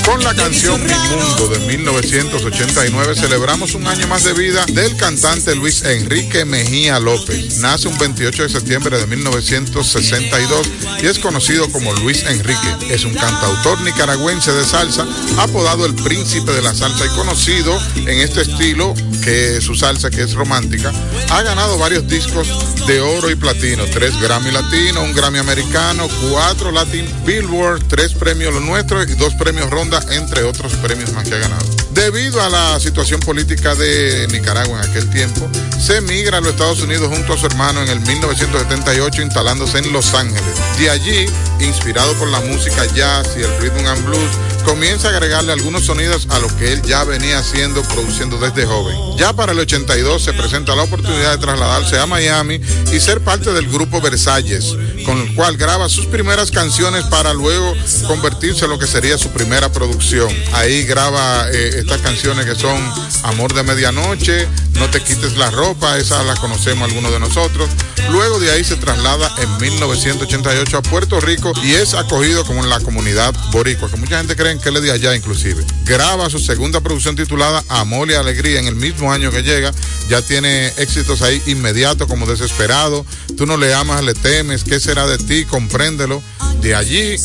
Con 0.07 0.23
la 0.23 0.35
canción 0.35 0.81
Mi 0.83 0.93
Mundo 1.17 1.49
de 1.49 1.59
1989 1.67 3.17
celebramos 3.17 3.75
un 3.75 3.89
año 3.89 4.07
más 4.07 4.23
de 4.23 4.35
vida 4.35 4.65
del 4.67 4.97
cantante 4.97 5.57
Luis 5.57 5.83
Enrique 5.83 6.45
Mejía 6.45 7.01
López. 7.01 7.59
Nace 7.59 7.89
un 7.89 7.99
28 7.99 8.45
de 8.45 8.49
septiembre 8.49 8.99
de 8.99 9.07
1962 9.09 10.71
y 11.03 11.07
es 11.07 11.19
conocido 11.19 11.69
como 11.73 11.93
Luis 11.95 12.23
Enrique. 12.23 12.77
Es 12.89 13.05
un 13.05 13.15
cantautor 13.15 13.81
nicaragüense 13.83 14.53
de 14.53 14.65
salsa, 14.65 15.05
apodado 15.39 15.85
el 15.85 15.95
príncipe 15.97 16.53
de 16.53 16.63
la 16.63 16.73
salsa 16.73 17.05
y 17.05 17.09
conocido 17.17 17.77
en 17.97 18.21
este 18.21 18.43
estilo 18.43 18.95
que 19.27 19.61
su 19.61 19.75
salsa, 19.75 20.09
que 20.09 20.23
es 20.23 20.35
romántica, 20.35 20.93
ha 21.31 21.43
ganado 21.43 21.79
varios 21.79 22.07
discos 22.07 22.49
de 22.87 23.01
oro 23.01 23.29
y 23.29 23.35
platino, 23.35 23.85
tres 23.87 24.17
Grammy 24.21 24.53
Latino, 24.53 25.03
un 25.03 25.13
Grammy 25.13 25.41
Americano, 25.41 26.07
cuatro 26.31 26.71
Latin 26.71 27.05
Billboard, 27.25 27.83
tres 27.89 28.15
premios 28.15 28.55
Lo 28.55 28.61
Nuestro 28.61 29.03
y 29.03 29.15
dos 29.17 29.35
premios 29.35 29.69
Ronda, 29.69 29.96
entre 30.11 30.45
otros 30.45 30.75
premios 30.75 31.13
más 31.13 31.29
que 31.29 31.35
ha 31.35 31.39
ganado. 31.39 31.86
Debido 31.97 32.43
a 32.43 32.51
la 32.51 32.79
situación 32.79 33.21
política 33.21 33.75
de 33.75 34.29
Nicaragua 34.31 34.83
en 34.83 34.91
aquel 34.91 35.09
tiempo, 35.09 35.51
se 35.81 35.97
emigra 35.97 36.37
a 36.37 36.41
los 36.43 36.51
Estados 36.51 36.83
Unidos 36.83 37.09
junto 37.09 37.33
a 37.33 37.39
su 37.39 37.47
hermano 37.47 37.83
en 37.83 37.89
el 37.89 38.01
1978, 38.01 39.23
instalándose 39.23 39.79
en 39.79 39.91
Los 39.95 40.13
Ángeles. 40.13 40.45
De 40.79 40.91
allí, 40.91 41.25
inspirado 41.59 42.13
por 42.19 42.29
la 42.29 42.41
música 42.41 42.85
jazz 42.95 43.35
y 43.39 43.41
el 43.41 43.61
rhythm 43.61 43.87
and 43.87 44.05
blues, 44.05 44.31
comienza 44.67 45.09
a 45.09 45.13
agregarle 45.13 45.53
algunos 45.53 45.87
sonidos 45.87 46.27
a 46.31 46.39
lo 46.39 46.55
que 46.59 46.73
él 46.73 46.83
ya 46.83 47.05
venía 47.05 47.39
haciendo, 47.39 47.83
produciendo 47.85 48.37
desde 48.37 48.67
joven. 48.67 48.95
Ya 49.17 49.33
para 49.33 49.53
el 49.53 49.59
82 49.61 50.23
se 50.23 50.33
presenta 50.35 50.75
la 50.75 50.83
oportunidad 50.83 51.33
de 51.33 51.39
trasladarse 51.39 51.99
a 51.99 52.07
Miami 52.07 52.61
y 52.93 53.01
ser 53.01 53.21
parte 53.21 53.53
del 53.53 53.69
grupo 53.69 54.03
Versalles, 54.03 54.77
con 55.07 55.19
el 55.19 55.35
cual 55.35 55.57
graba 55.57 55.89
sus 55.89 56.07
primeras 56.07 56.51
canciones 56.51 57.05
para 57.05 57.33
luego 57.33 57.75
convertirse 58.07 58.65
en 58.65 58.73
lo 58.73 58.79
que 58.79 58.89
sería 58.89 59.17
su 59.17 59.31
primera 59.31 59.71
producción. 59.73 60.29
Ahí 60.53 60.85
graba 60.85 61.47
eh, 61.53 61.86
estas 61.87 62.01
canciones 62.01 62.47
que 62.47 62.57
son 62.57 62.77
Amor 63.23 63.55
de 63.55 63.63
Medianoche, 63.63 64.49
No 64.73 64.91
te 64.91 65.01
quites 65.01 65.37
la 65.37 65.51
ropa, 65.51 65.97
esas 65.97 66.27
las 66.27 66.39
conocemos 66.41 66.89
algunos 66.89 67.13
de 67.13 67.21
nosotros. 67.21 67.71
Luego 68.11 68.41
de 68.41 68.51
ahí 68.51 68.65
se 68.65 68.77
traslada 68.77 69.33
en 69.39 69.57
1988 69.57 70.77
a 70.77 70.83
Puerto 70.83 71.21
Rico 71.21 71.53
y 71.63 71.75
es 71.75 71.95
acogido 71.95 72.45
como 72.45 72.63
en 72.63 72.71
la 72.71 72.81
comunidad 72.81 73.35
boricua, 73.53 73.89
que 73.89 73.97
mucha 73.97 74.19
gente 74.19 74.35
cree 74.35 74.59
que 74.59 74.69
él 74.69 74.77
es 74.77 74.83
de 74.83 74.91
allá 74.91 75.15
inclusive. 75.15 75.65
Graba 75.85 76.29
su 76.29 76.41
segunda 76.41 76.81
producción 76.81 77.15
titulada 77.15 77.63
Amor 77.69 78.11
y 78.11 78.15
Alegría 78.15 78.59
en 78.59 78.67
el 78.67 78.75
mismo 78.75 79.13
año 79.13 79.31
que 79.31 79.43
llega. 79.43 79.73
Ya 80.09 80.21
tiene 80.23 80.67
éxitos 80.79 81.23
ahí 81.23 81.41
inmediatos 81.47 82.09
como 82.09 82.27
Desesperado. 82.27 83.07
Tú 83.37 83.47
no 83.47 83.57
le 83.57 83.75
amas, 83.75 84.03
le 84.03 84.15
temes. 84.15 84.65
¿Qué 84.65 84.81
será 84.81 85.07
de 85.07 85.19
ti? 85.19 85.45
Compréndelo. 85.45 86.21
De 86.61 86.75
allí 86.75 87.17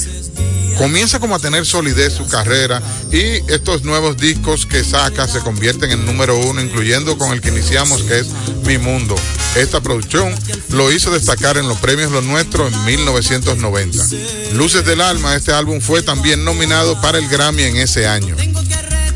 comienza 0.82 1.20
como 1.20 1.36
a 1.36 1.40
tener 1.40 1.64
solidez 1.64 2.12
su 2.12 2.26
carrera 2.26 2.82
y 3.12 3.36
estos 3.54 3.84
nuevos 3.84 4.18
discos 4.18 4.66
que 4.66 4.84
saca 4.84 5.28
se 5.28 5.40
convierten 5.42 5.92
en 5.92 6.08
número 6.08 6.36
uno, 6.36 6.60
incluyendo 6.60 7.20
con 7.20 7.34
el 7.34 7.40
que 7.40 7.50
iniciamos 7.50 8.02
que 8.02 8.18
es 8.18 8.30
Mi 8.66 8.80
Mundo. 8.80 9.14
Esta 9.56 9.80
producción 9.80 10.34
lo 10.70 10.92
hizo 10.92 11.12
destacar 11.12 11.58
en 11.58 11.68
los 11.68 11.78
premios 11.78 12.12
Los 12.12 12.24
Nuestros 12.24 12.74
en 12.74 12.86
1990. 12.86 14.08
Luces 14.54 14.84
del 14.84 15.02
Alma, 15.02 15.36
este 15.36 15.52
álbum 15.52 15.82
fue 15.82 16.02
también 16.02 16.44
nominado 16.44 17.00
para 17.00 17.20
el 17.20 17.30
Grammy 17.30 17.62
en 17.62 17.78
ese 17.78 18.08
año. 18.08 18.36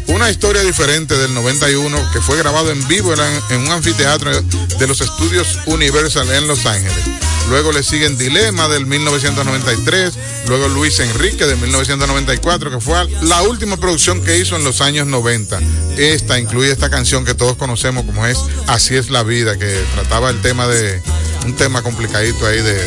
Una 0.06 0.30
historia 0.30 0.62
diferente 0.62 1.18
del 1.18 1.34
91 1.34 2.12
que 2.14 2.22
fue 2.22 2.38
grabado 2.38 2.70
en 2.70 2.88
vivo 2.88 3.12
en 3.50 3.60
un 3.60 3.72
anfiteatro 3.72 4.40
de 4.40 4.88
los 4.88 5.02
estudios 5.02 5.58
Universal 5.66 6.30
en 6.30 6.48
Los 6.48 6.64
Ángeles. 6.68 7.25
Luego 7.50 7.72
le 7.72 7.84
siguen 7.84 8.18
Dilema 8.18 8.68
del 8.68 8.86
1993, 8.86 10.14
luego 10.48 10.68
Luis 10.68 11.00
Enrique 11.00 11.46
de 11.46 11.56
1994, 11.56 12.72
que 12.72 12.80
fue 12.80 13.08
la 13.22 13.44
última 13.44 13.78
producción 13.78 14.22
que 14.22 14.38
hizo 14.38 14.56
en 14.56 14.64
los 14.64 14.82
años 14.82 15.06
90. 15.08 15.60
Esta 15.98 16.40
incluye 16.40 16.72
esta 16.72 16.90
canción 16.90 17.24
que 17.24 17.36
todos 17.36 17.56
conocemos 17.56 18.06
como 18.06 18.26
es 18.26 18.40
Así 18.68 18.96
es 18.96 19.10
la 19.10 19.24
vida, 19.24 19.58
que 19.58 19.84
trataba 19.94 20.30
el 20.32 20.42
tema 20.42 20.68
de 20.68 21.02
un 21.46 21.56
tema 21.56 21.84
complicadito 21.84 22.48
ahí 22.48 22.62
de 22.62 22.80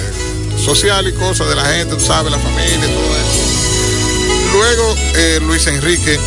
social 0.59 1.07
y 1.09 1.13
cosas 1.13 1.49
de 1.49 1.55
la 1.55 1.65
gente, 1.65 1.95
tú 1.95 2.05
sabes, 2.05 2.33
la 2.33 2.39
familia 2.39 2.77
y 2.77 2.93
todo 2.93 3.17
eso. 3.17 3.49
Luego 4.53 4.97
eh, 5.15 5.41
Luis 5.41 5.67
Enrique 5.69 6.19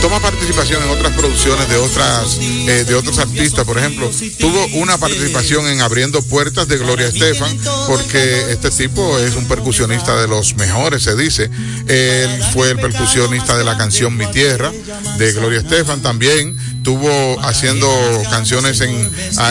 toma 0.00 0.20
participación 0.20 0.82
en 0.82 0.90
otras 0.90 1.12
producciones 1.14 1.68
de 1.68 1.76
otras 1.76 2.38
eh, 2.40 2.84
de 2.86 2.94
otros 2.94 3.18
artistas, 3.18 3.64
por 3.64 3.78
ejemplo, 3.78 4.10
tuvo 4.38 4.66
una 4.74 4.98
participación 4.98 5.66
en 5.68 5.80
Abriendo 5.80 6.22
Puertas 6.22 6.68
de 6.68 6.78
Gloria 6.78 7.08
Estefan, 7.08 7.56
porque 7.86 8.52
este 8.52 8.70
tipo 8.70 9.18
es 9.18 9.34
un 9.36 9.46
percusionista 9.46 10.20
de 10.20 10.28
los 10.28 10.56
mejores, 10.56 11.02
se 11.02 11.16
dice. 11.16 11.50
Él 11.88 12.42
fue 12.52 12.70
el 12.70 12.78
percusionista 12.78 13.56
de 13.56 13.64
la 13.64 13.76
canción 13.76 14.16
Mi 14.16 14.26
Tierra 14.30 14.72
de 15.18 15.32
Gloria 15.32 15.60
Estefan 15.60 16.02
también. 16.02 16.56
Tuvo 16.86 17.40
haciendo 17.42 17.90
canciones 18.30 18.80
en, 18.80 19.10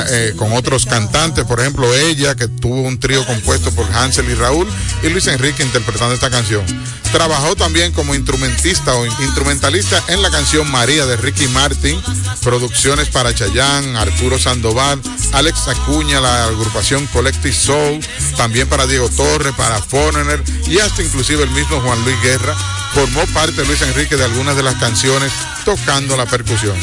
eh, 0.10 0.34
con 0.38 0.54
otros 0.54 0.86
cantantes, 0.86 1.44
por 1.44 1.60
ejemplo, 1.60 1.94
ella, 1.94 2.34
que 2.34 2.48
tuvo 2.48 2.84
un 2.84 2.98
trío 2.98 3.26
compuesto 3.26 3.72
por 3.72 3.86
Hansel 3.94 4.30
y 4.30 4.36
Raúl, 4.36 4.66
y 5.04 5.10
Luis 5.10 5.28
Enrique 5.28 5.62
interpretando 5.62 6.14
esta 6.14 6.30
canción. 6.30 6.64
Trabajó 7.12 7.58
también 7.58 7.92
como 7.92 8.16
instrumentista 8.16 8.96
o 8.96 9.06
instrumentalista 9.06 10.02
en 10.08 10.22
la 10.22 10.32
canción 10.32 10.72
María 10.72 11.06
de 11.06 11.18
Ricky 11.18 11.50
Martin, 11.50 12.02
producciones 12.42 13.10
para 13.10 13.36
Chayán, 13.36 13.98
Arturo 13.98 14.40
Sandoval, 14.40 15.02
Alex 15.34 15.68
Acuña, 15.68 16.22
la 16.22 16.46
agrupación 16.46 17.06
Collective 17.08 17.54
Soul, 17.54 18.00
también 18.38 18.70
para 18.70 18.88
Diego 18.88 19.10
Torres, 19.10 19.54
para 19.58 19.82
Foreigner 19.82 20.42
y 20.68 20.80
hasta 20.80 21.04
inclusive 21.04 21.44
el 21.44 21.50
mismo 21.50 21.82
Juan 21.82 22.02
Luis 22.06 22.16
Guerra 22.22 22.56
formó 22.94 23.26
parte 23.34 23.66
Luis 23.66 23.82
Enrique 23.82 24.16
de 24.16 24.24
algunas 24.24 24.56
de 24.56 24.64
las 24.64 24.76
canciones 24.76 25.30
tocando 25.66 26.16
la 26.16 26.26
percusión. 26.26 26.78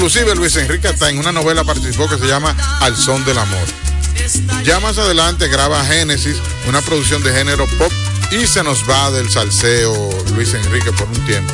Inclusive 0.00 0.34
Luis 0.34 0.56
Enrique 0.56 0.88
hasta 0.88 1.10
en 1.10 1.18
una 1.18 1.30
novela 1.30 1.62
participó 1.62 2.08
que 2.08 2.16
se 2.16 2.26
llama 2.26 2.56
Al 2.80 2.96
son 2.96 3.22
del 3.26 3.36
amor. 3.36 3.68
Ya 4.64 4.80
más 4.80 4.96
adelante 4.96 5.46
graba 5.48 5.84
Génesis, 5.84 6.38
una 6.66 6.80
producción 6.80 7.22
de 7.22 7.30
género 7.30 7.66
pop 7.78 7.92
y 8.30 8.46
se 8.46 8.62
nos 8.62 8.88
va 8.88 9.10
del 9.10 9.28
salseo 9.28 10.08
Luis 10.34 10.54
Enrique 10.54 10.90
por 10.92 11.06
un 11.06 11.26
tiempo. 11.26 11.52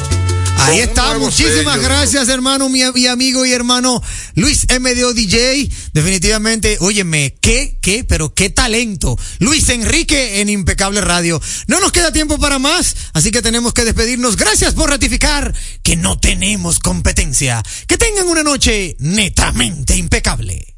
Ahí 0.67 0.81
está, 0.81 1.17
muchísimas 1.17 1.81
gracias, 1.81 2.29
hermano, 2.29 2.69
mi, 2.69 2.81
mi, 2.93 3.07
amigo 3.07 3.47
y 3.47 3.53
hermano 3.53 4.03
Luis 4.35 4.67
MDO 4.69 5.15
DJ. 5.15 5.71
Definitivamente, 5.93 6.79
óyeme, 6.81 7.37
qué, 7.41 7.79
qué, 7.81 8.03
pero 8.03 8.35
qué 8.35 8.51
talento. 8.51 9.17
Luis 9.39 9.69
Enrique 9.69 10.41
en 10.41 10.49
Impecable 10.49 11.01
Radio. 11.01 11.41
No 11.69 11.79
nos 11.79 11.93
queda 11.93 12.13
tiempo 12.13 12.39
para 12.39 12.59
más, 12.59 12.97
así 13.13 13.31
que 13.31 13.43
tenemos 13.43 13.75
que 13.75 13.85
despedirnos. 13.85 14.37
Gracias 14.37 14.75
por 14.75 14.91
ratificar 14.91 15.55
que 15.85 15.95
no 15.95 16.19
tenemos 16.19 16.81
competencia. 16.81 17.63
Que 17.87 17.97
tengan 17.97 18.27
una 18.27 18.43
noche 18.43 18.97
netamente 18.99 19.97
impecable. 19.97 20.75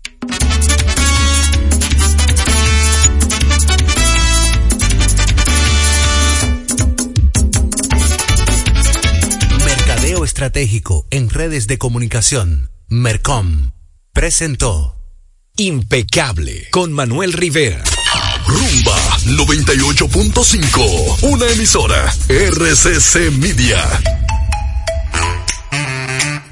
Estratégico 10.39 11.05
en 11.11 11.31
redes 11.31 11.67
de 11.67 11.79
comunicación, 11.79 12.71
Mercom, 12.87 13.73
presentó 14.13 14.95
Impecable 15.57 16.69
con 16.71 16.93
Manuel 16.93 17.33
Rivera. 17.33 17.83
Rumba 18.47 18.97
98.5, 19.25 21.23
una 21.23 21.45
emisora 21.49 22.15
RCC 22.29 23.33
Media. 23.33 23.85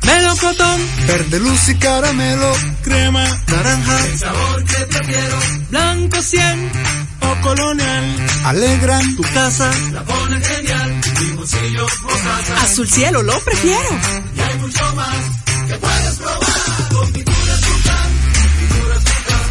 Melocotón, 0.03 0.81
verde 1.07 1.39
luz 1.39 1.69
y 1.69 1.77
caramelo, 1.77 2.53
crema, 2.83 3.25
naranja, 3.47 4.05
el 4.05 4.19
sabor 4.19 4.65
que 4.65 4.85
prefiero, 4.87 5.39
blanco 5.71 6.21
100 6.21 7.16
o 7.31 7.41
colonial, 7.41 8.27
alegran 8.45 9.17
tu 9.17 9.23
casa, 9.23 9.71
la 9.93 10.05
ponen 10.05 10.43
genial, 10.43 11.01
mi 11.21 11.31
bolsillo 11.33 11.85
o 11.85 12.63
Azul 12.63 12.89
cielo 12.89 13.23
lo 13.23 13.39
prefiero. 13.41 13.99
Y 14.37 14.41
hay 14.41 14.59
mucho 14.59 14.95
más 14.95 15.17
que 15.67 15.75
puedes 15.75 16.15
probar 16.17 16.89
con 16.93 17.13
pinturas 17.13 17.61
Tucán, 17.61 18.11
pinturas 18.59 19.05
Tucán, 19.05 19.45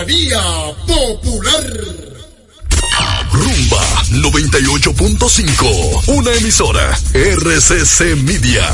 Soberanía 0.00 0.40
Popular. 0.86 1.66
Rumba 3.32 3.84
98.5. 4.12 6.16
Una 6.16 6.32
emisora. 6.32 6.98
RCC 7.12 8.16
Media. 8.16 8.66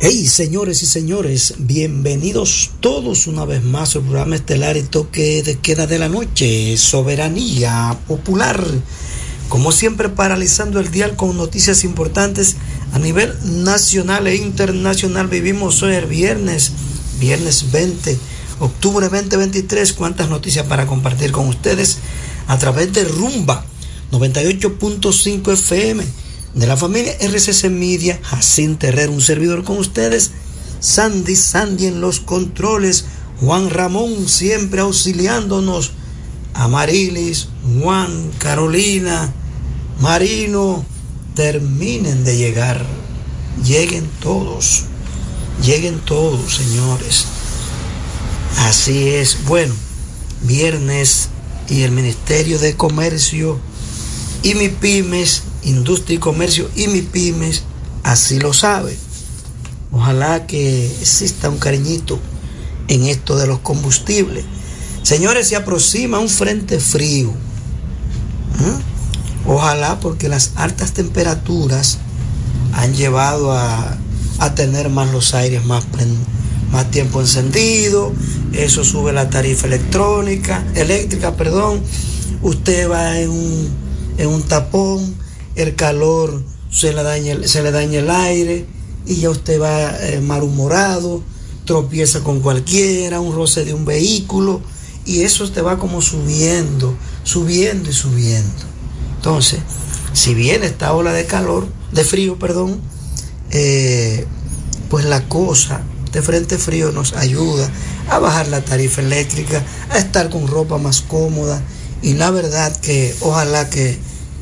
Hey, 0.00 0.26
señores 0.26 0.82
y 0.82 0.86
señores, 0.86 1.54
bienvenidos 1.58 2.72
todos 2.80 3.28
una 3.28 3.44
vez 3.44 3.62
más 3.62 3.94
al 3.94 4.02
programa 4.02 4.34
estelar 4.34 4.76
y 4.76 4.82
toque 4.82 5.44
de 5.44 5.60
queda 5.60 5.86
de 5.86 6.00
la 6.00 6.08
noche, 6.08 6.76
Soberanía 6.76 7.96
Popular. 8.08 8.64
Como 9.48 9.70
siempre, 9.70 10.08
paralizando 10.08 10.80
el 10.80 10.90
dial 10.90 11.14
con 11.14 11.36
noticias 11.36 11.84
importantes 11.84 12.56
a 12.92 12.98
nivel 12.98 13.32
nacional 13.62 14.26
e 14.26 14.34
internacional. 14.34 15.28
Vivimos 15.28 15.84
hoy 15.84 15.94
el 15.94 16.06
viernes, 16.06 16.72
viernes 17.20 17.70
20, 17.70 18.18
octubre 18.60 19.08
2023. 19.08 19.92
Cuántas 19.92 20.28
noticias 20.28 20.66
para 20.66 20.86
compartir 20.86 21.32
con 21.32 21.48
ustedes 21.48 21.98
a 22.46 22.58
través 22.58 22.92
de 22.92 23.04
Rumba 23.04 23.64
98.5 24.12 25.52
FM 25.52 26.04
de 26.54 26.66
la 26.66 26.76
familia 26.76 27.12
RCC 27.20 27.68
Media, 27.70 28.18
Jacín 28.22 28.76
Terrero, 28.76 29.12
un 29.12 29.20
servidor 29.20 29.62
con 29.62 29.78
ustedes, 29.78 30.30
Sandy, 30.80 31.36
Sandy 31.36 31.86
en 31.86 32.00
los 32.00 32.20
controles, 32.20 33.04
Juan 33.40 33.68
Ramón 33.68 34.28
siempre 34.28 34.80
auxiliándonos, 34.80 35.92
Amarilis, 36.54 37.48
Juan, 37.78 38.30
Carolina, 38.38 39.32
Marino, 40.00 40.84
terminen 41.34 42.24
de 42.24 42.38
llegar, 42.38 42.86
lleguen 43.62 44.08
todos, 44.22 44.84
lleguen 45.62 45.98
todos, 46.00 46.56
señores. 46.56 47.26
Así 48.58 49.08
es, 49.08 49.44
bueno, 49.46 49.74
viernes 50.42 51.28
y 51.68 51.82
el 51.82 51.90
Ministerio 51.90 52.58
de 52.58 52.76
Comercio 52.76 53.60
y 54.42 54.54
mi 54.54 54.68
pymes, 54.68 55.42
industria 55.64 56.16
y 56.16 56.18
comercio 56.18 56.70
y 56.76 56.88
mi 56.88 57.02
pymes, 57.02 57.64
así 58.02 58.38
lo 58.38 58.52
sabe. 58.52 58.96
Ojalá 59.92 60.46
que 60.46 60.86
exista 61.00 61.50
un 61.50 61.58
cariñito 61.58 62.20
en 62.88 63.04
esto 63.04 63.36
de 63.36 63.46
los 63.46 63.60
combustibles. 63.60 64.44
Señores, 65.02 65.48
se 65.48 65.56
aproxima 65.56 66.18
un 66.18 66.28
frente 66.28 66.80
frío. 66.80 67.32
Ojalá 69.46 70.00
porque 70.00 70.28
las 70.28 70.52
altas 70.56 70.92
temperaturas 70.92 71.98
han 72.72 72.94
llevado 72.94 73.52
a, 73.52 73.96
a 74.38 74.54
tener 74.54 74.90
más 74.90 75.12
los 75.12 75.34
aires 75.34 75.64
más, 75.64 75.84
más 76.70 76.90
tiempo 76.90 77.20
encendido. 77.20 78.12
Eso 78.52 78.84
sube 78.84 79.12
la 79.12 79.28
tarifa 79.30 79.66
electrónica, 79.66 80.66
eléctrica, 80.74 81.36
perdón. 81.36 81.80
Usted 82.42 82.90
va 82.90 83.18
en 83.20 83.30
un, 83.30 83.68
en 84.18 84.28
un 84.28 84.42
tapón, 84.42 85.14
el 85.54 85.74
calor 85.74 86.42
se 86.70 86.92
le 86.92 87.02
daña, 87.02 87.36
se 87.44 87.62
le 87.62 87.70
daña 87.70 88.00
el 88.00 88.10
aire 88.10 88.66
y 89.06 89.16
ya 89.16 89.30
usted 89.30 89.60
va 89.60 89.96
eh, 90.06 90.20
malhumorado, 90.20 91.22
tropieza 91.64 92.20
con 92.20 92.40
cualquiera, 92.40 93.20
un 93.20 93.34
roce 93.34 93.64
de 93.64 93.72
un 93.72 93.84
vehículo 93.84 94.60
y 95.04 95.22
eso 95.22 95.50
te 95.50 95.62
va 95.62 95.78
como 95.78 96.02
subiendo, 96.02 96.94
subiendo 97.22 97.90
y 97.90 97.92
subiendo. 97.92 98.64
Entonces, 99.16 99.60
si 100.12 100.34
viene 100.34 100.66
esta 100.66 100.92
ola 100.92 101.12
de 101.12 101.24
calor, 101.24 101.66
de 101.92 102.04
frío, 102.04 102.38
perdón, 102.38 102.80
eh, 103.50 104.26
pues 104.90 105.04
la 105.04 105.28
cosa 105.28 105.82
de 106.16 106.22
frente 106.22 106.56
frío 106.56 106.92
nos 106.92 107.12
ayuda 107.12 107.70
a 108.08 108.18
bajar 108.18 108.48
la 108.48 108.64
tarifa 108.64 109.02
eléctrica, 109.02 109.62
a 109.90 109.98
estar 109.98 110.30
con 110.30 110.48
ropa 110.48 110.78
más 110.78 111.02
cómoda 111.02 111.62
y 112.00 112.14
la 112.14 112.30
verdad 112.30 112.74
que 112.74 113.14
ojalá 113.20 113.68
que 113.68 113.98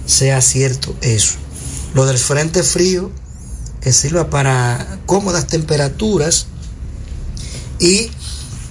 sea 0.07 0.41
cierto 0.41 0.95
eso. 1.01 1.35
Lo 1.93 2.07
del 2.07 2.17
frente 2.17 2.63
frío 2.63 3.11
que 3.81 3.93
sirva 3.93 4.31
para 4.31 5.01
cómodas 5.07 5.49
temperaturas 5.49 6.47
y 7.81 8.09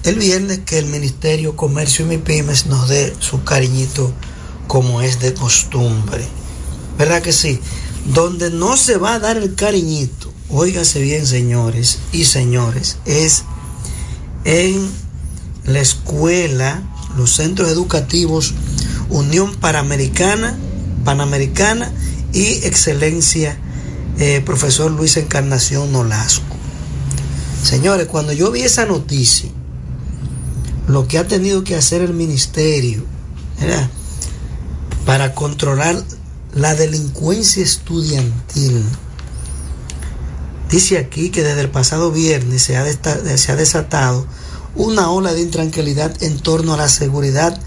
el 0.04 0.14
viernes 0.14 0.60
que 0.64 0.78
el 0.78 0.86
Ministerio 0.86 1.56
Comercio 1.56 2.06
y 2.06 2.08
MIPIMES 2.08 2.64
nos 2.66 2.88
dé 2.88 3.14
su 3.18 3.44
cariñito 3.44 4.14
como 4.66 5.02
es 5.02 5.20
de 5.20 5.34
costumbre. 5.34 6.24
¿Verdad 6.96 7.20
que 7.20 7.34
sí? 7.34 7.60
Donde 8.14 8.48
no 8.48 8.78
se 8.78 8.96
va 8.96 9.12
a 9.12 9.18
dar 9.18 9.36
el 9.36 9.54
cariñito, 9.54 10.32
óigase 10.54 11.00
bien 11.00 11.26
señores 11.26 11.98
y 12.12 12.24
señores, 12.24 12.98
es 13.04 13.44
en 14.44 14.88
la 15.64 15.80
escuela, 15.80 16.82
los 17.16 17.34
centros 17.34 17.68
educativos 17.68 18.54
Unión 19.08 19.54
Panamericana, 19.56 20.56
Panamericana 21.04 21.92
y 22.32 22.64
Excelencia, 22.64 23.58
eh, 24.18 24.42
profesor 24.44 24.90
Luis 24.90 25.16
Encarnación 25.16 25.92
Nolasco. 25.92 26.56
Señores, 27.62 28.06
cuando 28.06 28.32
yo 28.32 28.50
vi 28.50 28.62
esa 28.62 28.86
noticia, 28.86 29.50
lo 30.86 31.08
que 31.08 31.18
ha 31.18 31.26
tenido 31.26 31.64
que 31.64 31.74
hacer 31.74 32.02
el 32.02 32.12
ministerio 32.12 33.04
para 35.06 35.34
controlar 35.34 36.02
la 36.54 36.74
delincuencia 36.74 37.62
estudiantil. 37.62 38.84
Dice 40.70 40.98
aquí 40.98 41.30
que 41.30 41.42
desde 41.42 41.60
el 41.60 41.70
pasado 41.70 42.10
viernes 42.10 42.62
se 42.62 42.76
ha, 42.76 42.84
se 43.36 43.52
ha 43.52 43.56
desatado 43.56 44.26
una 44.74 45.10
ola 45.10 45.32
de 45.32 45.40
intranquilidad 45.40 46.20
en 46.22 46.38
torno 46.40 46.74
a 46.74 46.76
la 46.76 46.88
seguridad 46.88 47.60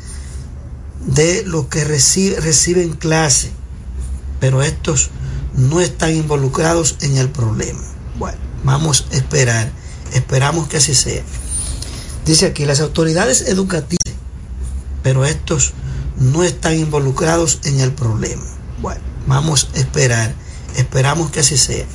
de 1.06 1.44
los 1.46 1.68
que 1.68 1.88
reci- 1.88 2.36
reciben 2.36 2.94
clase, 2.94 3.50
pero 4.40 4.62
estos 4.62 5.10
no 5.56 5.80
están 5.80 6.14
involucrados 6.16 6.98
en 7.02 7.18
el 7.18 7.30
problema. 7.30 7.82
Bueno, 8.20 8.38
vamos 8.64 9.06
a 9.12 9.16
esperar, 9.16 9.72
esperamos 10.14 10.68
que 10.68 10.78
así 10.78 10.94
sea. 10.94 11.24
Dice 12.26 12.46
aquí, 12.48 12.66
las 12.66 12.82
autoridades 12.82 13.44
educativas, 13.44 13.98
pero 15.02 15.24
estos 15.24 15.72
no 16.20 16.44
están 16.44 16.76
involucrados 16.78 17.60
en 17.64 17.80
el 17.80 17.94
problema. 17.94 18.44
Bueno, 18.82 19.00
vamos 19.28 19.70
a 19.76 19.78
esperar, 19.80 20.36
esperamos 20.76 21.32
que 21.32 21.40
así 21.40 21.58
sea. 21.58 21.86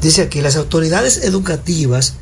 Dice 0.00 0.22
aquí, 0.22 0.40
las 0.40 0.56
autoridades 0.56 1.18
educativas 1.24 2.14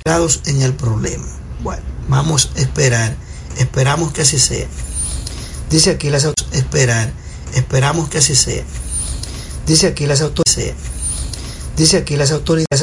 en 0.47 0.63
el 0.63 0.75
problema. 0.75 1.27
Bueno, 1.63 1.83
vamos 2.09 2.51
a 2.57 2.61
esperar, 2.61 3.17
esperamos 3.59 4.13
que 4.13 4.23
así 4.23 4.39
sea. 4.39 4.67
Dice 5.71 5.91
aquí, 5.91 6.11
las 6.11 6.25
aut- 6.27 6.35
esperar, 6.53 7.13
esperamos 7.55 8.09
que 8.09 8.19
así 8.19 8.35
sea. 8.35 8.65
Dice 9.67 9.87
aquí, 9.87 10.07
las 10.07 10.21
autoridades, 10.23 10.75
dice 11.77 11.99
aquí, 11.99 12.17
las 12.17 12.33
autoridades, 12.33 12.83